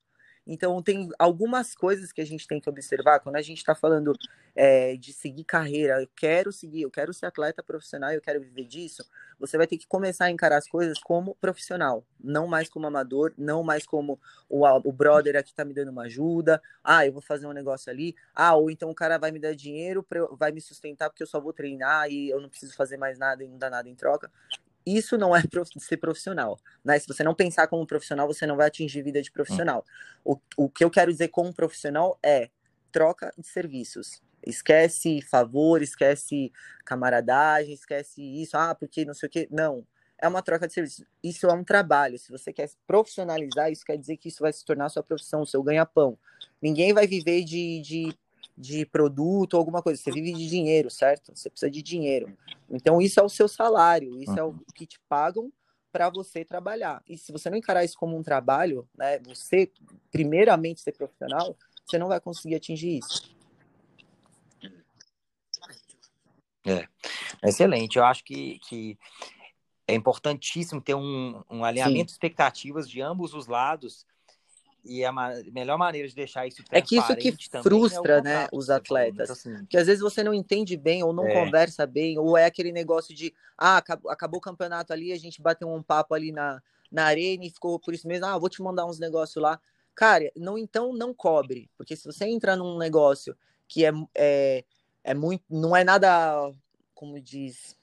Então, 0.46 0.80
tem 0.80 1.08
algumas 1.18 1.74
coisas 1.74 2.12
que 2.12 2.20
a 2.20 2.24
gente 2.24 2.46
tem 2.46 2.60
que 2.60 2.68
observar 2.68 3.18
quando 3.20 3.36
a 3.36 3.42
gente 3.42 3.58
está 3.58 3.74
falando 3.74 4.12
é, 4.54 4.96
de 4.96 5.12
seguir 5.12 5.44
carreira. 5.44 6.00
Eu 6.00 6.08
quero 6.14 6.52
seguir, 6.52 6.82
eu 6.82 6.90
quero 6.90 7.12
ser 7.12 7.26
atleta 7.26 7.62
profissional, 7.62 8.12
eu 8.12 8.20
quero 8.20 8.40
viver 8.40 8.64
disso. 8.64 9.04
Você 9.40 9.56
vai 9.56 9.66
ter 9.66 9.76
que 9.76 9.86
começar 9.86 10.26
a 10.26 10.30
encarar 10.30 10.56
as 10.56 10.68
coisas 10.68 10.98
como 10.98 11.34
profissional, 11.36 12.04
não 12.18 12.46
mais 12.46 12.68
como 12.68 12.86
amador, 12.86 13.34
não 13.36 13.62
mais 13.62 13.84
como 13.84 14.20
o, 14.48 14.64
o 14.66 14.92
brother 14.92 15.36
aqui 15.36 15.50
está 15.50 15.64
me 15.64 15.74
dando 15.74 15.90
uma 15.90 16.04
ajuda. 16.04 16.62
Ah, 16.82 17.04
eu 17.04 17.12
vou 17.12 17.22
fazer 17.22 17.46
um 17.46 17.52
negócio 17.52 17.90
ali. 17.90 18.14
Ah, 18.34 18.54
ou 18.54 18.70
então 18.70 18.88
o 18.88 18.94
cara 18.94 19.18
vai 19.18 19.32
me 19.32 19.40
dar 19.40 19.54
dinheiro, 19.54 20.02
pra, 20.02 20.26
vai 20.32 20.52
me 20.52 20.60
sustentar 20.60 21.10
porque 21.10 21.22
eu 21.22 21.26
só 21.26 21.40
vou 21.40 21.52
treinar 21.52 22.08
e 22.08 22.30
eu 22.30 22.40
não 22.40 22.48
preciso 22.48 22.74
fazer 22.76 22.96
mais 22.96 23.18
nada 23.18 23.42
e 23.42 23.48
não 23.48 23.58
dá 23.58 23.68
nada 23.68 23.88
em 23.88 23.94
troca 23.94 24.30
isso 24.86 25.18
não 25.18 25.34
é 25.34 25.42
ser 25.78 25.96
profissional. 25.96 26.58
Né? 26.84 26.98
Se 26.98 27.08
você 27.08 27.24
não 27.24 27.34
pensar 27.34 27.66
como 27.66 27.86
profissional, 27.86 28.26
você 28.26 28.46
não 28.46 28.56
vai 28.56 28.68
atingir 28.68 29.02
vida 29.02 29.20
de 29.20 29.32
profissional. 29.32 29.84
O, 30.24 30.38
o 30.56 30.68
que 30.68 30.84
eu 30.84 30.90
quero 30.90 31.10
dizer 31.10 31.28
como 31.28 31.52
profissional 31.52 32.18
é 32.22 32.50
troca 32.92 33.32
de 33.36 33.46
serviços. 33.46 34.22
Esquece 34.46 35.20
favor, 35.22 35.82
esquece 35.82 36.52
camaradagem, 36.84 37.74
esquece 37.74 38.22
isso, 38.22 38.56
ah, 38.56 38.74
porque 38.74 39.04
não 39.04 39.14
sei 39.14 39.26
o 39.26 39.30
quê. 39.30 39.48
Não. 39.50 39.84
É 40.18 40.26
uma 40.26 40.40
troca 40.40 40.66
de 40.66 40.72
serviços. 40.72 41.04
Isso 41.22 41.46
é 41.46 41.52
um 41.52 41.64
trabalho. 41.64 42.18
Se 42.18 42.30
você 42.30 42.52
quer 42.52 42.70
profissionalizar, 42.86 43.70
isso 43.70 43.84
quer 43.84 43.98
dizer 43.98 44.16
que 44.16 44.28
isso 44.28 44.40
vai 44.40 44.52
se 44.52 44.64
tornar 44.64 44.88
sua 44.88 45.02
profissão, 45.02 45.44
seu 45.44 45.62
ganha-pão. 45.62 46.18
Ninguém 46.62 46.94
vai 46.94 47.06
viver 47.06 47.44
de, 47.44 47.80
de 47.82 48.18
de 48.56 48.86
produto 48.86 49.54
ou 49.54 49.58
alguma 49.58 49.82
coisa, 49.82 50.00
você 50.00 50.10
vive 50.10 50.32
de 50.32 50.48
dinheiro, 50.48 50.90
certo? 50.90 51.32
Você 51.34 51.50
precisa 51.50 51.70
de 51.70 51.82
dinheiro. 51.82 52.36
Então, 52.70 53.00
isso 53.00 53.20
é 53.20 53.22
o 53.22 53.28
seu 53.28 53.48
salário, 53.48 54.20
isso 54.20 54.38
é 54.38 54.42
o 54.42 54.54
que 54.74 54.86
te 54.86 54.98
pagam 55.08 55.52
para 55.92 56.08
você 56.10 56.44
trabalhar. 56.44 57.02
E 57.06 57.18
se 57.18 57.32
você 57.32 57.50
não 57.50 57.58
encarar 57.58 57.84
isso 57.84 57.96
como 57.98 58.16
um 58.16 58.22
trabalho, 58.22 58.88
né, 58.96 59.18
você, 59.20 59.70
primeiramente, 60.10 60.80
ser 60.80 60.92
profissional, 60.92 61.56
você 61.84 61.98
não 61.98 62.08
vai 62.08 62.20
conseguir 62.20 62.56
atingir 62.56 62.98
isso. 62.98 63.34
É, 66.66 66.88
excelente. 67.44 67.96
Eu 67.96 68.04
acho 68.04 68.24
que, 68.24 68.58
que 68.60 68.98
é 69.86 69.94
importantíssimo 69.94 70.80
ter 70.80 70.94
um, 70.94 71.42
um 71.48 71.64
alinhamento 71.64 71.98
Sim. 72.00 72.06
de 72.06 72.12
expectativas 72.12 72.88
de 72.88 73.00
ambos 73.00 73.34
os 73.34 73.46
lados 73.46 74.04
e 74.86 75.04
a 75.04 75.12
ma 75.12 75.32
melhor 75.52 75.76
maneira 75.76 76.08
de 76.08 76.14
deixar 76.14 76.46
isso 76.46 76.62
É 76.70 76.80
que 76.80 76.96
isso 76.96 77.16
que 77.16 77.28
é 77.28 77.62
frustra, 77.62 78.18
é 78.18 78.22
né, 78.22 78.48
os 78.52 78.70
atletas. 78.70 79.30
assim. 79.30 79.64
Que 79.66 79.76
às 79.76 79.86
vezes 79.86 80.00
você 80.00 80.22
não 80.22 80.32
entende 80.32 80.76
bem, 80.76 81.02
ou 81.02 81.12
não 81.12 81.26
é. 81.26 81.34
conversa 81.34 81.86
bem, 81.86 82.18
ou 82.18 82.36
é 82.36 82.44
aquele 82.44 82.72
negócio 82.72 83.14
de, 83.14 83.34
ah, 83.58 83.78
acabou, 83.78 84.10
acabou, 84.10 84.38
o 84.38 84.42
campeonato 84.42 84.92
ali, 84.92 85.12
a 85.12 85.18
gente 85.18 85.42
bateu 85.42 85.68
um 85.68 85.82
papo 85.82 86.14
ali 86.14 86.32
na, 86.32 86.62
na 86.90 87.04
arena 87.04 87.44
e 87.44 87.50
ficou 87.50 87.78
por 87.78 87.92
isso 87.92 88.06
mesmo, 88.06 88.26
ah, 88.26 88.38
vou 88.38 88.48
te 88.48 88.62
mandar 88.62 88.86
uns 88.86 88.98
negócios 88.98 89.42
lá. 89.42 89.60
Cara, 89.94 90.30
não, 90.36 90.56
então 90.56 90.92
não 90.92 91.14
cobre, 91.14 91.70
porque 91.76 91.96
se 91.96 92.04
você 92.04 92.26
entra 92.26 92.54
num 92.54 92.78
negócio 92.78 93.36
que 93.66 93.84
é, 93.84 93.92
é, 94.14 94.64
é 95.02 95.14
muito, 95.14 95.44
não 95.50 95.74
é 95.74 95.82
nada, 95.82 96.52
como 96.94 97.20
diz, 97.20 97.76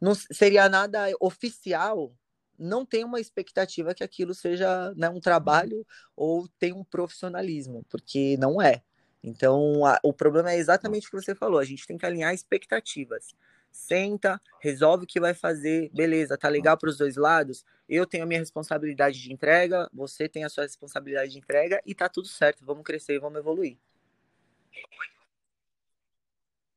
não 0.00 0.14
seria 0.14 0.68
nada 0.68 1.06
oficial, 1.20 2.12
não 2.60 2.84
tem 2.84 3.04
uma 3.04 3.18
expectativa 3.18 3.94
que 3.94 4.04
aquilo 4.04 4.34
seja 4.34 4.92
né, 4.94 5.08
um 5.08 5.18
trabalho 5.18 5.86
ou 6.14 6.46
tem 6.58 6.72
um 6.72 6.84
profissionalismo, 6.84 7.84
porque 7.88 8.36
não 8.38 8.60
é. 8.60 8.82
Então, 9.22 9.84
a, 9.84 9.98
o 10.02 10.12
problema 10.12 10.52
é 10.52 10.56
exatamente 10.56 11.06
o 11.06 11.10
que 11.10 11.16
você 11.16 11.34
falou, 11.34 11.58
a 11.58 11.64
gente 11.64 11.86
tem 11.86 11.96
que 11.96 12.04
alinhar 12.04 12.34
expectativas. 12.34 13.34
Senta, 13.72 14.40
resolve 14.60 15.04
o 15.04 15.06
que 15.06 15.20
vai 15.20 15.32
fazer, 15.32 15.90
beleza, 15.94 16.36
tá 16.36 16.48
legal 16.48 16.76
para 16.76 16.90
os 16.90 16.98
dois 16.98 17.16
lados. 17.16 17.64
Eu 17.88 18.06
tenho 18.06 18.24
a 18.24 18.26
minha 18.26 18.40
responsabilidade 18.40 19.20
de 19.20 19.32
entrega, 19.32 19.88
você 19.92 20.28
tem 20.28 20.44
a 20.44 20.48
sua 20.48 20.64
responsabilidade 20.64 21.32
de 21.32 21.38
entrega 21.38 21.80
e 21.86 21.94
tá 21.94 22.08
tudo 22.08 22.28
certo. 22.28 22.64
Vamos 22.64 22.84
crescer 22.84 23.14
e 23.14 23.18
vamos 23.18 23.38
evoluir. 23.38 23.78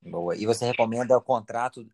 Boa. 0.01 0.35
E 0.35 0.45
você 0.45 0.65
recomenda 0.65 1.17
o 1.17 1.21
contrato 1.21 1.87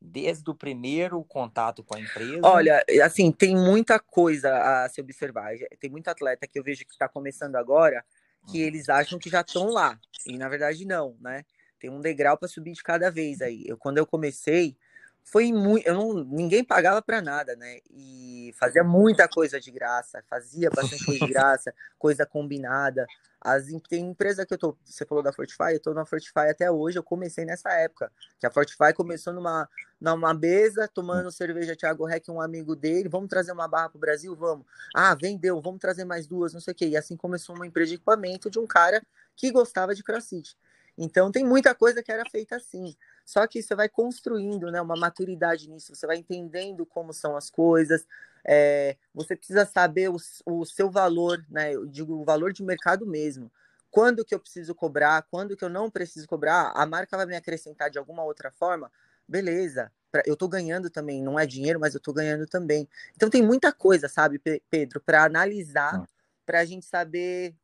desde 0.00 0.48
o 0.50 0.54
primeiro 0.54 1.22
contato 1.24 1.84
com 1.84 1.96
a 1.96 2.00
empresa? 2.00 2.40
Olha, 2.42 2.84
assim, 3.04 3.30
tem 3.30 3.54
muita 3.54 3.98
coisa 3.98 4.84
a 4.84 4.88
se 4.88 5.00
observar. 5.00 5.52
Tem 5.78 5.90
muito 5.90 6.08
atleta 6.08 6.46
que 6.46 6.58
eu 6.58 6.62
vejo 6.62 6.84
que 6.84 6.92
está 6.92 7.08
começando 7.08 7.56
agora 7.56 8.04
que 8.48 8.60
uhum. 8.60 8.66
eles 8.66 8.88
acham 8.88 9.18
que 9.18 9.28
já 9.28 9.42
estão 9.42 9.68
lá. 9.68 9.98
E 10.26 10.38
na 10.38 10.48
verdade 10.48 10.84
não, 10.86 11.16
né? 11.20 11.44
Tem 11.78 11.90
um 11.90 12.00
degrau 12.00 12.36
para 12.36 12.48
subir 12.48 12.72
de 12.72 12.82
cada 12.82 13.10
vez 13.10 13.40
aí. 13.40 13.64
Eu, 13.66 13.76
quando 13.76 13.98
eu 13.98 14.06
comecei, 14.06 14.76
foi 15.24 15.52
muito. 15.52 15.86
Eu 15.86 15.94
não, 15.94 16.24
ninguém 16.24 16.64
pagava 16.64 17.00
para 17.00 17.22
nada, 17.22 17.54
né? 17.56 17.78
E 17.90 18.52
fazia 18.58 18.82
muita 18.82 19.28
coisa 19.28 19.60
de 19.60 19.70
graça, 19.70 20.22
fazia 20.28 20.70
bastante 20.70 21.04
coisa 21.04 21.24
de 21.24 21.30
graça, 21.32 21.74
coisa 21.98 22.26
combinada. 22.26 23.06
As, 23.40 23.66
tem 23.88 24.04
empresa 24.04 24.44
que 24.44 24.52
eu 24.52 24.58
tô, 24.58 24.76
você 24.84 25.06
falou 25.06 25.24
da 25.24 25.32
Fortify, 25.32 25.72
eu 25.72 25.80
tô 25.80 25.94
na 25.94 26.04
Fortify 26.04 26.50
até 26.50 26.70
hoje, 26.70 26.98
eu 26.98 27.02
comecei 27.02 27.46
nessa 27.46 27.70
época, 27.72 28.12
que 28.38 28.46
a 28.46 28.50
Fortify 28.50 28.92
começou 28.94 29.32
numa, 29.32 29.66
numa 29.98 30.34
mesa, 30.34 30.86
tomando 30.86 31.30
cerveja 31.32 31.74
Thiago 31.74 32.04
Rec, 32.04 32.28
um 32.28 32.40
amigo 32.40 32.76
dele, 32.76 33.08
vamos 33.08 33.30
trazer 33.30 33.52
uma 33.52 33.66
barra 33.66 33.88
pro 33.88 33.98
Brasil, 33.98 34.36
vamos. 34.36 34.66
Ah, 34.94 35.14
vendeu, 35.14 35.58
vamos 35.62 35.80
trazer 35.80 36.04
mais 36.04 36.26
duas, 36.26 36.52
não 36.52 36.60
sei 36.60 36.72
o 36.72 36.74
quê. 36.74 36.88
E 36.88 36.96
assim 36.98 37.16
começou 37.16 37.56
uma 37.56 37.66
empresa 37.66 37.88
de 37.88 37.94
equipamento 37.94 38.50
de 38.50 38.58
um 38.58 38.66
cara 38.66 39.02
que 39.34 39.50
gostava 39.50 39.94
de 39.94 40.02
crossfit. 40.02 40.54
Então 41.02 41.32
tem 41.32 41.42
muita 41.42 41.74
coisa 41.74 42.02
que 42.02 42.12
era 42.12 42.28
feita 42.30 42.56
assim. 42.56 42.94
Só 43.24 43.46
que 43.46 43.62
você 43.62 43.74
vai 43.74 43.88
construindo 43.88 44.70
né, 44.70 44.82
uma 44.82 44.96
maturidade 44.96 45.68
nisso, 45.68 45.94
você 45.94 46.06
vai 46.06 46.18
entendendo 46.18 46.84
como 46.84 47.14
são 47.14 47.36
as 47.36 47.48
coisas, 47.48 48.06
é, 48.44 48.96
você 49.14 49.34
precisa 49.34 49.64
saber 49.64 50.10
o, 50.10 50.16
o, 50.44 50.64
seu 50.66 50.90
valor, 50.90 51.42
né? 51.48 51.74
Eu 51.74 51.86
digo 51.86 52.14
o 52.14 52.24
valor 52.24 52.52
de 52.52 52.62
mercado 52.62 53.06
mesmo. 53.06 53.50
Quando 53.90 54.24
que 54.24 54.34
eu 54.34 54.38
preciso 54.38 54.74
cobrar, 54.74 55.26
quando 55.30 55.56
que 55.56 55.64
eu 55.64 55.70
não 55.70 55.90
preciso 55.90 56.28
cobrar, 56.28 56.70
a 56.74 56.84
marca 56.84 57.16
vai 57.16 57.26
me 57.26 57.36
acrescentar 57.36 57.90
de 57.90 57.98
alguma 57.98 58.22
outra 58.22 58.50
forma, 58.50 58.92
beleza. 59.26 59.90
Eu 60.26 60.34
estou 60.34 60.48
ganhando 60.48 60.90
também, 60.90 61.22
não 61.22 61.38
é 61.38 61.46
dinheiro, 61.46 61.80
mas 61.80 61.94
eu 61.94 61.98
estou 61.98 62.12
ganhando 62.12 62.46
também. 62.46 62.86
Então 63.16 63.30
tem 63.30 63.42
muita 63.42 63.72
coisa, 63.72 64.08
sabe, 64.08 64.40
Pedro, 64.68 65.00
para 65.00 65.24
analisar, 65.24 66.04
para 66.44 66.60
a 66.60 66.64
gente 66.64 66.84
saber, 66.84 67.54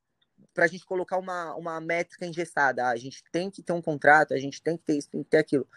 para 0.57 0.65
a 0.65 0.69
gente 0.69 0.87
colocar 0.87 1.19
uma, 1.19 1.55
uma 1.55 1.79
métrica 1.81 2.25
engessada. 2.25 2.87
Ah, 2.87 2.91
a 2.91 2.97
gente 2.97 3.23
tem 3.31 3.51
que 3.51 3.63
ter 3.63 3.75
um 3.75 3.83
contrato, 3.83 4.33
a 4.33 4.39
gente 4.39 4.63
tem 4.63 4.75
que 4.79 4.85
ter 4.85 4.97
isso, 4.97 5.11
tem 5.11 5.23
que 5.23 5.29
ter 5.29 5.37
aquilo. 5.37 5.69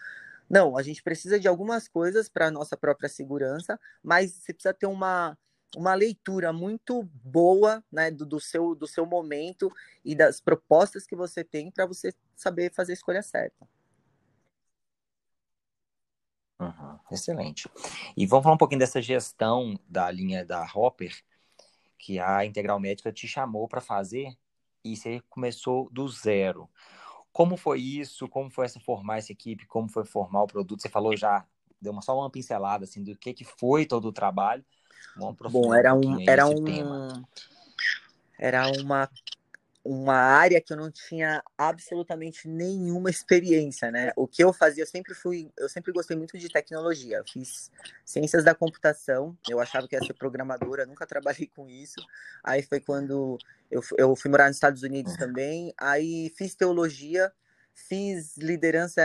Não, 0.48 0.76
a 0.76 0.82
gente 0.82 1.02
precisa 1.02 1.38
de 1.38 1.46
algumas 1.46 1.86
coisas 1.86 2.30
para 2.30 2.46
a 2.46 2.50
nossa 2.50 2.78
própria 2.78 3.08
segurança, 3.08 3.78
mas 4.02 4.32
você 4.32 4.54
precisa 4.54 4.72
ter 4.72 4.86
uma, 4.86 5.38
uma 5.76 5.94
leitura 5.94 6.50
muito 6.50 7.02
boa 7.22 7.84
né, 7.92 8.10
do, 8.10 8.24
do, 8.24 8.40
seu, 8.40 8.74
do 8.74 8.86
seu 8.86 9.04
momento 9.04 9.70
e 10.02 10.14
das 10.14 10.40
propostas 10.40 11.06
que 11.06 11.14
você 11.14 11.44
tem 11.44 11.70
para 11.70 11.84
você 11.84 12.14
saber 12.34 12.72
fazer 12.72 12.92
a 12.92 12.94
escolha 12.94 13.22
certa. 13.22 13.68
Uhum, 16.58 16.98
excelente. 17.12 17.70
E 18.16 18.26
vamos 18.26 18.42
falar 18.42 18.54
um 18.54 18.58
pouquinho 18.58 18.80
dessa 18.80 19.00
gestão 19.00 19.78
da 19.86 20.10
linha 20.10 20.42
da 20.42 20.66
Hopper, 20.74 21.14
que 21.98 22.18
a 22.18 22.46
Integral 22.46 22.80
Médica 22.80 23.12
te 23.12 23.28
chamou 23.28 23.68
para 23.68 23.80
fazer 23.80 24.34
e 24.84 24.96
você 24.96 25.20
começou 25.28 25.88
do 25.90 26.08
zero. 26.08 26.68
Como 27.32 27.56
foi 27.56 27.80
isso? 27.80 28.28
Como 28.28 28.50
foi 28.50 28.66
essa 28.66 28.80
formar 28.80 29.18
essa 29.18 29.32
equipe? 29.32 29.66
Como 29.66 29.88
foi 29.88 30.04
formar 30.04 30.42
o 30.42 30.46
produto? 30.46 30.82
Você 30.82 30.88
falou 30.88 31.16
já, 31.16 31.46
deu 31.80 31.92
uma, 31.92 32.02
só 32.02 32.16
uma 32.18 32.30
pincelada 32.30 32.84
assim 32.84 33.02
do 33.02 33.16
que, 33.16 33.32
que 33.32 33.44
foi 33.44 33.86
todo 33.86 34.06
o 34.08 34.12
trabalho. 34.12 34.64
Bom, 35.16 35.74
era 35.74 35.94
um, 35.94 36.20
era 36.28 36.46
um, 36.46 36.64
tema. 36.64 37.28
era 38.38 38.68
uma 38.80 39.08
uma 39.82 40.14
área 40.14 40.60
que 40.60 40.72
eu 40.72 40.76
não 40.76 40.90
tinha 40.90 41.42
absolutamente 41.56 42.46
nenhuma 42.46 43.08
experiência, 43.08 43.90
né? 43.90 44.12
O 44.14 44.28
que 44.28 44.44
eu 44.44 44.52
fazia, 44.52 44.82
eu 44.82 44.86
sempre 44.86 45.14
fui, 45.14 45.50
eu 45.56 45.68
sempre 45.68 45.90
gostei 45.92 46.16
muito 46.16 46.38
de 46.38 46.48
tecnologia. 46.48 47.16
Eu 47.18 47.24
fiz 47.26 47.70
ciências 48.04 48.44
da 48.44 48.54
computação, 48.54 49.36
eu 49.48 49.58
achava 49.58 49.88
que 49.88 49.96
ia 49.96 50.04
ser 50.04 50.12
programadora, 50.14 50.84
nunca 50.84 51.06
trabalhei 51.08 51.50
com 51.54 51.68
isso. 51.68 52.00
Aí 52.44 52.62
foi 52.62 52.80
quando 52.80 53.38
eu, 53.70 53.80
eu 53.96 54.14
fui 54.14 54.30
morar 54.30 54.48
nos 54.48 54.56
Estados 54.56 54.82
Unidos 54.82 55.16
também, 55.16 55.72
aí 55.78 56.30
fiz 56.36 56.54
teologia, 56.54 57.32
fiz 57.72 58.36
liderança 58.36 59.02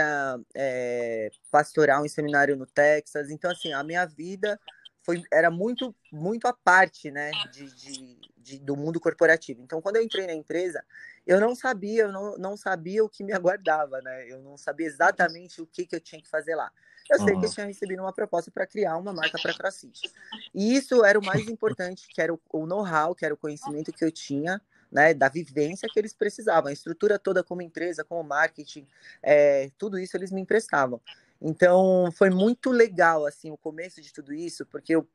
é, 0.54 1.30
pastoral 1.50 2.04
em 2.04 2.08
seminário 2.08 2.54
no 2.54 2.66
Texas. 2.66 3.30
Então, 3.30 3.50
assim, 3.50 3.72
a 3.72 3.82
minha 3.82 4.04
vida 4.04 4.60
foi, 5.06 5.22
era 5.32 5.52
muito, 5.52 5.94
muito 6.10 6.48
a 6.48 6.52
parte, 6.52 7.12
né, 7.12 7.30
de, 7.52 7.72
de, 7.76 8.18
de, 8.36 8.58
do 8.58 8.76
mundo 8.76 8.98
corporativo. 8.98 9.62
Então, 9.62 9.80
quando 9.80 9.96
eu 9.96 10.02
entrei 10.02 10.26
na 10.26 10.34
empresa, 10.34 10.84
eu 11.24 11.40
não 11.40 11.54
sabia, 11.54 12.02
eu 12.02 12.12
não, 12.12 12.36
não 12.36 12.56
sabia 12.56 13.04
o 13.04 13.08
que 13.08 13.22
me 13.22 13.32
aguardava, 13.32 14.00
né? 14.02 14.28
Eu 14.28 14.42
não 14.42 14.56
sabia 14.56 14.88
exatamente 14.88 15.62
o 15.62 15.66
que, 15.66 15.86
que 15.86 15.94
eu 15.94 16.00
tinha 16.00 16.20
que 16.20 16.28
fazer 16.28 16.56
lá. 16.56 16.72
eu 17.08 17.18
sei 17.18 17.34
uhum. 17.34 17.40
que 17.40 17.46
eu 17.46 17.50
tinha 17.50 17.66
recebido 17.66 18.02
uma 18.02 18.12
proposta 18.12 18.50
para 18.50 18.66
criar 18.66 18.96
uma 18.96 19.12
marca 19.12 19.38
para 19.40 19.54
CrossFit. 19.54 20.10
E 20.52 20.74
isso 20.74 21.04
era 21.04 21.16
o 21.16 21.24
mais 21.24 21.46
importante, 21.48 22.08
que 22.08 22.20
era 22.20 22.34
o, 22.34 22.40
o 22.52 22.66
know-how, 22.66 23.14
que 23.14 23.24
era 23.24 23.32
o 23.32 23.36
conhecimento 23.36 23.92
que 23.92 24.04
eu 24.04 24.10
tinha, 24.10 24.60
né, 24.90 25.14
da 25.14 25.28
vivência 25.28 25.88
que 25.88 26.00
eles 26.00 26.12
precisavam. 26.12 26.68
A 26.68 26.72
estrutura 26.72 27.16
toda 27.16 27.44
como 27.44 27.62
empresa, 27.62 28.02
como 28.02 28.24
marketing, 28.24 28.88
é, 29.22 29.70
tudo 29.78 30.00
isso 30.00 30.16
eles 30.16 30.32
me 30.32 30.40
emprestavam. 30.40 31.00
Então, 31.48 32.10
foi 32.10 32.28
muito 32.28 32.72
legal, 32.72 33.24
assim, 33.24 33.52
o 33.52 33.56
começo 33.56 34.02
de 34.02 34.12
tudo 34.12 34.34
isso, 34.34 34.66
porque 34.66 34.96
eu, 34.96 35.08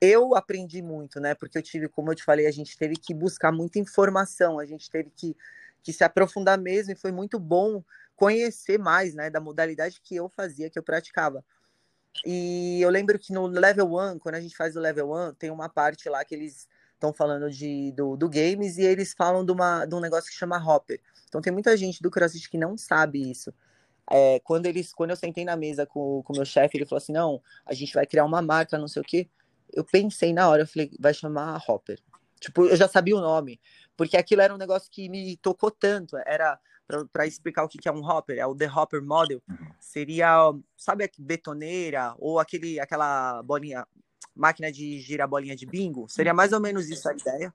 eu 0.00 0.34
aprendi 0.34 0.82
muito, 0.82 1.20
né? 1.20 1.32
Porque 1.32 1.56
eu 1.56 1.62
tive, 1.62 1.88
como 1.88 2.10
eu 2.10 2.16
te 2.16 2.24
falei, 2.24 2.48
a 2.48 2.50
gente 2.50 2.76
teve 2.76 2.96
que 2.96 3.14
buscar 3.14 3.52
muita 3.52 3.78
informação, 3.78 4.58
a 4.58 4.66
gente 4.66 4.90
teve 4.90 5.10
que, 5.14 5.36
que 5.84 5.92
se 5.92 6.02
aprofundar 6.02 6.58
mesmo, 6.58 6.92
e 6.92 6.96
foi 6.96 7.12
muito 7.12 7.38
bom 7.38 7.84
conhecer 8.16 8.80
mais, 8.80 9.14
né, 9.14 9.30
da 9.30 9.38
modalidade 9.38 10.00
que 10.02 10.16
eu 10.16 10.28
fazia, 10.28 10.68
que 10.68 10.76
eu 10.76 10.82
praticava. 10.82 11.44
E 12.24 12.80
eu 12.82 12.90
lembro 12.90 13.16
que 13.16 13.32
no 13.32 13.46
level 13.46 13.94
1, 13.94 14.18
quando 14.18 14.34
a 14.34 14.40
gente 14.40 14.56
faz 14.56 14.74
o 14.74 14.80
level 14.80 15.12
1, 15.12 15.34
tem 15.34 15.52
uma 15.52 15.68
parte 15.68 16.08
lá 16.08 16.24
que 16.24 16.34
eles 16.34 16.66
estão 16.94 17.12
falando 17.12 17.48
de, 17.48 17.92
do, 17.92 18.16
do 18.16 18.28
games 18.28 18.76
e 18.76 18.82
eles 18.82 19.14
falam 19.14 19.44
de, 19.44 19.52
uma, 19.52 19.86
de 19.86 19.94
um 19.94 20.00
negócio 20.00 20.28
que 20.28 20.36
chama 20.36 20.58
Hopper. 20.58 21.00
Então 21.28 21.40
tem 21.40 21.52
muita 21.52 21.76
gente 21.76 22.02
do 22.02 22.10
CrossFit 22.10 22.50
que 22.50 22.58
não 22.58 22.76
sabe 22.76 23.30
isso. 23.30 23.54
É, 24.10 24.40
quando 24.40 24.66
eles, 24.66 24.92
quando 24.92 25.10
eu 25.10 25.16
sentei 25.16 25.44
na 25.44 25.56
mesa 25.56 25.84
com 25.84 26.22
o 26.26 26.32
meu 26.32 26.44
chefe, 26.44 26.76
ele 26.76 26.86
falou 26.86 26.98
assim, 26.98 27.12
não, 27.12 27.42
a 27.64 27.74
gente 27.74 27.92
vai 27.92 28.06
criar 28.06 28.24
uma 28.24 28.40
marca, 28.40 28.78
não 28.78 28.88
sei 28.88 29.02
o 29.02 29.04
quê. 29.04 29.28
Eu 29.72 29.84
pensei 29.84 30.32
na 30.32 30.48
hora, 30.48 30.62
eu 30.62 30.66
falei, 30.66 30.90
vai 30.98 31.12
chamar 31.12 31.62
Hopper. 31.68 31.98
Tipo, 32.40 32.66
eu 32.66 32.76
já 32.76 32.86
sabia 32.86 33.16
o 33.16 33.20
nome, 33.20 33.58
porque 33.96 34.16
aquilo 34.16 34.42
era 34.42 34.54
um 34.54 34.58
negócio 34.58 34.90
que 34.90 35.08
me 35.08 35.36
tocou 35.38 35.70
tanto. 35.70 36.16
Era 36.26 36.58
para 37.12 37.26
explicar 37.26 37.64
o 37.64 37.68
que 37.68 37.88
é 37.88 37.92
um 37.92 38.04
hopper, 38.04 38.38
é 38.38 38.46
o 38.46 38.54
The 38.54 38.70
Hopper 38.70 39.02
Model. 39.02 39.42
Seria, 39.80 40.52
sabe 40.76 41.04
a 41.04 41.08
betoneira 41.18 42.14
ou 42.18 42.38
aquele, 42.38 42.78
aquela 42.78 43.42
bolinha, 43.42 43.86
máquina 44.34 44.70
de 44.70 45.00
girar 45.00 45.28
bolinha 45.28 45.56
de 45.56 45.66
bingo? 45.66 46.08
Seria 46.08 46.32
mais 46.32 46.52
ou 46.52 46.60
menos 46.60 46.88
isso 46.88 47.08
a 47.08 47.12
ideia. 47.12 47.52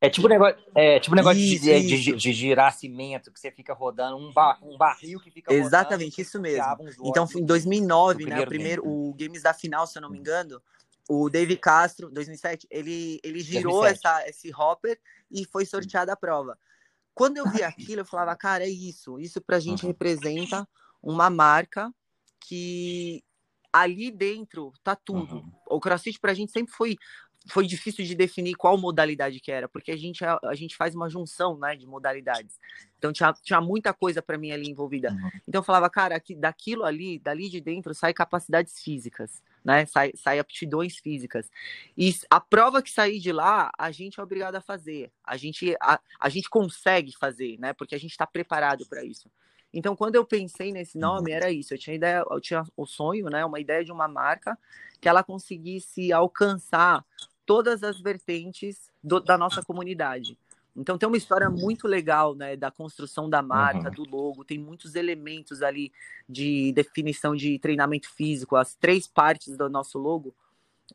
É 0.00 0.08
tipo 0.08 0.26
um 0.26 0.30
negócio, 0.30 0.56
é, 0.74 0.98
tipo 0.98 1.14
negócio 1.14 1.38
isso, 1.38 1.64
de, 1.64 1.76
isso. 1.76 2.04
De, 2.04 2.16
de, 2.16 2.32
girar 2.32 2.72
cimento, 2.72 3.30
que 3.30 3.38
você 3.38 3.50
fica 3.50 3.74
rodando, 3.74 4.16
um, 4.16 4.32
bar, 4.32 4.58
um 4.62 4.78
barril 4.78 5.20
que 5.20 5.30
fica 5.30 5.52
Exatamente, 5.52 6.22
isso 6.22 6.40
mesmo. 6.40 6.64
Então, 7.04 7.28
em 7.36 7.44
2009, 7.44 8.24
né, 8.24 8.40
o 8.40 8.46
primeiro, 8.46 8.82
o 8.86 9.14
Games 9.14 9.42
da 9.42 9.52
final, 9.52 9.86
se 9.86 9.98
eu 9.98 10.02
não 10.02 10.08
me 10.08 10.18
engano, 10.18 10.60
o 11.06 11.28
David 11.28 11.60
Castro, 11.60 12.10
2007, 12.10 12.66
ele, 12.70 13.20
ele 13.22 13.40
girou 13.40 13.84
essa, 13.84 14.26
esse 14.26 14.50
hopper 14.54 14.98
e 15.30 15.44
foi 15.44 15.66
sorteado 15.66 16.10
a 16.10 16.16
prova. 16.16 16.58
Quando 17.12 17.36
eu 17.36 17.50
vi 17.50 17.62
aquilo, 17.64 18.00
eu 18.00 18.06
falava, 18.06 18.34
cara, 18.36 18.64
é 18.64 18.70
isso. 18.70 19.18
Isso 19.18 19.40
pra 19.40 19.60
gente 19.60 19.82
uhum. 19.82 19.88
representa 19.88 20.66
uma 21.02 21.28
marca 21.28 21.92
que 22.40 23.22
ali 23.72 24.10
dentro 24.10 24.72
tá 24.82 24.96
tudo. 24.96 25.36
Uhum. 25.36 25.52
O 25.68 25.80
CrossFit 25.80 26.18
pra 26.18 26.34
gente 26.34 26.52
sempre 26.52 26.72
foi 26.72 26.96
foi 27.50 27.66
difícil 27.66 28.04
de 28.04 28.14
definir 28.14 28.54
qual 28.54 28.76
modalidade 28.78 29.40
que 29.40 29.50
era, 29.50 29.68
porque 29.68 29.90
a 29.90 29.96
gente, 29.96 30.24
a, 30.24 30.38
a 30.44 30.54
gente 30.54 30.76
faz 30.76 30.94
uma 30.94 31.08
junção 31.08 31.58
né, 31.58 31.76
de 31.76 31.86
modalidades. 31.86 32.58
Então 32.98 33.12
tinha, 33.12 33.32
tinha 33.42 33.60
muita 33.60 33.92
coisa 33.92 34.22
para 34.22 34.38
mim 34.38 34.52
ali 34.52 34.68
envolvida. 34.68 35.10
Uhum. 35.10 35.30
Então 35.48 35.60
eu 35.60 35.64
falava, 35.64 35.88
cara, 35.88 36.14
aqui, 36.16 36.34
daquilo 36.34 36.84
ali, 36.84 37.18
dali 37.18 37.48
de 37.48 37.60
dentro, 37.60 37.94
sai 37.94 38.12
capacidades 38.12 38.78
físicas, 38.82 39.42
né? 39.64 39.86
Sai, 39.86 40.12
sai 40.14 40.38
aptidões 40.38 40.96
físicas. 40.96 41.50
E 41.96 42.14
a 42.28 42.40
prova 42.40 42.82
que 42.82 42.90
sair 42.90 43.18
de 43.18 43.32
lá, 43.32 43.70
a 43.78 43.90
gente 43.90 44.20
é 44.20 44.22
obrigado 44.22 44.56
a 44.56 44.60
fazer. 44.60 45.10
A 45.24 45.36
gente, 45.36 45.74
a, 45.80 46.00
a 46.18 46.28
gente 46.28 46.48
consegue 46.48 47.16
fazer, 47.16 47.58
né? 47.58 47.72
Porque 47.72 47.94
a 47.94 47.98
gente 47.98 48.12
está 48.12 48.26
preparado 48.26 48.86
para 48.86 49.04
isso. 49.04 49.30
Então, 49.72 49.94
quando 49.94 50.16
eu 50.16 50.24
pensei 50.24 50.72
nesse 50.72 50.98
nome, 50.98 51.30
era 51.30 51.50
isso. 51.50 51.72
Eu 51.72 51.78
tinha 51.78 51.94
ideia, 51.94 52.24
eu 52.28 52.40
tinha 52.40 52.64
o 52.76 52.86
sonho, 52.86 53.26
né? 53.26 53.44
Uma 53.44 53.60
ideia 53.60 53.84
de 53.84 53.92
uma 53.92 54.08
marca 54.08 54.58
que 55.00 55.08
ela 55.08 55.22
conseguisse 55.22 56.12
alcançar 56.12 57.04
todas 57.50 57.82
as 57.82 58.00
vertentes 58.00 58.92
do, 59.02 59.18
da 59.18 59.36
nossa 59.36 59.60
comunidade. 59.60 60.38
Então 60.76 60.96
tem 60.96 61.08
uma 61.08 61.16
história 61.16 61.50
muito 61.50 61.88
legal, 61.88 62.32
né, 62.32 62.54
da 62.54 62.70
construção 62.70 63.28
da 63.28 63.42
marca, 63.42 63.88
uhum. 63.88 63.94
do 63.96 64.08
logo, 64.08 64.44
tem 64.44 64.56
muitos 64.56 64.94
elementos 64.94 65.60
ali 65.60 65.92
de 66.28 66.70
definição 66.70 67.34
de 67.34 67.58
treinamento 67.58 68.08
físico, 68.08 68.54
as 68.54 68.76
três 68.76 69.08
partes 69.08 69.56
do 69.56 69.68
nosso 69.68 69.98
logo, 69.98 70.32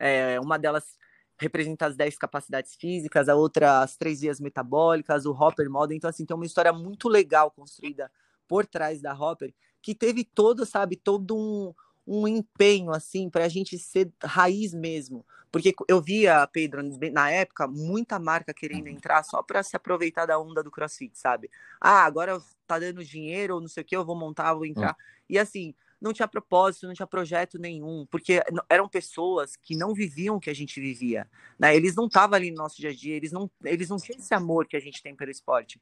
é, 0.00 0.40
uma 0.40 0.58
delas 0.58 0.96
representa 1.38 1.84
as 1.84 1.94
10 1.94 2.16
capacidades 2.16 2.74
físicas, 2.74 3.28
a 3.28 3.34
outra 3.34 3.82
as 3.82 3.94
três 3.94 4.22
vias 4.22 4.40
metabólicas, 4.40 5.26
o 5.26 5.32
Hopper 5.32 5.68
Model, 5.68 5.94
então 5.94 6.08
assim, 6.08 6.24
tem 6.24 6.34
uma 6.34 6.46
história 6.46 6.72
muito 6.72 7.06
legal 7.06 7.50
construída 7.50 8.10
por 8.48 8.64
trás 8.64 9.02
da 9.02 9.12
Hopper, 9.12 9.52
que 9.82 9.94
teve 9.94 10.24
todo, 10.24 10.64
sabe, 10.64 10.96
todo 10.96 11.36
um, 11.36 11.74
um 12.06 12.28
empenho 12.28 12.90
assim 12.90 13.28
para 13.28 13.44
a 13.44 13.48
gente 13.48 13.78
ser 13.78 14.10
raiz 14.22 14.72
mesmo. 14.72 15.24
Porque 15.50 15.74
eu 15.88 16.02
via, 16.02 16.46
Pedro, 16.52 16.82
na 17.12 17.30
época, 17.30 17.66
muita 17.66 18.18
marca 18.18 18.52
querendo 18.52 18.88
entrar 18.88 19.22
só 19.22 19.42
para 19.42 19.62
se 19.62 19.74
aproveitar 19.74 20.26
da 20.26 20.38
onda 20.38 20.62
do 20.62 20.70
CrossFit, 20.70 21.18
sabe? 21.18 21.50
Ah, 21.80 22.04
agora 22.04 22.38
tá 22.66 22.78
dando 22.78 23.02
dinheiro 23.04 23.54
ou 23.54 23.60
não 23.60 23.68
sei 23.68 23.82
o 23.82 23.86
que, 23.86 23.96
eu 23.96 24.04
vou 24.04 24.16
montar, 24.16 24.52
vou 24.52 24.66
entrar. 24.66 24.92
Hum. 24.92 25.24
E 25.30 25.38
assim, 25.38 25.74
não 26.00 26.12
tinha 26.12 26.28
propósito, 26.28 26.86
não 26.86 26.94
tinha 26.94 27.06
projeto 27.06 27.58
nenhum, 27.58 28.06
porque 28.10 28.42
eram 28.68 28.88
pessoas 28.88 29.56
que 29.56 29.76
não 29.76 29.94
viviam 29.94 30.36
o 30.36 30.40
que 30.40 30.50
a 30.50 30.54
gente 30.54 30.80
vivia, 30.80 31.26
né? 31.58 31.74
Eles 31.74 31.94
não 31.94 32.06
estavam 32.06 32.36
ali 32.36 32.50
no 32.50 32.58
nosso 32.58 32.76
dia 32.76 32.90
a 32.90 32.94
dia, 32.94 33.16
eles 33.16 33.32
não, 33.32 33.50
eles 33.64 33.88
não 33.88 33.96
tinham 33.96 34.18
esse 34.18 34.34
amor 34.34 34.66
que 34.66 34.76
a 34.76 34.80
gente 34.80 35.02
tem 35.02 35.16
pelo 35.16 35.30
esporte. 35.30 35.80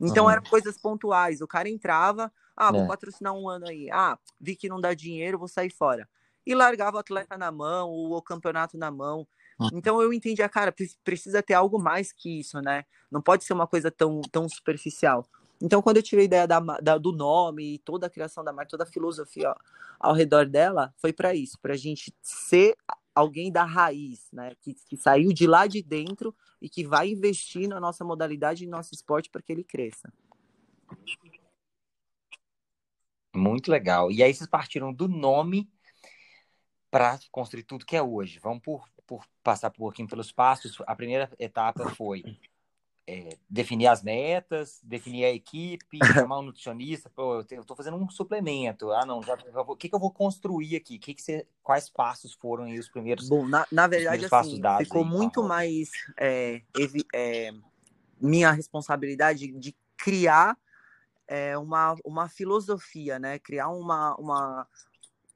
Então 0.00 0.24
uhum. 0.24 0.30
eram 0.30 0.42
coisas 0.42 0.76
pontuais. 0.78 1.40
O 1.40 1.46
cara 1.46 1.68
entrava, 1.68 2.32
ah, 2.56 2.70
vou 2.70 2.82
é. 2.82 2.86
patrocinar 2.86 3.34
um 3.34 3.48
ano 3.48 3.66
aí. 3.68 3.88
Ah, 3.90 4.18
vi 4.40 4.56
que 4.56 4.68
não 4.68 4.80
dá 4.80 4.94
dinheiro, 4.94 5.38
vou 5.38 5.48
sair 5.48 5.70
fora. 5.70 6.08
E 6.46 6.54
largava 6.54 6.96
o 6.96 7.00
atleta 7.00 7.36
na 7.36 7.50
mão, 7.50 7.90
o 7.90 8.20
campeonato 8.22 8.78
na 8.78 8.90
mão. 8.90 9.26
Hum. 9.58 9.68
Então 9.72 10.00
eu 10.00 10.12
entendi, 10.12 10.42
a 10.42 10.48
cara, 10.48 10.74
precisa 11.02 11.42
ter 11.42 11.54
algo 11.54 11.78
mais 11.78 12.12
que 12.12 12.40
isso, 12.40 12.60
né? 12.60 12.84
Não 13.10 13.20
pode 13.22 13.44
ser 13.44 13.52
uma 13.52 13.66
coisa 13.66 13.90
tão, 13.90 14.20
tão 14.30 14.48
superficial. 14.48 15.26
Então, 15.60 15.80
quando 15.80 15.96
eu 15.96 16.02
tive 16.02 16.22
a 16.22 16.24
ideia 16.24 16.46
da, 16.46 16.60
da, 16.60 16.98
do 16.98 17.12
nome 17.12 17.74
e 17.74 17.78
toda 17.78 18.06
a 18.06 18.10
criação 18.10 18.44
da 18.44 18.52
marca, 18.52 18.70
toda 18.70 18.84
a 18.84 18.86
filosofia 18.86 19.50
ó, 19.50 19.54
ao 19.98 20.14
redor 20.14 20.46
dela, 20.46 20.92
foi 20.98 21.12
para 21.12 21.34
isso, 21.34 21.58
para 21.60 21.72
a 21.72 21.76
gente 21.76 22.14
ser 22.20 22.76
alguém 23.16 23.50
da 23.50 23.64
raiz, 23.64 24.30
né? 24.30 24.54
Que, 24.60 24.74
que 24.74 24.96
saiu 24.96 25.32
de 25.32 25.46
lá 25.46 25.66
de 25.66 25.82
dentro 25.82 26.36
e 26.60 26.68
que 26.68 26.86
vai 26.86 27.08
investir 27.08 27.66
na 27.66 27.80
nossa 27.80 28.04
modalidade 28.04 28.62
e 28.62 28.66
no 28.66 28.72
nosso 28.72 28.94
esporte 28.94 29.30
para 29.30 29.40
que 29.40 29.50
ele 29.50 29.64
cresça. 29.64 30.12
Muito 33.34 33.70
legal. 33.70 34.12
E 34.12 34.22
aí 34.22 34.34
vocês 34.34 34.48
partiram 34.48 34.92
do 34.92 35.08
nome 35.08 35.66
para 36.90 37.18
construir 37.30 37.62
tudo 37.64 37.86
que 37.86 37.96
é 37.96 38.02
hoje. 38.02 38.38
Vamos 38.38 38.62
por, 38.62 38.86
por 39.06 39.26
passar 39.42 39.68
um 39.68 39.72
pouquinho 39.72 40.08
pelos 40.08 40.30
passos. 40.30 40.76
A 40.86 40.94
primeira 40.94 41.30
etapa 41.38 41.88
foi 41.94 42.22
é, 43.06 43.36
definir 43.48 43.86
as 43.86 44.02
metas, 44.02 44.80
definir 44.82 45.24
a 45.24 45.30
equipe, 45.30 45.98
chamar 46.28 46.40
um 46.40 46.42
nutricionista. 46.42 47.08
Pô, 47.08 47.44
eu 47.50 47.60
estou 47.60 47.76
fazendo 47.76 47.96
um 47.96 48.10
suplemento. 48.10 48.90
Ah, 48.90 49.06
não, 49.06 49.22
já, 49.22 49.38
o 49.54 49.76
que, 49.76 49.88
que 49.88 49.94
eu 49.94 50.00
vou 50.00 50.10
construir 50.10 50.76
aqui? 50.76 50.98
Que 50.98 51.14
que 51.14 51.22
você, 51.22 51.46
quais 51.62 51.88
passos 51.88 52.34
foram 52.34 52.64
aí 52.64 52.78
os 52.78 52.88
primeiros? 52.88 53.28
Bom, 53.28 53.46
na, 53.46 53.66
na 53.70 53.86
verdade, 53.86 54.26
assim, 54.30 54.60
ficou 54.78 55.04
aí, 55.04 55.08
muito 55.08 55.42
mais 55.42 55.90
é, 56.18 56.62
é, 57.14 57.52
minha 58.20 58.50
responsabilidade 58.50 59.46
de 59.52 59.76
criar 59.96 60.58
é, 61.28 61.56
uma, 61.56 61.96
uma 62.04 62.28
filosofia, 62.28 63.18
né? 63.18 63.38
Criar 63.38 63.68
uma, 63.68 64.16
uma, 64.16 64.66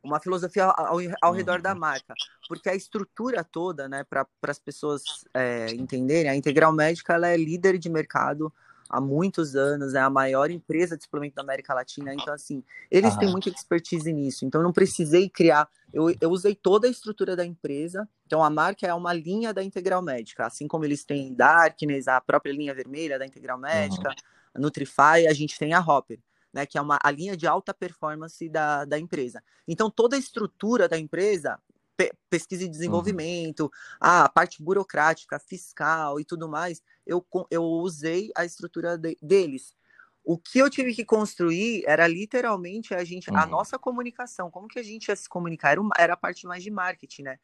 uma 0.03 0.20
filosofia 0.20 0.64
ao, 0.64 0.98
ao 1.20 1.32
redor 1.32 1.61
da 1.61 1.72
uhum. 1.72 1.78
marca. 1.78 2.14
Porque 2.48 2.68
a 2.68 2.74
estrutura 2.74 3.44
toda, 3.44 3.88
né, 3.88 4.05
para 4.05 4.26
as 4.42 4.59
pessoas 4.59 5.03
é, 5.34 5.72
entenderem, 5.72 6.30
a 6.30 6.36
Integral 6.36 6.72
Médica 6.72 7.14
ela 7.14 7.28
é 7.28 7.36
líder 7.36 7.78
de 7.78 7.88
mercado 7.88 8.53
há 8.88 9.01
muitos 9.01 9.55
anos, 9.55 9.94
é 9.94 10.01
a 10.01 10.11
maior 10.11 10.51
empresa 10.51 10.96
de 10.96 11.05
suplemento 11.05 11.36
da 11.36 11.42
América 11.42 11.72
Latina. 11.72 12.12
Então, 12.12 12.34
assim, 12.34 12.64
eles 12.90 13.16
têm 13.16 13.30
muita 13.30 13.48
expertise 13.48 14.12
nisso. 14.12 14.44
Então, 14.44 14.62
não 14.62 14.72
precisei 14.72 15.28
criar. 15.28 15.68
Eu, 15.92 16.12
eu 16.20 16.30
usei 16.30 16.57
toda 16.57 16.88
a 16.88 16.90
estrutura 16.90 17.36
da 17.36 17.46
empresa. 17.46 18.09
Então, 18.26 18.42
a 18.42 18.51
marca 18.51 18.86
é 18.86 18.92
uma 18.92 19.12
linha 19.12 19.55
da 19.55 19.62
Integral 19.62 20.03
Médica. 20.03 20.44
Assim 20.44 20.66
como 20.66 20.84
eles 20.84 21.05
têm 21.05 21.32
Darkness, 21.32 22.09
a 22.09 22.20
própria 22.20 22.53
linha 22.53 22.74
vermelha 22.74 23.16
da 23.16 23.24
Integral 23.24 23.59
Médica. 23.59 24.09
Uhum 24.09 24.40
a 24.55 24.59
Nutrify, 24.59 25.26
a 25.28 25.32
gente 25.32 25.59
tem 25.59 25.72
a 25.72 25.80
Hopper, 25.80 26.18
né, 26.53 26.66
que 26.66 26.76
é 26.76 26.80
uma, 26.80 26.98
a 27.03 27.11
linha 27.11 27.36
de 27.36 27.46
alta 27.46 27.72
performance 27.72 28.48
da, 28.48 28.84
da 28.84 28.98
empresa. 28.98 29.42
Então, 29.66 29.90
toda 29.90 30.16
a 30.16 30.18
estrutura 30.18 30.88
da 30.88 30.98
empresa, 30.98 31.59
pe 31.96 32.12
pesquisa 32.28 32.62
e 32.62 32.66
uhum. 32.66 32.72
desenvolvimento, 32.72 33.64
uhum. 33.64 33.70
a 34.01 34.28
parte 34.28 34.62
burocrática, 34.62 35.38
fiscal 35.38 36.18
e 36.18 36.24
tudo 36.24 36.48
mais, 36.48 36.82
eu, 37.07 37.24
eu 37.51 37.62
usei 37.62 38.30
a 38.36 38.44
estrutura 38.44 38.96
de, 38.96 39.16
deles. 39.22 39.74
O 40.24 40.38
que 40.38 40.59
eu 40.59 40.68
tive 40.68 40.94
que 40.94 41.05
construir 41.05 41.82
era 41.86 42.07
literalmente 42.07 42.94
a 42.94 43.05
gente, 43.05 43.30
uhum. 43.30 43.36
a 43.36 43.46
nossa 43.46 43.78
comunicação, 43.78 44.51
como 44.51 44.68
que 44.68 44.78
a 44.78 44.82
gente 44.82 45.09
ia 45.09 45.16
se 45.16 45.28
comunicar, 45.28 45.72
era, 45.72 45.80
uma, 45.80 45.94
era 45.98 46.14
a 46.14 46.16
parte 46.16 46.46
mais 46.46 46.62
de 46.62 46.70
marketing, 46.70 47.22
né? 47.22 47.38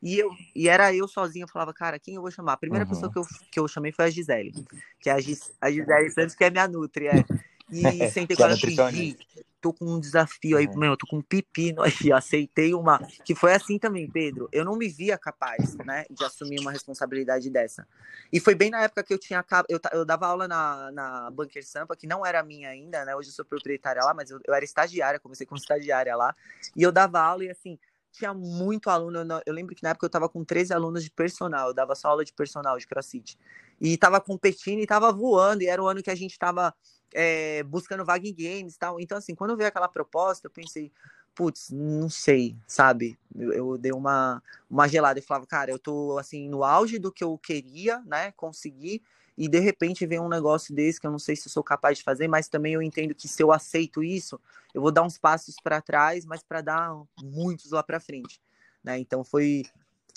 E, 0.00 0.16
eu, 0.16 0.30
e 0.54 0.68
era 0.68 0.94
eu 0.94 1.08
sozinho, 1.08 1.44
eu 1.44 1.48
falava, 1.48 1.74
cara, 1.74 1.98
quem 1.98 2.14
eu 2.14 2.22
vou 2.22 2.30
chamar? 2.30 2.52
A 2.52 2.56
primeira 2.56 2.84
uhum. 2.84 2.90
pessoa 2.90 3.12
que 3.12 3.18
eu, 3.18 3.24
que 3.50 3.58
eu 3.58 3.66
chamei 3.66 3.90
foi 3.90 4.04
a 4.04 4.10
Gisele, 4.10 4.52
que 5.00 5.10
é 5.10 5.12
a, 5.12 5.20
Gis, 5.20 5.52
a 5.60 5.70
Gisele 5.70 6.10
Santos, 6.10 6.34
que 6.36 6.44
é 6.44 6.50
minha 6.50 6.68
Nutri, 6.68 7.08
é. 7.08 7.24
E 7.70 7.82
sentei 8.10 8.36
com 8.36 8.44
ela 8.44 8.54
e 8.92 9.16
tô 9.60 9.72
com 9.72 9.84
um 9.84 10.00
desafio 10.00 10.56
aí, 10.56 10.66
uhum. 10.66 10.78
meu, 10.78 10.90
eu 10.92 10.96
tô 10.96 11.06
com 11.06 11.18
um 11.18 11.22
pepino 11.22 11.82
aí, 11.82 11.92
aceitei 12.12 12.74
uma. 12.74 12.98
Que 13.24 13.34
foi 13.34 13.54
assim 13.54 13.78
também, 13.78 14.08
Pedro. 14.10 14.48
Eu 14.52 14.64
não 14.64 14.76
me 14.76 14.88
via 14.88 15.18
capaz, 15.18 15.76
né, 15.76 16.04
de 16.10 16.24
assumir 16.24 16.60
uma 16.60 16.72
responsabilidade 16.72 17.50
dessa. 17.50 17.86
E 18.32 18.40
foi 18.40 18.54
bem 18.54 18.70
na 18.70 18.82
época 18.82 19.02
que 19.02 19.12
eu 19.12 19.18
tinha. 19.18 19.44
Eu, 19.68 19.80
eu 19.92 20.04
dava 20.04 20.26
aula 20.26 20.46
na, 20.46 20.90
na 20.92 21.30
Bunker 21.30 21.66
Sampa, 21.66 21.96
que 21.96 22.06
não 22.06 22.24
era 22.24 22.42
minha 22.42 22.70
ainda, 22.70 23.04
né? 23.04 23.14
Hoje 23.14 23.30
eu 23.30 23.34
sou 23.34 23.44
proprietária 23.44 24.02
lá, 24.02 24.14
mas 24.14 24.30
eu, 24.30 24.40
eu 24.46 24.54
era 24.54 24.64
estagiária, 24.64 25.18
comecei 25.20 25.46
como 25.46 25.58
estagiária 25.58 26.14
lá. 26.16 26.34
E 26.76 26.82
eu 26.82 26.92
dava 26.92 27.20
aula 27.20 27.44
e 27.44 27.50
assim, 27.50 27.78
tinha 28.12 28.32
muito 28.32 28.90
aluno. 28.90 29.18
Eu 29.44 29.54
lembro 29.54 29.74
que 29.74 29.82
na 29.82 29.90
época 29.90 30.06
eu 30.06 30.10
tava 30.10 30.28
com 30.28 30.44
13 30.44 30.72
alunos 30.72 31.04
de 31.04 31.10
personal, 31.10 31.68
eu 31.68 31.74
dava 31.74 31.94
só 31.94 32.08
aula 32.08 32.24
de 32.24 32.32
personal 32.32 32.78
de 32.78 32.86
crossfit. 32.86 33.38
E 33.80 33.96
tava 33.96 34.20
competindo 34.20 34.80
e 34.80 34.86
tava 34.86 35.12
voando, 35.12 35.62
e 35.62 35.66
era 35.66 35.82
o 35.82 35.86
ano 35.86 36.02
que 36.02 36.10
a 36.10 36.14
gente 36.14 36.38
tava 36.38 36.74
é, 37.14 37.62
buscando 37.62 38.04
vaga 38.04 38.26
em 38.26 38.34
games 38.34 38.74
e 38.74 38.78
tal. 38.78 39.00
Então, 39.00 39.18
assim, 39.18 39.34
quando 39.34 39.50
eu 39.50 39.56
vi 39.56 39.64
aquela 39.64 39.88
proposta, 39.88 40.46
eu 40.46 40.50
pensei, 40.50 40.92
putz, 41.34 41.70
não 41.70 42.10
sei, 42.10 42.56
sabe? 42.66 43.18
Eu, 43.36 43.52
eu, 43.52 43.78
dei 43.78 43.92
uma, 43.92 44.42
uma 44.68 44.88
gelada 44.88 45.18
e 45.18 45.22
falava, 45.22 45.46
cara, 45.46 45.70
eu 45.70 45.78
tô, 45.78 46.18
assim, 46.18 46.48
no 46.48 46.64
auge 46.64 46.98
do 46.98 47.12
que 47.12 47.22
eu 47.22 47.38
queria, 47.38 48.00
né, 48.00 48.32
conseguir, 48.32 49.02
e 49.36 49.48
de 49.48 49.60
repente 49.60 50.04
vem 50.04 50.18
um 50.18 50.28
negócio 50.28 50.74
desse 50.74 51.00
que 51.00 51.06
eu 51.06 51.12
não 51.12 51.18
sei 51.18 51.36
se 51.36 51.46
eu 51.46 51.52
sou 51.52 51.62
capaz 51.62 51.98
de 51.98 52.02
fazer, 52.02 52.26
mas 52.26 52.48
também 52.48 52.74
eu 52.74 52.82
entendo 52.82 53.14
que 53.14 53.28
se 53.28 53.40
eu 53.40 53.52
aceito 53.52 54.02
isso, 54.02 54.40
eu 54.74 54.82
vou 54.82 54.90
dar 54.90 55.04
uns 55.04 55.16
passos 55.16 55.54
para 55.62 55.80
trás, 55.80 56.24
mas 56.24 56.42
para 56.42 56.60
dar 56.60 56.92
muitos 57.22 57.70
lá 57.70 57.84
para 57.84 58.00
frente, 58.00 58.40
né? 58.82 58.98
Então 58.98 59.22
foi 59.22 59.64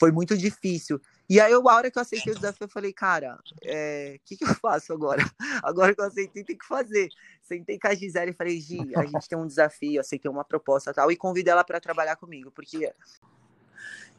foi 0.01 0.11
muito 0.11 0.35
difícil. 0.35 0.99
E 1.29 1.39
aí, 1.39 1.53
a 1.53 1.59
hora 1.59 1.91
que 1.91 1.97
eu 1.99 2.01
aceitei 2.01 2.33
o 2.33 2.35
desafio, 2.35 2.65
eu 2.65 2.69
falei, 2.69 2.91
cara, 2.91 3.35
o 3.35 3.57
é, 3.63 4.17
que, 4.25 4.35
que 4.35 4.43
eu 4.43 4.55
faço 4.55 4.91
agora? 4.91 5.21
Agora 5.61 5.93
que 5.93 6.01
eu 6.01 6.05
aceitei, 6.05 6.43
tem 6.43 6.57
que 6.57 6.65
fazer. 6.65 7.07
Sentei 7.39 7.77
com 7.77 7.87
a 7.87 7.93
Gisele 7.93 8.31
e 8.31 8.33
falei, 8.33 8.59
Gi, 8.59 8.79
a 8.95 9.05
gente 9.05 9.29
tem 9.29 9.37
um 9.37 9.45
desafio, 9.45 10.01
aceitei 10.01 10.31
uma 10.31 10.43
proposta 10.43 10.91
tal, 10.91 11.11
e 11.11 11.15
convidei 11.15 11.51
ela 11.51 11.63
para 11.63 11.79
trabalhar 11.79 12.15
comigo, 12.15 12.49
porque. 12.49 12.91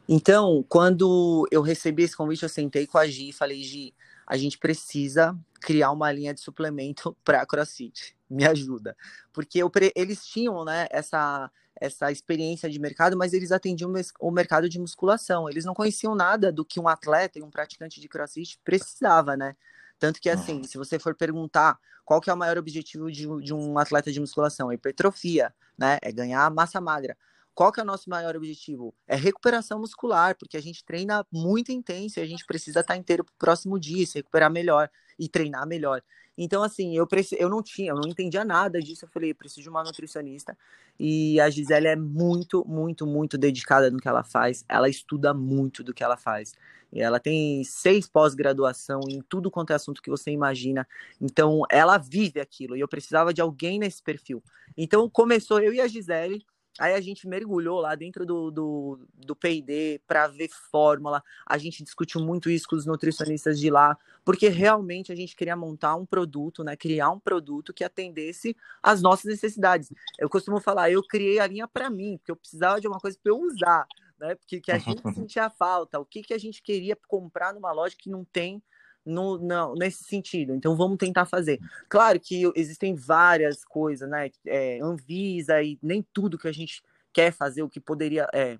Então, 0.07 0.63
quando 0.69 1.45
eu 1.51 1.61
recebi 1.61 2.03
esse 2.03 2.15
convite, 2.15 2.43
eu 2.43 2.49
sentei 2.49 2.87
com 2.87 2.97
a 2.97 3.05
Gi 3.05 3.29
e 3.29 3.33
falei, 3.33 3.61
Gi, 3.61 3.93
a 4.25 4.37
gente 4.37 4.57
precisa 4.57 5.37
criar 5.59 5.91
uma 5.91 6.09
linha 6.13 6.33
de 6.33 6.39
suplemento 6.39 7.13
para 7.25 7.45
CrossFit. 7.45 8.15
Me 8.33 8.45
ajuda. 8.45 8.95
Porque 9.31 9.59
eu, 9.59 9.71
eles 9.95 10.25
tinham 10.25 10.65
né, 10.65 10.87
essa, 10.89 11.51
essa 11.75 12.11
experiência 12.11 12.69
de 12.69 12.79
mercado, 12.79 13.17
mas 13.17 13.33
eles 13.33 13.51
atendiam 13.51 13.93
o 14.19 14.31
mercado 14.31 14.67
de 14.67 14.79
musculação. 14.79 15.49
Eles 15.49 15.65
não 15.65 15.73
conheciam 15.73 16.15
nada 16.15 16.51
do 16.51 16.65
que 16.65 16.79
um 16.79 16.87
atleta 16.87 17.39
e 17.39 17.43
um 17.43 17.49
praticante 17.49 17.99
de 17.99 18.07
CrossFit 18.07 18.59
precisava, 18.63 19.37
né? 19.37 19.55
Tanto 19.99 20.19
que, 20.19 20.29
assim, 20.29 20.63
se 20.63 20.77
você 20.77 20.99
for 20.99 21.15
perguntar 21.15 21.79
qual 22.03 22.19
que 22.19 22.29
é 22.29 22.33
o 22.33 22.37
maior 22.37 22.57
objetivo 22.57 23.11
de, 23.11 23.27
de 23.41 23.53
um 23.53 23.77
atleta 23.77 24.11
de 24.11 24.19
musculação, 24.19 24.71
é 24.71 24.75
hipertrofia, 24.75 25.53
né? 25.77 25.97
É 26.01 26.11
ganhar 26.11 26.49
massa 26.51 26.81
magra. 26.81 27.17
Qual 27.53 27.71
que 27.71 27.79
é 27.79 27.83
o 27.83 27.85
nosso 27.85 28.09
maior 28.09 28.35
objetivo? 28.35 28.93
É 29.07 29.15
recuperação 29.15 29.79
muscular, 29.79 30.35
porque 30.35 30.57
a 30.57 30.61
gente 30.61 30.83
treina 30.83 31.25
muito 31.31 31.71
intenso 31.71 32.19
e 32.19 32.23
a 32.23 32.25
gente 32.25 32.45
precisa 32.45 32.79
estar 32.79 32.97
inteiro 32.97 33.23
para 33.23 33.33
o 33.33 33.37
próximo 33.37 33.79
dia, 33.79 34.05
se 34.07 34.15
recuperar 34.15 34.51
melhor 34.51 34.89
e 35.19 35.29
treinar 35.29 35.67
melhor. 35.67 36.01
Então, 36.37 36.63
assim, 36.63 36.95
eu, 36.97 37.05
preci... 37.05 37.35
eu 37.39 37.49
não 37.49 37.61
tinha, 37.61 37.91
eu 37.91 37.95
não 37.95 38.09
entendia 38.09 38.43
nada 38.43 38.79
disso. 38.79 39.05
Eu 39.05 39.09
falei, 39.09 39.33
preciso 39.33 39.61
de 39.61 39.69
uma 39.69 39.83
nutricionista. 39.83 40.57
E 40.99 41.39
a 41.39 41.49
Gisele 41.49 41.87
é 41.87 41.95
muito, 41.95 42.65
muito, 42.67 43.05
muito 43.05 43.37
dedicada 43.37 43.91
no 43.91 43.99
que 43.99 44.07
ela 44.07 44.23
faz. 44.23 44.65
Ela 44.67 44.89
estuda 44.89 45.33
muito 45.33 45.83
do 45.83 45.93
que 45.93 46.03
ela 46.03 46.17
faz. 46.17 46.53
E 46.91 47.01
ela 47.01 47.19
tem 47.19 47.63
seis 47.63 48.07
pós-graduação 48.07 49.01
em 49.09 49.21
tudo 49.21 49.49
quanto 49.49 49.71
é 49.71 49.75
assunto 49.75 50.01
que 50.01 50.09
você 50.09 50.31
imagina. 50.31 50.87
Então, 51.19 51.63
ela 51.69 51.97
vive 51.97 52.39
aquilo. 52.39 52.75
E 52.75 52.79
eu 52.79 52.87
precisava 52.87 53.33
de 53.33 53.41
alguém 53.41 53.79
nesse 53.79 54.01
perfil. 54.01 54.43
Então, 54.77 55.09
começou 55.09 55.59
eu 55.59 55.73
e 55.73 55.81
a 55.81 55.87
Gisele 55.87 56.45
Aí 56.79 56.93
a 56.93 57.01
gente 57.01 57.27
mergulhou 57.27 57.79
lá 57.79 57.93
dentro 57.93 58.25
do, 58.25 58.49
do, 58.49 58.99
do 59.13 59.35
PD 59.35 60.01
para 60.07 60.27
ver 60.27 60.49
fórmula. 60.71 61.23
A 61.45 61.57
gente 61.57 61.83
discutiu 61.83 62.19
muito 62.19 62.49
isso 62.49 62.67
com 62.67 62.75
os 62.75 62.85
nutricionistas 62.85 63.59
de 63.59 63.69
lá, 63.69 63.97
porque 64.25 64.47
realmente 64.47 65.11
a 65.11 65.15
gente 65.15 65.35
queria 65.35 65.55
montar 65.55 65.95
um 65.95 66.05
produto, 66.05 66.63
né? 66.63 66.75
Criar 66.75 67.11
um 67.11 67.19
produto 67.19 67.73
que 67.73 67.83
atendesse 67.83 68.57
às 68.81 69.01
nossas 69.01 69.25
necessidades. 69.25 69.91
Eu 70.17 70.27
costumo 70.29 70.59
falar, 70.59 70.89
eu 70.89 71.03
criei 71.03 71.39
a 71.39 71.45
linha 71.45 71.67
para 71.67 71.89
mim, 71.89 72.17
porque 72.17 72.31
eu 72.31 72.35
precisava 72.35 72.81
de 72.81 72.87
uma 72.87 72.99
coisa 72.99 73.17
para 73.21 73.31
eu 73.31 73.39
usar, 73.39 73.85
né? 74.19 74.33
Porque 74.33 74.59
que 74.59 74.71
a 74.71 74.79
gente 74.79 75.01
sentia 75.13 75.49
falta, 75.51 75.99
o 75.99 76.05
que, 76.05 76.23
que 76.23 76.33
a 76.33 76.39
gente 76.39 76.61
queria 76.63 76.97
comprar 77.07 77.53
numa 77.53 77.71
loja 77.71 77.95
que 77.95 78.09
não 78.09 78.25
tem 78.25 78.63
no, 79.05 79.37
no, 79.37 79.75
nesse 79.75 80.03
sentido. 80.03 80.53
Então 80.53 80.75
vamos 80.75 80.97
tentar 80.97 81.25
fazer. 81.25 81.59
Claro 81.89 82.19
que 82.19 82.51
existem 82.55 82.95
várias 82.95 83.63
coisas, 83.65 84.09
né? 84.09 84.29
É, 84.45 84.79
Anvisa 84.81 85.61
e 85.61 85.77
nem 85.81 86.05
tudo 86.13 86.37
que 86.37 86.47
a 86.47 86.53
gente 86.53 86.81
quer 87.11 87.31
fazer, 87.31 87.61
o 87.61 87.69
que 87.69 87.79
poderia, 87.79 88.27
é, 88.33 88.57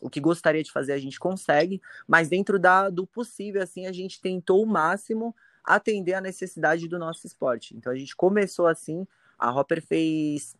o 0.00 0.08
que 0.08 0.20
gostaria 0.20 0.62
de 0.62 0.70
fazer, 0.70 0.92
a 0.92 0.98
gente 0.98 1.18
consegue, 1.18 1.80
mas 2.06 2.28
dentro 2.28 2.58
da, 2.58 2.88
do 2.88 3.06
possível, 3.06 3.62
assim, 3.62 3.86
a 3.86 3.92
gente 3.92 4.20
tentou 4.20 4.62
o 4.62 4.66
máximo 4.66 5.34
atender 5.64 6.14
a 6.14 6.20
necessidade 6.20 6.86
do 6.86 6.98
nosso 6.98 7.26
esporte. 7.26 7.76
Então 7.76 7.92
a 7.92 7.96
gente 7.96 8.14
começou 8.14 8.66
assim, 8.66 9.06
a 9.38 9.50
Hopper 9.50 9.82
fez 9.82 10.54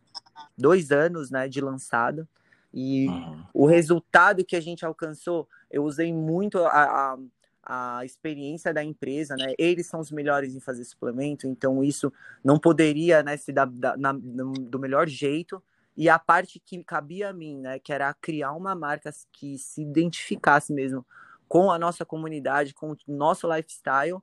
dois 0.58 0.90
anos 0.90 1.30
né, 1.30 1.48
de 1.48 1.60
lançada. 1.60 2.28
E 2.74 3.08
uhum. 3.08 3.42
o 3.54 3.66
resultado 3.66 4.44
que 4.44 4.56
a 4.56 4.60
gente 4.60 4.84
alcançou, 4.84 5.48
eu 5.70 5.84
usei 5.84 6.12
muito 6.12 6.58
a, 6.58 6.68
a 6.68 7.18
a 7.66 8.04
experiência 8.04 8.72
da 8.72 8.82
empresa, 8.82 9.34
né? 9.36 9.52
Eles 9.58 9.88
são 9.88 9.98
os 9.98 10.12
melhores 10.12 10.54
em 10.54 10.60
fazer 10.60 10.84
suplemento, 10.84 11.48
então 11.48 11.82
isso 11.82 12.12
não 12.44 12.58
poderia, 12.58 13.24
né, 13.24 13.36
se 13.36 13.52
dar 13.52 13.66
da, 13.66 13.96
na, 13.96 14.12
do 14.12 14.78
melhor 14.78 15.08
jeito. 15.08 15.60
E 15.96 16.08
a 16.08 16.18
parte 16.18 16.60
que 16.60 16.82
cabia 16.84 17.30
a 17.30 17.32
mim, 17.32 17.58
né, 17.58 17.78
que 17.80 17.92
era 17.92 18.14
criar 18.14 18.52
uma 18.52 18.74
marca 18.74 19.10
que 19.32 19.58
se 19.58 19.82
identificasse 19.82 20.72
mesmo 20.72 21.04
com 21.48 21.70
a 21.70 21.78
nossa 21.78 22.04
comunidade, 22.04 22.72
com 22.72 22.92
o 22.92 22.96
nosso 23.08 23.52
lifestyle, 23.52 24.20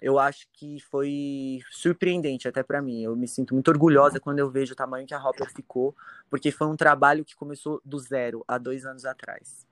eu 0.00 0.18
acho 0.18 0.48
que 0.52 0.80
foi 0.80 1.60
surpreendente 1.70 2.48
até 2.48 2.62
para 2.62 2.80
mim. 2.80 3.02
Eu 3.02 3.14
me 3.14 3.28
sinto 3.28 3.54
muito 3.54 3.68
orgulhosa 3.68 4.18
quando 4.18 4.38
eu 4.38 4.50
vejo 4.50 4.72
o 4.72 4.76
tamanho 4.76 5.06
que 5.06 5.14
a 5.14 5.22
Hopper 5.22 5.52
ficou, 5.52 5.94
porque 6.30 6.50
foi 6.50 6.66
um 6.66 6.76
trabalho 6.76 7.24
que 7.24 7.36
começou 7.36 7.80
do 7.84 7.98
zero 7.98 8.44
há 8.48 8.56
dois 8.58 8.86
anos 8.86 9.04
atrás. 9.04 9.66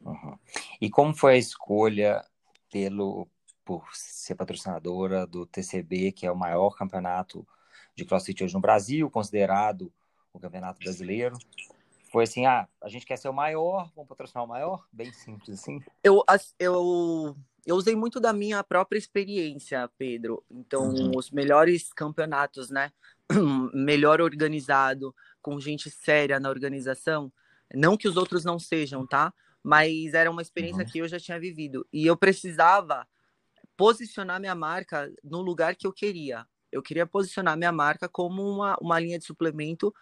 Uhum. 0.00 0.38
E 0.80 0.88
como 0.88 1.14
foi 1.14 1.34
a 1.34 1.38
escolha 1.38 2.24
pelo 2.70 3.28
por 3.64 3.84
ser 3.92 4.34
patrocinadora 4.34 5.26
do 5.26 5.44
TCB, 5.44 6.12
que 6.12 6.26
é 6.26 6.32
o 6.32 6.36
maior 6.36 6.74
campeonato 6.74 7.46
de 7.94 8.04
CrossFit 8.06 8.42
hoje 8.42 8.54
no 8.54 8.60
Brasil, 8.60 9.10
considerado 9.10 9.92
o 10.32 10.40
campeonato 10.40 10.78
brasileiro? 10.80 11.36
Foi 12.10 12.24
assim, 12.24 12.46
ah, 12.46 12.66
a 12.80 12.88
gente 12.88 13.04
quer 13.04 13.18
ser 13.18 13.28
o 13.28 13.34
maior, 13.34 13.90
vamos 13.94 14.08
patrocinar 14.08 14.42
o 14.42 14.48
maior? 14.48 14.86
Bem 14.90 15.12
simples 15.12 15.60
assim. 15.60 15.82
Eu, 16.02 16.24
eu, 16.58 17.36
eu 17.66 17.76
usei 17.76 17.94
muito 17.94 18.18
da 18.18 18.32
minha 18.32 18.64
própria 18.64 18.98
experiência, 18.98 19.90
Pedro. 19.98 20.42
Então, 20.50 20.88
uhum. 20.88 21.12
os 21.14 21.30
melhores 21.30 21.92
campeonatos, 21.92 22.70
né? 22.70 22.90
Melhor 23.74 24.22
organizado, 24.22 25.14
com 25.42 25.60
gente 25.60 25.90
séria 25.90 26.40
na 26.40 26.48
organização. 26.48 27.30
Não 27.74 27.98
que 27.98 28.08
os 28.08 28.16
outros 28.16 28.42
não 28.42 28.58
sejam, 28.58 29.06
tá? 29.06 29.34
Mas 29.62 30.14
era 30.14 30.30
uma 30.30 30.42
experiência 30.42 30.84
uhum. 30.84 30.90
que 30.90 30.98
eu 30.98 31.08
já 31.08 31.18
tinha 31.18 31.38
vivido 31.38 31.86
e 31.92 32.06
eu 32.06 32.16
precisava 32.16 33.06
posicionar 33.76 34.40
minha 34.40 34.54
marca 34.54 35.12
no 35.22 35.40
lugar 35.40 35.76
que 35.76 35.86
eu 35.86 35.92
queria. 35.92 36.46
Eu 36.70 36.82
queria 36.82 37.06
posicionar 37.06 37.56
minha 37.56 37.72
marca 37.72 38.08
como 38.08 38.42
uma, 38.42 38.76
uma 38.80 38.98
linha 38.98 39.18
de 39.18 39.24
suplemento 39.24 39.94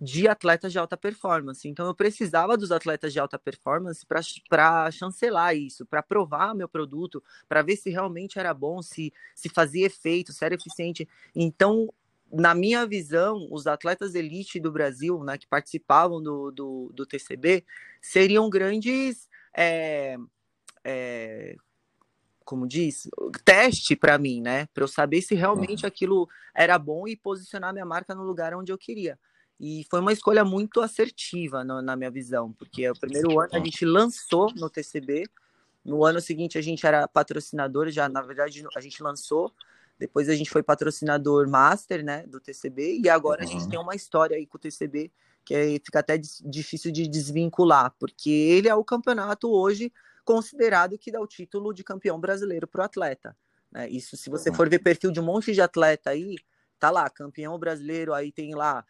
de 0.00 0.28
atletas 0.28 0.72
de 0.72 0.78
alta 0.78 0.96
performance. 0.96 1.68
Então 1.68 1.86
eu 1.86 1.94
precisava 1.94 2.56
dos 2.56 2.70
atletas 2.70 3.12
de 3.12 3.18
alta 3.18 3.38
performance 3.38 4.06
para 4.48 4.90
chancelar 4.90 5.56
isso, 5.56 5.84
para 5.86 6.02
provar 6.02 6.54
meu 6.54 6.68
produto, 6.68 7.22
para 7.48 7.62
ver 7.62 7.76
se 7.76 7.90
realmente 7.90 8.38
era 8.38 8.54
bom, 8.54 8.80
se, 8.80 9.12
se 9.34 9.48
fazia 9.48 9.86
efeito, 9.86 10.32
se 10.32 10.44
era 10.44 10.54
eficiente. 10.54 11.08
Então 11.34 11.92
na 12.32 12.54
minha 12.54 12.86
visão, 12.86 13.48
os 13.50 13.66
atletas 13.66 14.14
elite 14.14 14.60
do 14.60 14.70
Brasil, 14.70 15.22
né, 15.24 15.38
que 15.38 15.46
participavam 15.46 16.22
do, 16.22 16.50
do, 16.50 16.90
do 16.92 17.06
TCB, 17.06 17.64
seriam 18.00 18.50
grandes, 18.50 19.28
é, 19.56 20.16
é, 20.84 21.56
como 22.44 22.66
diz, 22.66 23.08
teste 23.44 23.96
para 23.96 24.18
mim, 24.18 24.40
né, 24.40 24.66
para 24.74 24.84
eu 24.84 24.88
saber 24.88 25.22
se 25.22 25.34
realmente 25.34 25.84
uhum. 25.84 25.88
aquilo 25.88 26.28
era 26.54 26.78
bom 26.78 27.08
e 27.08 27.16
posicionar 27.16 27.72
minha 27.72 27.86
marca 27.86 28.14
no 28.14 28.22
lugar 28.22 28.54
onde 28.54 28.72
eu 28.72 28.78
queria. 28.78 29.18
E 29.60 29.84
foi 29.90 30.00
uma 30.00 30.12
escolha 30.12 30.44
muito 30.44 30.80
assertiva 30.80 31.64
no, 31.64 31.82
na 31.82 31.96
minha 31.96 32.10
visão, 32.10 32.52
porque 32.52 32.88
o 32.88 32.94
primeiro 32.94 33.40
ano 33.40 33.50
a 33.52 33.58
gente 33.58 33.84
lançou 33.84 34.52
no 34.54 34.70
TCB, 34.70 35.24
no 35.84 36.04
ano 36.04 36.20
seguinte 36.20 36.58
a 36.58 36.60
gente 36.60 36.86
era 36.86 37.08
patrocinador, 37.08 37.88
já 37.90 38.08
na 38.08 38.20
verdade 38.20 38.64
a 38.76 38.80
gente 38.80 39.02
lançou, 39.02 39.52
depois 39.98 40.28
a 40.28 40.34
gente 40.34 40.50
foi 40.50 40.62
patrocinador 40.62 41.48
master, 41.48 42.04
né, 42.04 42.24
do 42.26 42.40
TCB, 42.40 43.00
e 43.02 43.08
agora 43.08 43.42
uhum. 43.42 43.48
a 43.48 43.52
gente 43.52 43.62
uhum. 43.64 43.68
tem 43.68 43.78
uma 43.78 43.94
história 43.94 44.36
aí 44.36 44.46
com 44.46 44.56
o 44.56 44.60
TCB 44.60 45.10
que 45.44 45.54
é, 45.54 45.80
fica 45.82 46.00
até 46.00 46.18
difícil 46.18 46.92
de 46.92 47.08
desvincular, 47.08 47.94
porque 47.98 48.28
ele 48.28 48.68
é 48.68 48.74
o 48.74 48.84
campeonato 48.84 49.50
hoje 49.50 49.90
considerado 50.22 50.98
que 50.98 51.10
dá 51.10 51.20
o 51.22 51.26
título 51.26 51.72
de 51.72 51.82
campeão 51.82 52.20
brasileiro 52.20 52.66
para 52.66 52.82
o 52.82 52.84
atleta. 52.84 53.34
Né? 53.72 53.88
Isso, 53.88 54.14
se 54.14 54.28
você 54.28 54.52
for 54.52 54.68
ver 54.68 54.80
perfil 54.80 55.10
de 55.10 55.20
um 55.20 55.24
monte 55.24 55.54
de 55.54 55.62
atleta 55.62 56.10
aí, 56.10 56.36
tá 56.78 56.90
lá, 56.90 57.08
campeão 57.08 57.58
brasileiro, 57.58 58.12
aí 58.12 58.30
tem 58.30 58.54
lá 58.54 58.84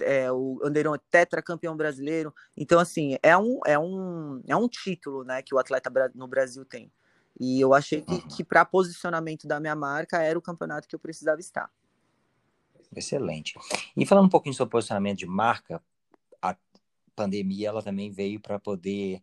é, 0.00 0.30
o 0.32 0.60
Anderon 0.64 0.94
é 0.94 1.00
tetracampeão 1.10 1.76
brasileiro. 1.76 2.34
Então, 2.56 2.78
assim, 2.78 3.16
é 3.22 3.36
um, 3.36 3.60
é, 3.66 3.78
um, 3.78 4.42
é 4.46 4.56
um 4.56 4.68
título 4.68 5.24
né, 5.24 5.42
que 5.42 5.54
o 5.54 5.58
atleta 5.58 5.90
no 6.14 6.26
Brasil 6.26 6.64
tem. 6.64 6.90
E 7.38 7.60
eu 7.60 7.72
achei 7.72 8.02
que, 8.02 8.12
uhum. 8.12 8.28
que 8.28 8.42
para 8.44 8.64
posicionamento 8.64 9.46
da 9.46 9.60
minha 9.60 9.76
marca 9.76 10.22
era 10.22 10.38
o 10.38 10.42
campeonato 10.42 10.88
que 10.88 10.94
eu 10.94 10.98
precisava 10.98 11.40
estar. 11.40 11.70
Excelente. 12.94 13.54
E 13.96 14.06
falando 14.06 14.26
um 14.26 14.30
pouquinho 14.30 14.54
sobre 14.54 14.72
posicionamento 14.72 15.18
de 15.18 15.26
marca, 15.26 15.82
a 16.40 16.56
pandemia 17.14 17.68
ela 17.68 17.82
também 17.82 18.10
veio 18.10 18.40
para 18.40 18.58
poder 18.58 19.22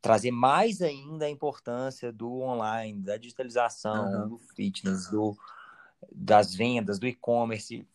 trazer 0.00 0.30
mais 0.30 0.80
ainda 0.80 1.26
a 1.26 1.30
importância 1.30 2.12
do 2.12 2.40
online, 2.40 3.02
da 3.02 3.16
digitalização, 3.16 4.22
uhum. 4.22 4.28
do 4.30 4.38
fitness, 4.38 5.08
do, 5.10 5.36
das 6.10 6.54
vendas, 6.54 6.98
do 6.98 7.06
e-commerce. 7.06 7.86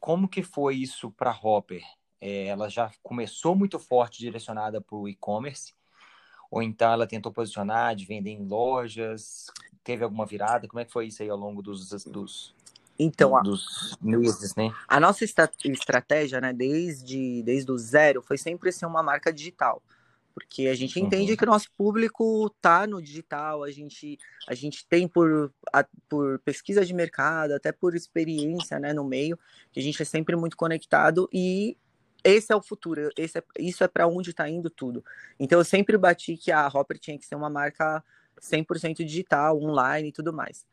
Como 0.00 0.28
que 0.28 0.42
foi 0.42 0.76
isso 0.76 1.10
para 1.10 1.30
a 1.30 1.38
Hopper? 1.38 1.82
É, 2.20 2.46
ela 2.46 2.68
já 2.68 2.90
começou 3.02 3.54
muito 3.54 3.78
forte 3.78 4.18
direcionada 4.18 4.80
para 4.80 4.96
o 4.96 5.08
e-commerce, 5.08 5.74
ou 6.50 6.62
então 6.62 6.92
ela 6.92 7.06
tentou 7.06 7.32
posicionar 7.32 7.94
de 7.94 8.04
vender 8.04 8.30
em 8.30 8.46
lojas? 8.46 9.46
Teve 9.82 10.04
alguma 10.04 10.26
virada? 10.26 10.66
Como 10.66 10.80
é 10.80 10.84
que 10.84 10.92
foi 10.92 11.06
isso 11.06 11.22
aí 11.22 11.28
ao 11.28 11.36
longo 11.36 11.62
dos, 11.62 11.88
dos, 12.06 12.54
então, 12.98 13.36
a, 13.36 13.40
dos 13.40 13.96
meses, 14.00 14.54
né? 14.54 14.72
A 14.88 14.98
nossa 14.98 15.24
estratégia, 15.24 16.40
né, 16.40 16.52
desde, 16.52 17.42
desde 17.42 17.70
o 17.70 17.78
zero, 17.78 18.22
foi 18.22 18.38
sempre 18.38 18.72
ser 18.72 18.86
uma 18.86 19.02
marca 19.02 19.32
digital 19.32 19.82
porque 20.36 20.68
a 20.68 20.74
gente 20.74 21.00
entende 21.00 21.30
uhum. 21.30 21.36
que 21.38 21.44
o 21.44 21.46
nosso 21.46 21.70
público 21.78 22.52
está 22.54 22.86
no 22.86 23.00
digital, 23.00 23.64
a 23.64 23.70
gente, 23.70 24.18
a 24.46 24.54
gente 24.54 24.86
tem 24.86 25.08
por, 25.08 25.50
a, 25.72 25.82
por 26.10 26.38
pesquisa 26.40 26.84
de 26.84 26.92
mercado, 26.92 27.52
até 27.52 27.72
por 27.72 27.94
experiência 27.94 28.78
né, 28.78 28.92
no 28.92 29.02
meio, 29.02 29.38
que 29.72 29.80
a 29.80 29.82
gente 29.82 30.02
é 30.02 30.04
sempre 30.04 30.36
muito 30.36 30.54
conectado 30.54 31.26
e 31.32 31.74
esse 32.28 32.52
é 32.52 32.56
o 32.56 32.62
futuro, 32.62 33.10
esse 33.16 33.38
é, 33.38 33.44
isso 33.58 33.84
é 33.84 33.88
para 33.88 34.06
onde 34.06 34.30
está 34.30 34.48
indo 34.48 34.70
tudo. 34.70 35.04
Então 35.38 35.58
eu 35.58 35.64
sempre 35.64 35.96
bati 35.96 36.36
que 36.36 36.52
a 36.52 36.66
Hopper 36.68 36.98
tinha 36.98 37.18
que 37.18 37.26
ser 37.26 37.34
uma 37.34 37.50
marca 37.50 38.02
100% 38.40 39.04
digital, 39.04 39.60
online 39.60 40.08
e 40.08 40.12
tudo 40.12 40.32
mais 40.32 40.66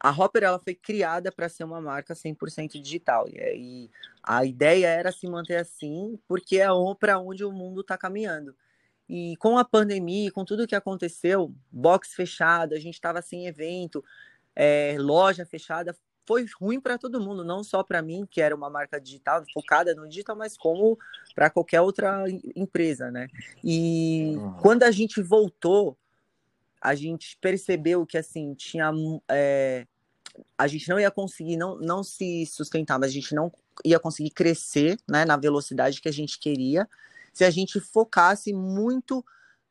a 0.00 0.10
Hopper 0.10 0.44
ela 0.44 0.58
foi 0.58 0.74
criada 0.74 1.32
para 1.32 1.48
ser 1.48 1.64
uma 1.64 1.80
marca 1.80 2.14
100% 2.14 2.80
digital 2.80 3.26
e 3.28 3.90
a 4.22 4.44
ideia 4.44 4.86
era 4.86 5.10
se 5.10 5.26
manter 5.26 5.56
assim 5.56 6.18
porque 6.28 6.58
é 6.58 6.68
para 6.98 7.18
onde 7.18 7.44
o 7.44 7.52
mundo 7.52 7.80
está 7.80 7.98
caminhando. 7.98 8.54
E 9.08 9.36
com 9.38 9.56
a 9.56 9.64
pandemia, 9.64 10.30
com 10.30 10.44
tudo 10.44 10.66
que 10.66 10.74
aconteceu, 10.74 11.52
box 11.72 12.14
fechado, 12.14 12.74
a 12.74 12.78
gente 12.78 12.94
estava 12.94 13.22
sem 13.22 13.46
evento, 13.46 14.04
é, 14.54 14.96
loja 14.98 15.46
fechada, 15.46 15.96
foi 16.28 16.44
ruim 16.60 16.78
para 16.78 16.98
todo 16.98 17.22
mundo, 17.22 17.42
não 17.42 17.64
só 17.64 17.82
para 17.82 18.02
mim, 18.02 18.28
que 18.30 18.42
era 18.42 18.54
uma 18.54 18.68
marca 18.68 19.00
digital, 19.00 19.42
focada 19.54 19.94
no 19.94 20.06
digital, 20.06 20.36
mas 20.36 20.58
como 20.58 20.98
para 21.34 21.48
qualquer 21.48 21.80
outra 21.80 22.26
empresa, 22.54 23.10
né? 23.10 23.28
E 23.64 24.34
uhum. 24.36 24.52
quando 24.60 24.82
a 24.82 24.90
gente 24.90 25.22
voltou, 25.22 25.96
a 26.82 26.94
gente 26.94 27.38
percebeu 27.40 28.04
que 28.04 28.18
assim 28.18 28.52
tinha 28.52 28.92
é, 29.26 29.86
a 30.58 30.66
gente 30.66 30.86
não 30.90 31.00
ia 31.00 31.10
conseguir 31.10 31.56
não, 31.56 31.78
não 31.78 32.04
se 32.04 32.44
sustentar, 32.44 32.98
mas 32.98 33.08
a 33.08 33.14
gente 33.14 33.34
não 33.34 33.50
ia 33.82 33.98
conseguir 33.98 34.30
crescer 34.30 34.98
né, 35.08 35.24
na 35.24 35.38
velocidade 35.38 35.98
que 35.98 36.10
a 36.10 36.12
gente 36.12 36.38
queria 36.38 36.86
se 37.32 37.44
a 37.44 37.50
gente 37.50 37.80
focasse 37.80 38.52
muito 38.52 39.24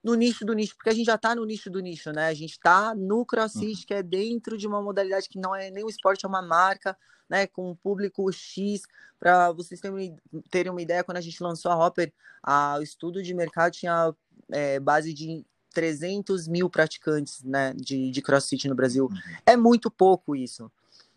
no 0.08 0.16
nicho 0.16 0.45
do 0.45 0.53
nicho, 0.53 0.74
porque 0.74 0.89
a 0.89 0.93
gente 0.93 1.05
já 1.05 1.16
está 1.16 1.36
no 1.36 1.43
nicho 1.43 1.70
do 1.70 1.82
nicho, 1.82 2.14
né? 2.14 2.28
A 2.28 2.34
gente 2.34 2.51
está 2.51 2.95
no 2.95 3.26
CrossFit, 3.26 3.82
uhum. 3.82 3.86
que 3.86 3.93
é 3.93 4.01
dentro 4.01 4.58
de 4.58 4.66
uma 4.66 4.82
modalidade 4.82 5.28
que 5.28 5.38
não 5.38 5.53
é 5.53 5.70
nem 5.70 5.84
o 5.84 5.89
esporte, 5.89 6.26
é 6.26 6.30
uma 6.30 6.41
marca, 6.41 6.97
né? 7.30 7.45
Com 7.45 7.72
um 7.72 7.76
público 7.76 8.32
X. 8.32 8.84
Para 9.20 9.51
vocês 9.51 9.82
terem, 9.82 10.16
terem 10.49 10.72
uma 10.72 10.82
ideia, 10.82 11.03
quando 11.03 11.18
a 11.18 11.22
gente 11.22 11.43
lançou 11.43 11.70
a 11.70 11.76
Hopper, 11.86 12.14
a, 12.41 12.78
o 12.80 12.82
estudo 12.82 13.22
de 13.22 13.34
mercado 13.34 13.74
tinha 13.74 14.16
é, 14.49 14.80
base 14.80 15.14
de 15.14 15.45
300 15.74 16.47
mil 16.47 16.70
praticantes 16.70 17.43
né, 17.43 17.74
de, 17.76 18.10
de 18.10 18.22
crossfit 18.22 18.66
no 18.70 18.76
Brasil. 18.76 19.10
Uhum. 19.12 19.18
É 19.45 19.58
muito 19.58 19.91
pouco 19.91 20.38
isso. 20.38 20.72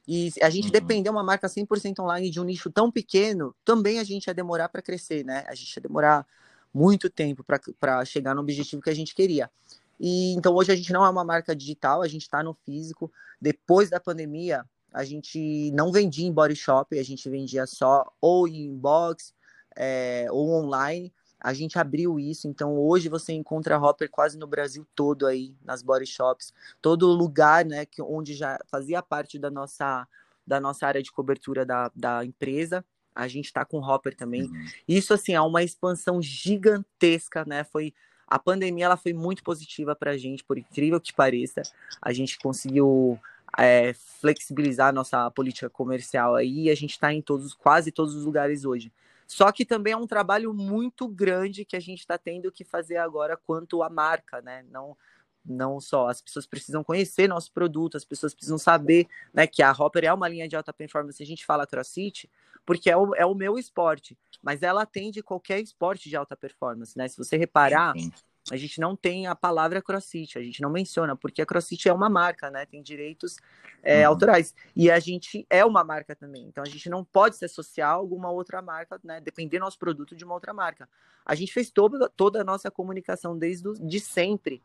E 0.09 0.33
a 0.43 0.51
gente 0.51 0.65
uhum. 0.65 0.73
depender 0.73 1.11
uma 1.11 1.23
marca 1.23 1.47
100% 1.47 2.01
online 2.01 2.29
de 2.29 2.41
um 2.41 2.45
nicho 2.45 2.69
tão 2.71 2.91
pequeno, 2.91 3.55
também 3.65 4.01
a 4.01 4.05
gente 4.05 4.27
ia 4.27 4.35
demorar 4.35 4.69
para 4.69 4.83
crescer, 4.83 5.25
né? 5.25 5.45
A 5.47 5.55
gente 5.55 5.77
ia 5.77 5.81
demorar 5.81 6.27
muito 6.73 7.11
tempo 7.11 7.45
para 7.79 8.05
chegar 8.05 8.35
no 8.35 8.41
objetivo 8.41 8.83
que 8.83 8.91
a 8.91 8.95
gente 8.95 9.15
queria. 9.15 9.51
E 9.99 10.33
então 10.35 10.55
hoje 10.55 10.73
a 10.73 10.77
gente 10.77 10.93
não 10.93 11.05
é 11.05 11.11
uma 11.11 11.25
marca 11.25 11.55
digital, 11.55 12.03
a 12.03 12.09
gente 12.09 12.23
está 12.23 12.43
no 12.43 12.55
físico. 12.65 13.13
Depois 13.41 13.91
da 13.91 14.01
pandemia, 14.01 14.65
a 14.93 15.05
gente 15.05 15.71
não 15.73 15.93
vendia 15.93 16.27
em 16.27 16.33
body 16.33 16.57
shop, 16.57 16.99
a 16.99 17.03
gente 17.03 17.29
vendia 17.29 17.67
só 17.67 18.11
ou 18.21 18.49
em 18.49 18.75
box 18.75 19.35
é, 19.77 20.27
ou 20.31 20.51
online 20.51 21.13
a 21.41 21.55
gente 21.55 21.79
abriu 21.79 22.21
isso, 22.21 22.47
então 22.47 22.77
hoje 22.77 23.09
você 23.09 23.33
encontra 23.33 23.79
Hopper 23.79 24.11
quase 24.11 24.37
no 24.37 24.47
Brasil 24.47 24.87
todo 24.95 25.27
aí, 25.27 25.55
nas 25.65 25.83
body 25.83 26.07
shops, 26.07 26.53
todo 26.83 27.07
lugar, 27.09 27.65
né, 27.65 27.87
que, 27.87 28.03
onde 28.03 28.35
já 28.35 28.59
fazia 28.67 29.03
parte 29.03 29.39
da 29.39 29.51
nossa, 29.51 30.07
da 30.47 30.61
nossa 30.61 30.87
área 30.87 31.03
de 31.03 31.11
cobertura 31.11 31.65
da, 31.65 31.91
da 31.97 32.25
empresa, 32.25 32.85
a 33.21 33.29
gente 33.29 33.47
está 33.47 33.65
com 33.65 33.79
Hopper 33.79 34.15
também. 34.15 34.43
Uhum. 34.43 34.67
Isso, 34.89 35.15
assim, 35.15 35.35
é 35.35 35.41
uma 35.41 35.63
expansão 35.63 36.21
gigantesca, 36.23 37.45
né, 37.45 37.65
foi... 37.65 37.93
A 38.33 38.39
pandemia, 38.39 38.85
ela 38.85 38.97
foi 38.97 39.13
muito 39.13 39.43
positiva 39.43 39.97
para 39.97 40.13
a 40.13 40.17
gente, 40.17 40.45
por 40.45 40.57
incrível 40.57 41.01
que 41.01 41.13
pareça, 41.13 41.63
a 42.01 42.13
gente 42.13 42.39
conseguiu 42.39 43.19
é, 43.59 43.93
flexibilizar 44.21 44.91
a 44.91 44.93
nossa 44.93 45.29
política 45.33 45.69
comercial 45.69 46.37
aí, 46.37 46.67
e 46.67 46.71
a 46.71 46.75
gente 46.77 46.93
está 46.93 47.13
em 47.13 47.21
todos, 47.21 47.55
quase 47.55 47.91
todos 47.91 48.15
os 48.15 48.25
lugares 48.25 48.65
hoje. 48.65 48.93
Só 49.27 49.51
que 49.51 49.65
também 49.65 49.95
é 49.95 49.97
um 49.97 50.07
trabalho 50.07 50.55
muito 50.55 51.09
grande 51.09 51.65
que 51.65 51.75
a 51.75 51.81
gente 51.81 51.99
está 51.99 52.17
tendo 52.17 52.53
que 52.53 52.63
fazer 52.63 52.99
agora 52.99 53.37
quanto 53.37 53.83
à 53.83 53.91
marca, 53.91 54.41
né? 54.41 54.65
Não, 54.71 54.97
não 55.45 55.81
só 55.81 56.09
as 56.09 56.21
pessoas 56.21 56.47
precisam 56.47 56.85
conhecer 56.85 57.29
nosso 57.29 57.53
produto, 57.53 57.97
as 57.97 58.05
pessoas 58.05 58.35
precisam 58.35 58.59
saber 58.59 59.07
né, 59.33 59.47
que 59.47 59.63
a 59.63 59.73
Hopper 59.73 60.05
é 60.05 60.13
uma 60.13 60.29
linha 60.29 60.49
de 60.49 60.57
alta 60.57 60.73
performance. 60.73 61.23
A 61.23 61.27
gente 61.27 61.47
fala 61.47 61.67
CrossFit 61.67 62.31
porque 62.65 62.91
é 62.91 62.97
o, 62.97 63.15
é 63.15 63.25
o 63.25 63.35
meu 63.35 63.59
esporte, 63.59 64.17
mas 64.43 64.63
ela 64.63 64.83
atende 64.83 65.23
qualquer 65.23 65.61
esporte 65.61 66.09
de 66.09 66.17
alta 66.17 66.37
performance, 66.37 66.97
né? 66.97 67.09
Se 67.09 67.17
você 67.17 67.37
reparar, 67.37 67.95
Sim 67.99 68.13
a 68.51 68.57
gente 68.57 68.81
não 68.81 68.97
tem 68.97 69.27
a 69.27 69.35
palavra 69.35 69.83
CrossFit, 69.83 70.39
a 70.39 70.43
gente 70.43 70.63
não 70.63 70.71
menciona, 70.71 71.15
porque 71.15 71.43
a 71.43 71.47
CrossFit 71.47 71.89
é 71.89 71.93
uma 71.93 72.09
marca, 72.09 72.51
né? 72.51 72.65
Tem 72.65 72.83
direitos 72.83 73.37
é, 73.83 74.03
uhum. 74.03 74.09
autorais. 74.09 74.55
E 74.75 74.91
a 74.91 74.99
gente 74.99 75.47
é 75.51 75.65
uma 75.65 75.85
marca 75.85 76.17
também. 76.17 76.47
Então 76.47 76.65
a 76.65 76.69
gente 76.69 76.89
não 76.89 77.05
pode 77.05 77.37
se 77.37 77.45
associar 77.45 77.91
a 77.91 77.93
alguma 77.93 78.31
outra 78.31 78.63
marca, 78.63 78.99
né? 79.05 79.21
Depender 79.21 79.59
do 79.59 79.65
nosso 79.65 79.79
produto 79.79 80.17
de 80.17 80.25
uma 80.25 80.35
outra 80.35 80.53
marca. 80.53 80.89
A 81.25 81.35
gente 81.35 81.53
fez 81.53 81.71
toda, 81.71 82.09
toda 82.09 82.41
a 82.41 82.45
nossa 82.45 82.71
comunicação 82.71 83.37
desde 83.37 83.63
do, 83.63 83.75
de 83.75 84.01
sempre 84.01 84.63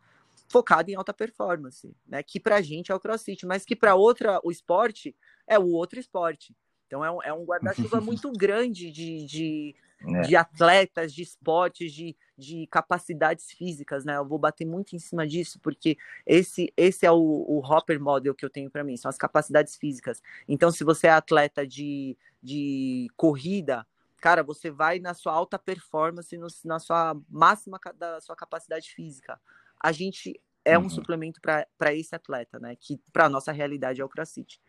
focada 0.48 0.92
em 0.92 0.96
alta 0.96 1.14
performance, 1.14 1.96
né? 2.08 2.22
Que 2.24 2.40
pra 2.40 2.62
gente 2.62 2.92
é 2.92 2.96
o 2.96 3.00
CrossFit, 3.00 3.46
mas 3.46 3.66
que 3.66 3.76
para 3.76 3.96
outra, 3.96 4.40
o 4.44 4.52
esporte 4.52 5.16
é 5.48 5.58
o 5.58 5.68
outro 5.68 6.00
esporte. 6.00 6.56
Então 6.88 7.04
é 7.04 7.12
um, 7.12 7.24
é 7.24 7.34
um 7.34 7.44
guarda-chuva 7.44 8.00
muito 8.02 8.32
grande 8.32 8.92
de, 8.92 9.26
de, 9.26 9.76
é. 10.08 10.22
de 10.22 10.36
atletas, 10.36 11.14
de 11.14 11.24
esportes, 11.24 11.92
de, 11.92 12.16
de 12.38 12.68
capacidades 12.68 13.52
físicas, 13.52 14.06
né? 14.06 14.18
Eu 14.18 14.26
vou 14.26 14.38
bater 14.38 14.66
muito 14.66 14.96
em 14.96 15.00
cima 15.00 15.28
disso, 15.28 15.60
porque 15.60 15.98
esse, 16.26 16.72
esse 16.78 17.06
é 17.06 17.12
o, 17.12 17.18
o 17.18 17.60
Hopper 17.60 18.00
Model 18.00 18.36
que 18.36 18.46
eu 18.46 18.50
tenho 18.50 18.70
para 18.70 18.84
mim, 18.84 18.98
são 18.98 19.10
as 19.10 19.18
capacidades 19.18 19.76
físicas. 19.76 20.22
Então, 20.48 20.72
se 20.72 20.84
você 20.84 21.08
é 21.08 21.12
atleta 21.12 21.66
de, 21.66 22.16
de 22.42 23.08
corrida, 23.18 23.86
cara, 24.22 24.44
você 24.44 24.70
vai 24.70 25.00
na 25.00 25.14
sua 25.14 25.34
alta 25.34 25.58
performance, 25.58 26.38
no, 26.38 26.48
na 26.64 26.80
sua 26.80 27.16
máxima 27.30 27.80
da 27.98 28.22
sua 28.22 28.36
capacidade 28.36 28.92
física. 28.92 29.40
A 29.86 29.92
gente 29.92 30.40
é 30.64 30.80
um 30.80 30.84
uhum. 30.84 30.90
suplemento 30.90 31.40
para 31.40 31.94
esse 31.94 32.16
atleta, 32.16 32.60
né? 32.60 32.76
Que 32.76 33.00
para 33.14 33.30
nossa 33.30 33.52
realidade 33.52 34.02
é 34.02 34.06
o 34.06 34.10
CrossFit. 34.10 34.60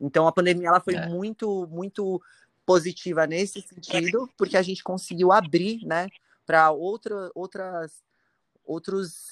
Então 0.00 0.28
a 0.28 0.32
pandemia 0.32 0.68
ela 0.68 0.80
foi 0.80 0.94
é. 0.94 1.08
muito 1.08 1.66
muito 1.68 2.22
positiva 2.64 3.26
nesse 3.26 3.60
sentido, 3.62 4.30
porque 4.38 4.56
a 4.56 4.62
gente 4.62 4.84
conseguiu 4.84 5.32
abrir, 5.32 5.84
né, 5.84 6.06
para 6.46 6.70
outra, 6.70 7.28
outras 7.34 8.00
outros, 8.64 9.30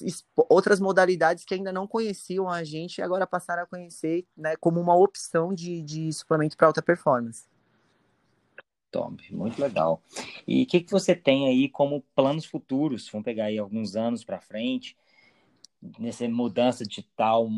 outras 0.49 0.81
modalidades 0.81 1.45
que 1.45 1.53
ainda 1.53 1.71
não 1.71 1.87
conheciam 1.87 2.49
a 2.49 2.65
gente 2.65 2.97
e 2.97 3.01
agora 3.01 3.25
passaram 3.25 3.63
a 3.63 3.65
conhecer 3.65 4.25
né, 4.35 4.57
como 4.57 4.81
uma 4.81 4.93
opção 4.93 5.53
de, 5.53 5.81
de 5.81 6.11
suplemento 6.11 6.57
para 6.57 6.67
alta 6.67 6.81
performance. 6.81 7.47
Top, 8.91 9.33
muito 9.33 9.61
legal. 9.61 10.03
E 10.45 10.63
o 10.63 10.65
que, 10.65 10.81
que 10.81 10.91
você 10.91 11.15
tem 11.15 11.47
aí 11.47 11.69
como 11.69 12.03
planos 12.13 12.43
futuros? 12.43 13.07
Vamos 13.09 13.23
pegar 13.23 13.45
aí 13.45 13.57
alguns 13.57 13.95
anos 13.95 14.25
para 14.25 14.41
frente, 14.41 14.97
nessa 15.99 16.27
mudança 16.27 16.85
digital 16.85 17.49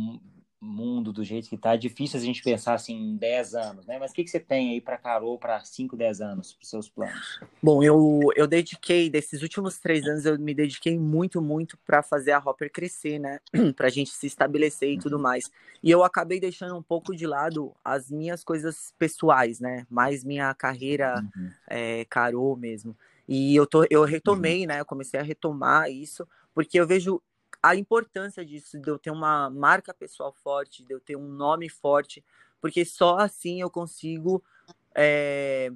mundo 0.62 1.12
do 1.12 1.24
jeito 1.24 1.50
que 1.50 1.56
está, 1.56 1.74
é 1.74 1.78
difícil 1.78 2.20
a 2.20 2.24
gente 2.24 2.44
pensar 2.44 2.76
assim 2.76 2.96
em 2.96 3.18
10 3.18 3.56
anos, 3.56 3.88
né? 3.88 3.98
Mas 3.98 4.12
o 4.12 4.14
que, 4.14 4.24
que 4.24 4.30
você 4.30 4.40
tem 4.40 4.74
aí 4.74 4.82
para 4.82 4.96
Carol 4.96 5.40
para 5.40 5.60
5, 5.60 5.98
10 5.98 6.22
anos, 6.22 6.54
para 6.54 6.64
os 6.64 6.70
seus 6.70 6.88
planos? 6.88 7.40
Bom, 7.62 7.82
eu, 7.82 8.20
eu 8.36 8.46
dediquei, 8.46 9.10
desses 9.10 9.42
últimos 9.42 9.80
três 9.80 10.06
anos, 10.06 10.24
eu 10.24 10.38
me 10.38 10.54
dediquei 10.54 11.00
muito, 11.00 11.42
muito 11.42 11.80
para 11.84 12.04
fazer 12.04 12.34
a 12.34 12.38
Hopper 12.38 12.72
crescer, 12.72 13.18
né? 13.18 13.40
para 13.76 13.88
a 13.88 13.90
gente 13.90 14.12
se 14.12 14.28
estabelecer 14.28 14.92
e 14.92 15.00
tudo 15.00 15.16
uhum. 15.16 15.24
mais. 15.24 15.50
E 15.82 15.90
eu 15.90 16.04
acabei 16.04 16.40
deixando 16.40 16.78
um 16.78 16.84
pouco 16.84 17.16
de 17.16 17.26
lado 17.26 17.74
as 17.84 18.12
minhas 18.12 18.44
coisas 18.44 18.94
pessoais, 19.00 19.60
né? 19.60 19.88
Mais 19.90 20.24
minha 20.24 20.54
carreira 20.54 21.28
uhum. 21.36 21.50
é, 21.68 22.06
Carol 22.06 22.56
mesmo. 22.56 22.96
E 23.28 23.56
eu, 23.56 23.66
tô, 23.66 23.84
eu 23.90 24.04
retomei, 24.04 24.62
uhum. 24.62 24.68
né? 24.68 24.80
Eu 24.80 24.86
comecei 24.86 25.20
a 25.20 25.24
retomar 25.24 25.90
isso, 25.90 26.28
porque 26.54 26.80
eu 26.80 26.86
vejo 26.86 27.20
a 27.62 27.76
importância 27.76 28.46
disso, 28.46 28.80
de 28.80 28.90
eu 28.90 28.98
ter 28.98 29.12
uma 29.12 29.50
marca 29.50 29.94
pessoal 29.94 30.34
forte, 30.34 30.84
de 30.84 30.94
eu 30.94 31.00
ter 31.00 31.16
um 31.16 31.28
nome 31.28 31.70
forte, 31.70 32.24
porque 32.60 32.84
só 32.84 33.18
assim 33.18 33.62
eu 33.62 33.70
consigo 33.70 34.44
é, 34.96 35.72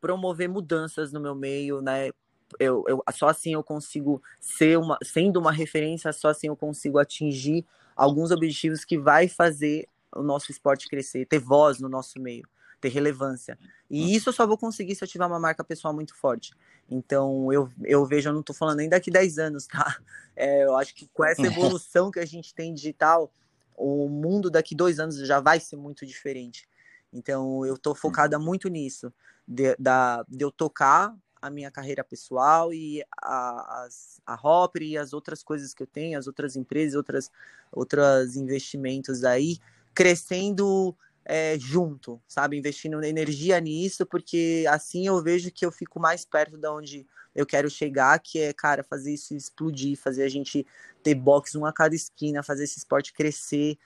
promover 0.00 0.48
mudanças 0.48 1.12
no 1.12 1.20
meu 1.20 1.34
meio, 1.34 1.80
né? 1.80 2.10
Eu, 2.58 2.84
eu, 2.86 3.02
só 3.12 3.28
assim 3.28 3.54
eu 3.54 3.62
consigo 3.62 4.22
ser 4.38 4.78
uma, 4.78 4.98
sendo 5.02 5.38
uma 5.38 5.52
referência, 5.52 6.12
só 6.12 6.28
assim 6.28 6.48
eu 6.48 6.56
consigo 6.56 6.98
atingir 6.98 7.64
alguns 7.96 8.30
objetivos 8.30 8.84
que 8.84 8.98
vai 8.98 9.26
fazer 9.26 9.88
o 10.14 10.22
nosso 10.22 10.50
esporte 10.50 10.88
crescer, 10.88 11.26
ter 11.26 11.38
voz 11.38 11.80
no 11.80 11.88
nosso 11.88 12.20
meio, 12.20 12.46
ter 12.82 12.88
relevância. 12.88 13.56
E 13.88 14.14
isso 14.14 14.28
eu 14.28 14.32
só 14.32 14.44
vou 14.44 14.58
conseguir 14.58 14.96
se 14.96 15.04
eu 15.04 15.08
tiver 15.08 15.24
uma 15.24 15.38
marca 15.38 15.62
pessoal 15.62 15.94
muito 15.94 16.14
forte. 16.16 16.52
Então, 16.90 17.50
eu, 17.52 17.70
eu 17.84 18.04
vejo, 18.04 18.28
eu 18.28 18.32
não 18.32 18.40
estou 18.40 18.54
falando 18.54 18.78
nem 18.78 18.88
daqui 18.88 19.10
10 19.10 19.38
anos, 19.38 19.66
tá? 19.66 19.96
É, 20.34 20.64
eu 20.64 20.74
acho 20.78 20.94
que 20.94 21.06
com 21.12 21.22
essa 21.22 21.42
evolução 21.46 22.10
que 22.10 22.18
a 22.18 22.24
gente 22.24 22.54
tem 22.54 22.72
digital, 22.72 23.30
o 23.76 24.08
mundo 24.08 24.50
daqui 24.50 24.74
dois 24.74 24.98
anos 24.98 25.18
já 25.18 25.40
vai 25.40 25.60
ser 25.60 25.76
muito 25.76 26.06
diferente. 26.06 26.66
Então, 27.12 27.66
eu 27.66 27.74
estou 27.74 27.94
focada 27.94 28.38
muito 28.38 28.66
nisso, 28.68 29.12
de, 29.46 29.76
da, 29.78 30.24
de 30.26 30.42
eu 30.42 30.50
tocar 30.50 31.14
a 31.42 31.50
minha 31.50 31.70
carreira 31.70 32.02
pessoal 32.02 32.72
e 32.72 33.04
a, 33.22 33.84
as, 33.84 34.22
a 34.24 34.34
Hopper 34.42 34.82
e 34.82 34.96
as 34.96 35.12
outras 35.12 35.42
coisas 35.42 35.74
que 35.74 35.82
eu 35.82 35.86
tenho, 35.86 36.18
as 36.18 36.26
outras 36.26 36.56
empresas, 36.56 36.94
outras, 36.94 37.30
outros 37.70 38.34
investimentos 38.34 39.22
aí, 39.22 39.58
crescendo 39.94 40.96
é, 41.24 41.58
junto, 41.58 42.20
sabe? 42.26 42.58
Investindo 42.58 43.02
energia 43.02 43.60
nisso, 43.60 44.04
porque 44.06 44.64
assim 44.68 45.06
eu 45.06 45.22
vejo 45.22 45.50
que 45.50 45.64
eu 45.64 45.72
fico 45.72 46.00
mais 46.00 46.24
perto 46.24 46.58
da 46.58 46.72
onde 46.72 47.06
eu 47.34 47.46
quero 47.46 47.70
chegar, 47.70 48.18
que 48.18 48.38
é, 48.38 48.52
cara, 48.52 48.84
fazer 48.84 49.14
isso 49.14 49.34
explodir, 49.34 49.96
fazer 49.96 50.22
a 50.24 50.28
gente 50.28 50.66
ter 51.02 51.14
box 51.14 51.56
um 51.56 51.64
a 51.64 51.72
cada 51.72 51.94
esquina, 51.94 52.42
fazer 52.42 52.64
esse 52.64 52.78
esporte 52.78 53.12
crescer, 53.12 53.78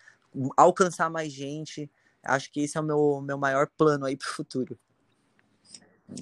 alcançar 0.57 1.11
mais 1.11 1.32
gente. 1.32 1.91
Acho 2.22 2.51
que 2.51 2.61
esse 2.61 2.76
é 2.76 2.80
o 2.80 2.84
meu, 2.84 3.20
meu 3.22 3.39
maior 3.39 3.68
plano 3.76 4.05
aí 4.05 4.16
para 4.16 4.28
o 4.28 4.34
futuro. 4.34 4.78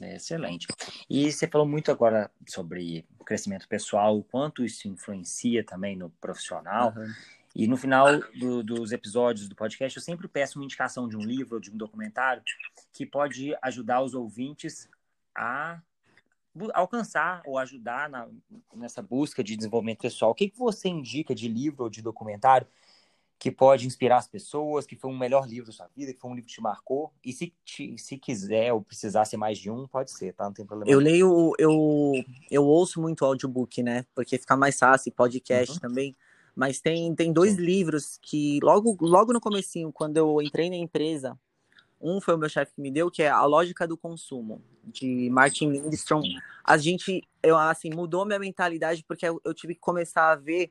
É 0.00 0.16
excelente. 0.16 0.66
E 1.08 1.30
você 1.30 1.46
falou 1.46 1.66
muito 1.66 1.90
agora 1.90 2.30
sobre 2.46 3.06
crescimento 3.24 3.68
pessoal, 3.68 4.18
o 4.18 4.24
quanto 4.24 4.64
isso 4.64 4.88
influencia 4.88 5.64
também 5.64 5.96
no 5.96 6.10
profissional. 6.10 6.94
Uhum. 6.96 7.12
E 7.54 7.68
no 7.68 7.76
final 7.76 8.18
do, 8.34 8.64
dos 8.64 8.90
episódios 8.90 9.48
do 9.48 9.54
podcast, 9.54 9.96
eu 9.96 10.02
sempre 10.02 10.26
peço 10.26 10.58
uma 10.58 10.64
indicação 10.64 11.08
de 11.08 11.16
um 11.16 11.20
livro 11.20 11.54
ou 11.54 11.60
de 11.60 11.70
um 11.70 11.76
documentário 11.76 12.42
que 12.92 13.06
pode 13.06 13.56
ajudar 13.62 14.02
os 14.02 14.12
ouvintes 14.12 14.88
a 15.36 15.80
alcançar 16.72 17.42
ou 17.44 17.58
ajudar 17.58 18.08
na, 18.08 18.28
nessa 18.74 19.00
busca 19.00 19.42
de 19.42 19.56
desenvolvimento 19.56 20.00
pessoal. 20.00 20.32
O 20.32 20.34
que, 20.34 20.48
que 20.48 20.58
você 20.58 20.88
indica 20.88 21.34
de 21.34 21.48
livro 21.48 21.84
ou 21.84 21.90
de 21.90 22.02
documentário 22.02 22.66
que 23.38 23.50
pode 23.50 23.86
inspirar 23.86 24.18
as 24.18 24.28
pessoas, 24.28 24.86
que 24.86 24.96
foi 24.96 25.10
um 25.10 25.18
melhor 25.18 25.46
livro 25.46 25.66
da 25.66 25.72
sua 25.72 25.88
vida, 25.94 26.12
que 26.12 26.20
foi 26.20 26.30
um 26.30 26.34
livro 26.34 26.48
que 26.48 26.54
te 26.54 26.60
marcou? 26.60 27.12
E 27.24 27.32
se, 27.32 27.52
te, 27.64 27.96
se 27.98 28.16
quiser 28.16 28.72
ou 28.72 28.82
precisar 28.82 29.24
ser 29.26 29.36
mais 29.36 29.58
de 29.58 29.70
um, 29.70 29.86
pode 29.86 30.10
ser, 30.10 30.32
tá? 30.32 30.44
Não 30.44 30.52
tem 30.52 30.64
problema. 30.64 30.90
Eu 30.90 30.98
leio, 30.98 31.52
eu, 31.58 32.12
eu 32.50 32.64
ouço 32.64 33.00
muito 33.00 33.24
audiobook, 33.24 33.82
né? 33.82 34.06
Porque 34.14 34.38
fica 34.38 34.56
mais 34.56 34.78
fácil, 34.78 35.12
podcast 35.12 35.74
uhum. 35.74 35.80
também. 35.80 36.16
Mas 36.54 36.80
tem, 36.80 37.14
tem 37.14 37.32
dois 37.32 37.56
livros 37.56 38.18
que 38.22 38.60
logo, 38.62 38.96
logo 39.00 39.32
no 39.32 39.40
comecinho, 39.40 39.92
quando 39.92 40.16
eu 40.16 40.40
entrei 40.40 40.70
na 40.70 40.76
empresa, 40.76 41.38
um 42.00 42.20
foi 42.20 42.34
o 42.34 42.38
meu 42.38 42.48
chefe 42.48 42.74
que 42.74 42.80
me 42.80 42.90
deu, 42.90 43.10
que 43.10 43.22
é 43.22 43.28
A 43.28 43.44
Lógica 43.44 43.88
do 43.88 43.96
Consumo, 43.96 44.62
de 44.84 45.28
Martin 45.30 45.70
Lindstrom. 45.70 46.22
A 46.62 46.76
gente, 46.76 47.26
eu, 47.42 47.56
assim, 47.56 47.90
mudou 47.90 48.24
minha 48.24 48.38
mentalidade 48.38 49.04
porque 49.08 49.26
eu, 49.26 49.40
eu 49.44 49.54
tive 49.54 49.74
que 49.74 49.80
começar 49.80 50.30
a 50.30 50.36
ver 50.36 50.70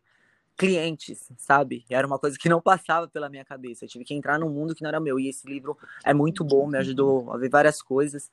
clientes, 0.55 1.31
sabe? 1.37 1.83
Era 1.89 2.05
uma 2.05 2.19
coisa 2.19 2.37
que 2.37 2.47
não 2.47 2.61
passava 2.61 3.07
pela 3.07 3.29
minha 3.29 3.43
cabeça. 3.43 3.83
Eu 3.83 3.89
tive 3.89 4.05
que 4.05 4.13
entrar 4.13 4.37
num 4.39 4.49
mundo 4.49 4.75
que 4.75 4.83
não 4.83 4.89
era 4.89 4.99
meu. 4.99 5.19
E 5.19 5.27
esse 5.27 5.47
livro 5.47 5.77
é 6.03 6.13
muito 6.13 6.43
bom, 6.43 6.67
me 6.67 6.77
ajudou 6.77 7.31
a 7.33 7.37
ver 7.37 7.49
várias 7.49 7.81
coisas. 7.81 8.29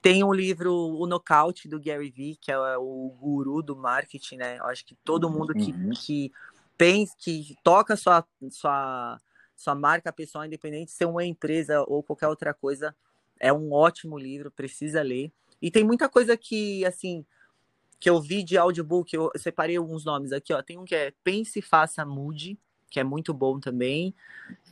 Tem 0.00 0.22
um 0.22 0.32
livro, 0.32 0.72
O 0.72 1.06
Nocaute, 1.06 1.66
do 1.66 1.80
Gary 1.80 2.10
Vee, 2.10 2.36
que 2.36 2.52
é 2.52 2.78
o 2.78 3.12
guru 3.18 3.62
do 3.62 3.74
marketing, 3.74 4.36
né? 4.36 4.58
Eu 4.58 4.66
acho 4.66 4.84
que 4.84 4.94
todo 5.02 5.30
mundo 5.30 5.54
que, 5.54 5.72
uhum. 5.72 5.90
que 5.90 6.30
pensa, 6.76 7.14
que 7.18 7.54
toca 7.62 7.96
sua, 7.96 8.24
sua, 8.50 9.20
sua 9.56 9.74
marca 9.74 10.12
pessoal 10.12 10.44
independente, 10.44 10.92
ser 10.92 11.06
uma 11.06 11.24
empresa 11.24 11.82
ou 11.86 12.02
qualquer 12.02 12.28
outra 12.28 12.52
coisa, 12.52 12.94
é 13.38 13.52
um 13.52 13.72
ótimo 13.72 14.18
livro, 14.18 14.50
precisa 14.50 15.02
ler. 15.02 15.32
E 15.60 15.70
tem 15.70 15.84
muita 15.84 16.08
coisa 16.08 16.36
que, 16.36 16.84
assim, 16.84 17.24
que 17.98 18.10
eu 18.10 18.20
vi 18.20 18.42
de 18.42 18.58
audiobook, 18.58 19.14
eu 19.14 19.30
separei 19.36 19.76
alguns 19.76 20.04
nomes 20.04 20.32
aqui, 20.32 20.52
ó. 20.52 20.62
Tem 20.62 20.78
um 20.78 20.84
que 20.84 20.94
é 20.94 21.12
Pense, 21.22 21.62
Faça, 21.62 22.04
Mude, 22.04 22.58
que 22.90 23.00
é 23.00 23.04
muito 23.04 23.32
bom 23.32 23.58
também. 23.58 24.14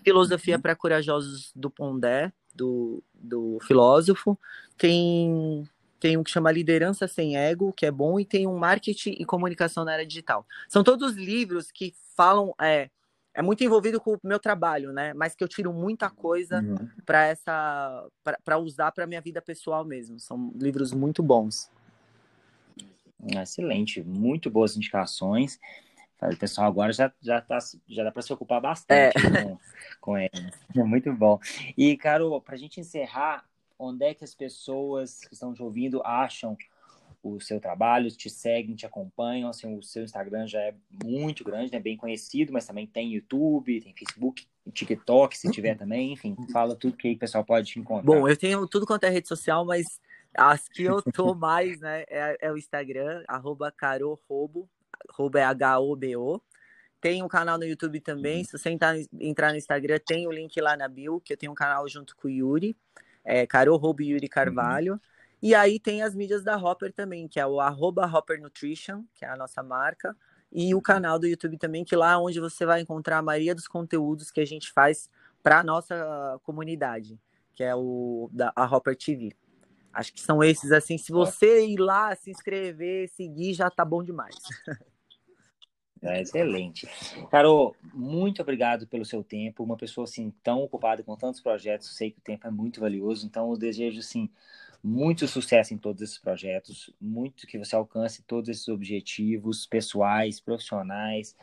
Filosofia 0.04 0.56
uhum. 0.56 0.62
para 0.62 0.76
Corajosos 0.76 1.52
do 1.56 1.70
Pondé, 1.70 2.32
do, 2.54 3.02
do 3.14 3.58
filósofo. 3.62 4.38
Tem 4.76 5.66
tem 6.02 6.16
um 6.16 6.24
que 6.24 6.32
chama 6.32 6.50
Liderança 6.50 7.06
Sem 7.06 7.36
Ego, 7.36 7.72
que 7.72 7.86
é 7.86 7.90
bom, 7.92 8.18
e 8.18 8.24
tem 8.24 8.44
um 8.44 8.58
Marketing 8.58 9.14
e 9.20 9.24
Comunicação 9.24 9.84
na 9.84 9.94
Era 9.94 10.04
Digital. 10.04 10.44
São 10.68 10.82
todos 10.82 11.14
livros 11.14 11.70
que 11.70 11.94
falam. 12.16 12.52
É, 12.60 12.90
é 13.32 13.40
muito 13.40 13.62
envolvido 13.62 14.00
com 14.00 14.14
o 14.14 14.20
meu 14.24 14.40
trabalho, 14.40 14.92
né? 14.92 15.14
Mas 15.14 15.36
que 15.36 15.44
eu 15.44 15.48
tiro 15.48 15.72
muita 15.72 16.10
coisa 16.10 16.60
uhum. 16.60 16.88
para 17.06 17.26
essa 17.26 18.04
para 18.44 18.58
usar 18.58 18.90
para 18.90 19.06
minha 19.06 19.20
vida 19.20 19.40
pessoal 19.40 19.84
mesmo. 19.84 20.18
São 20.18 20.52
livros 20.56 20.92
muito 20.92 21.22
bons. 21.22 21.70
Excelente, 23.40 24.02
muito 24.02 24.50
boas 24.50 24.76
indicações. 24.76 25.60
O 26.20 26.36
pessoal 26.36 26.66
agora 26.66 26.92
já, 26.92 27.12
já, 27.20 27.40
tá, 27.40 27.58
já 27.88 28.02
dá 28.02 28.10
para 28.10 28.22
se 28.22 28.32
ocupar 28.32 28.60
bastante 28.60 29.16
é. 29.24 29.44
com, 29.44 29.58
com 30.00 30.18
ele. 30.18 30.52
É 30.76 30.82
muito 30.82 31.12
bom. 31.12 31.38
E, 31.78 31.96
Carol, 31.96 32.40
para 32.40 32.56
a 32.56 32.58
gente 32.58 32.80
encerrar, 32.80 33.44
onde 33.82 34.04
é 34.04 34.14
que 34.14 34.24
as 34.24 34.34
pessoas 34.34 35.20
que 35.20 35.34
estão 35.34 35.52
te 35.52 35.62
ouvindo 35.62 36.00
acham 36.04 36.56
o 37.22 37.40
seu 37.40 37.60
trabalho, 37.60 38.10
te 38.10 38.28
seguem, 38.28 38.74
te 38.74 38.84
acompanham, 38.84 39.48
assim, 39.48 39.76
o 39.76 39.82
seu 39.82 40.02
Instagram 40.02 40.46
já 40.46 40.60
é 40.60 40.74
muito 41.04 41.44
grande, 41.44 41.70
né, 41.70 41.78
bem 41.78 41.96
conhecido, 41.96 42.52
mas 42.52 42.66
também 42.66 42.86
tem 42.86 43.14
YouTube, 43.14 43.80
tem 43.80 43.94
Facebook, 43.94 44.44
TikTok, 44.72 45.38
se 45.38 45.50
tiver 45.50 45.76
também, 45.76 46.12
enfim, 46.12 46.36
fala 46.52 46.74
tudo 46.74 46.96
que 46.96 47.12
o 47.12 47.18
pessoal 47.18 47.44
pode 47.44 47.68
te 47.68 47.78
encontrar. 47.78 48.04
Bom, 48.04 48.28
eu 48.28 48.36
tenho 48.36 48.66
tudo 48.66 48.86
quanto 48.86 49.04
é 49.04 49.08
rede 49.08 49.28
social, 49.28 49.64
mas 49.64 50.00
as 50.34 50.68
que 50.68 50.82
eu 50.82 51.00
tô 51.00 51.32
mais, 51.34 51.80
né, 51.80 52.04
é, 52.08 52.38
é 52.40 52.52
o 52.52 52.56
Instagram, 52.58 53.22
arroba 53.28 53.70
carorobo, 53.70 54.68
arroba 55.08 55.38
é 55.38 55.44
H-O-B-O, 55.44 56.42
tem 57.00 57.22
um 57.22 57.28
canal 57.28 57.58
no 57.58 57.64
YouTube 57.64 58.00
também, 58.00 58.38
uhum. 58.38 58.44
se 58.44 58.58
você 58.58 58.70
entrar, 58.70 58.96
entrar 59.20 59.50
no 59.50 59.58
Instagram, 59.58 59.98
tem 60.04 60.26
o 60.26 60.32
link 60.32 60.60
lá 60.60 60.76
na 60.76 60.88
bio, 60.88 61.20
que 61.20 61.32
eu 61.32 61.36
tenho 61.36 61.52
um 61.52 61.54
canal 61.54 61.88
junto 61.88 62.16
com 62.16 62.26
o 62.26 62.30
Yuri, 62.30 62.76
é, 63.24 63.46
Carol 63.46 63.76
Robo 63.76 64.02
Yuri 64.02 64.28
Carvalho. 64.28 64.94
Uhum. 64.94 65.00
E 65.42 65.54
aí 65.54 65.80
tem 65.80 66.02
as 66.02 66.14
mídias 66.14 66.44
da 66.44 66.56
Hopper 66.56 66.92
também, 66.92 67.26
que 67.26 67.40
é 67.40 67.46
o 67.46 67.60
arroba 67.60 68.06
Hopper 68.06 68.40
Nutrition, 68.40 69.02
que 69.14 69.24
é 69.24 69.28
a 69.28 69.36
nossa 69.36 69.62
marca, 69.62 70.16
e 70.52 70.74
o 70.74 70.80
canal 70.80 71.18
do 71.18 71.26
YouTube 71.26 71.58
também, 71.58 71.84
que 71.84 71.96
lá 71.96 72.12
é 72.12 72.16
onde 72.16 72.38
você 72.38 72.64
vai 72.64 72.80
encontrar 72.80 73.18
a 73.18 73.22
maioria 73.22 73.54
dos 73.54 73.66
conteúdos 73.66 74.30
que 74.30 74.40
a 74.40 74.44
gente 74.44 74.70
faz 74.70 75.10
para 75.42 75.60
a 75.60 75.64
nossa 75.64 76.38
comunidade, 76.44 77.18
que 77.54 77.64
é 77.64 77.74
o 77.74 78.30
da 78.32 78.52
a 78.54 78.64
Hopper 78.64 78.96
TV. 78.96 79.34
Acho 79.92 80.12
que 80.12 80.20
são 80.20 80.42
esses 80.42 80.70
assim, 80.72 80.96
se 80.96 81.10
você 81.10 81.66
ir 81.66 81.78
lá, 81.78 82.14
se 82.14 82.30
inscrever, 82.30 83.08
seguir, 83.08 83.52
já 83.52 83.68
tá 83.68 83.84
bom 83.84 84.02
demais. 84.02 84.36
Excelente. 86.02 86.88
Carol, 87.30 87.76
muito 87.94 88.42
obrigado 88.42 88.86
pelo 88.88 89.04
seu 89.04 89.22
tempo. 89.22 89.62
Uma 89.62 89.76
pessoa 89.76 90.04
assim 90.04 90.32
tão 90.42 90.62
ocupada 90.62 91.02
com 91.02 91.16
tantos 91.16 91.40
projetos, 91.40 91.96
sei 91.96 92.10
que 92.10 92.18
o 92.18 92.22
tempo 92.22 92.46
é 92.46 92.50
muito 92.50 92.80
valioso, 92.80 93.24
então 93.24 93.50
eu 93.50 93.56
desejo 93.56 94.00
assim 94.00 94.28
muito 94.82 95.28
sucesso 95.28 95.72
em 95.72 95.78
todos 95.78 96.02
esses 96.02 96.18
projetos, 96.18 96.92
muito 97.00 97.46
que 97.46 97.56
você 97.56 97.76
alcance 97.76 98.22
todos 98.22 98.48
esses 98.48 98.66
objetivos 98.66 99.64
pessoais, 99.64 100.40
profissionais. 100.40 101.36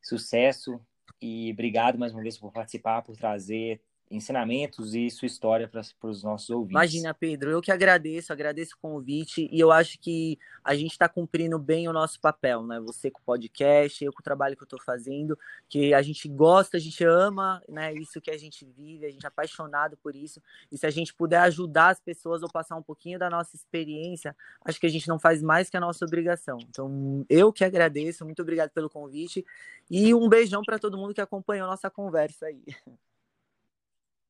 Sucesso 0.00 0.80
e 1.20 1.52
obrigado 1.52 1.98
mais 1.98 2.14
uma 2.14 2.22
vez 2.22 2.38
por 2.38 2.50
participar, 2.50 3.02
por 3.02 3.14
trazer 3.16 3.82
ensinamentos 4.10 4.94
e 4.94 5.08
sua 5.08 5.26
história 5.26 5.68
para 5.68 5.82
os 6.02 6.22
nossos 6.22 6.50
ouvintes. 6.50 6.72
Imagina, 6.72 7.14
Pedro, 7.14 7.50
eu 7.50 7.62
que 7.62 7.70
agradeço, 7.70 8.32
agradeço 8.32 8.74
o 8.74 8.78
convite 8.80 9.48
e 9.52 9.60
eu 9.60 9.70
acho 9.70 9.98
que 10.00 10.38
a 10.64 10.74
gente 10.74 10.90
está 10.90 11.08
cumprindo 11.08 11.58
bem 11.58 11.88
o 11.88 11.92
nosso 11.92 12.20
papel, 12.20 12.64
né? 12.64 12.80
Você 12.80 13.10
com 13.10 13.20
o 13.20 13.24
podcast, 13.24 14.04
eu 14.04 14.12
com 14.12 14.20
o 14.20 14.22
trabalho 14.22 14.56
que 14.56 14.62
eu 14.62 14.66
estou 14.66 14.80
fazendo, 14.82 15.38
que 15.68 15.94
a 15.94 16.02
gente 16.02 16.28
gosta, 16.28 16.76
a 16.76 16.80
gente 16.80 17.04
ama, 17.04 17.62
né? 17.68 17.94
Isso 17.94 18.20
que 18.20 18.30
a 18.30 18.36
gente 18.36 18.64
vive, 18.64 19.06
a 19.06 19.10
gente 19.10 19.24
é 19.24 19.28
apaixonado 19.28 19.96
por 19.96 20.16
isso. 20.16 20.42
E 20.72 20.76
se 20.76 20.86
a 20.86 20.90
gente 20.90 21.14
puder 21.14 21.38
ajudar 21.42 21.90
as 21.90 22.00
pessoas 22.00 22.42
ou 22.42 22.50
passar 22.50 22.76
um 22.76 22.82
pouquinho 22.82 23.18
da 23.18 23.30
nossa 23.30 23.54
experiência, 23.54 24.34
acho 24.64 24.80
que 24.80 24.86
a 24.86 24.90
gente 24.90 25.06
não 25.08 25.18
faz 25.18 25.40
mais 25.40 25.70
que 25.70 25.76
a 25.76 25.80
nossa 25.80 26.04
obrigação. 26.04 26.58
Então, 26.68 27.24
eu 27.28 27.52
que 27.52 27.64
agradeço, 27.64 28.24
muito 28.24 28.42
obrigado 28.42 28.70
pelo 28.70 28.90
convite 28.90 29.44
e 29.88 30.12
um 30.12 30.28
beijão 30.28 30.62
para 30.62 30.78
todo 30.78 30.98
mundo 30.98 31.14
que 31.14 31.20
acompanhou 31.20 31.68
nossa 31.68 31.88
conversa 31.88 32.46
aí. 32.46 32.62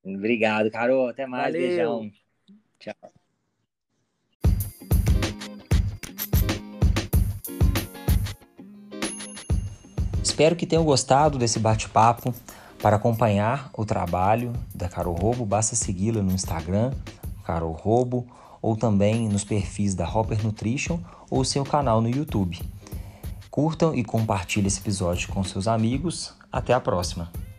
Obrigado, 0.05 0.71
Carol. 0.71 1.09
Até 1.09 1.27
mais. 1.27 1.53
Valeu. 1.53 1.61
Beijão. 1.61 2.13
Tchau. 2.79 2.95
Espero 10.23 10.57
que 10.57 10.67
tenham 10.67 10.85
gostado 10.85 11.39
desse 11.39 11.59
bate-papo. 11.59 12.35
Para 12.81 12.97
acompanhar 12.97 13.71
o 13.77 13.85
trabalho 13.85 14.55
da 14.75 14.89
Carol 14.89 15.15
Robo, 15.15 15.45
basta 15.45 15.77
segui-la 15.77 16.23
no 16.23 16.33
Instagram, 16.33 16.93
Carol 17.45 17.73
Robo, 17.73 18.27
ou 18.63 18.75
também 18.75 19.29
nos 19.29 19.45
perfis 19.45 19.95
da 19.95 20.09
Hopper 20.09 20.43
Nutrition 20.43 20.99
ou 21.31 21.45
seu 21.45 21.63
canal 21.63 22.01
no 22.01 22.09
YouTube. 22.09 22.59
Curtam 23.51 23.95
e 23.95 24.03
compartilhem 24.03 24.69
esse 24.69 24.81
episódio 24.81 25.29
com 25.29 25.45
seus 25.45 25.69
amigos. 25.69 26.35
Até 26.51 26.73
a 26.73 26.81
próxima! 26.81 27.50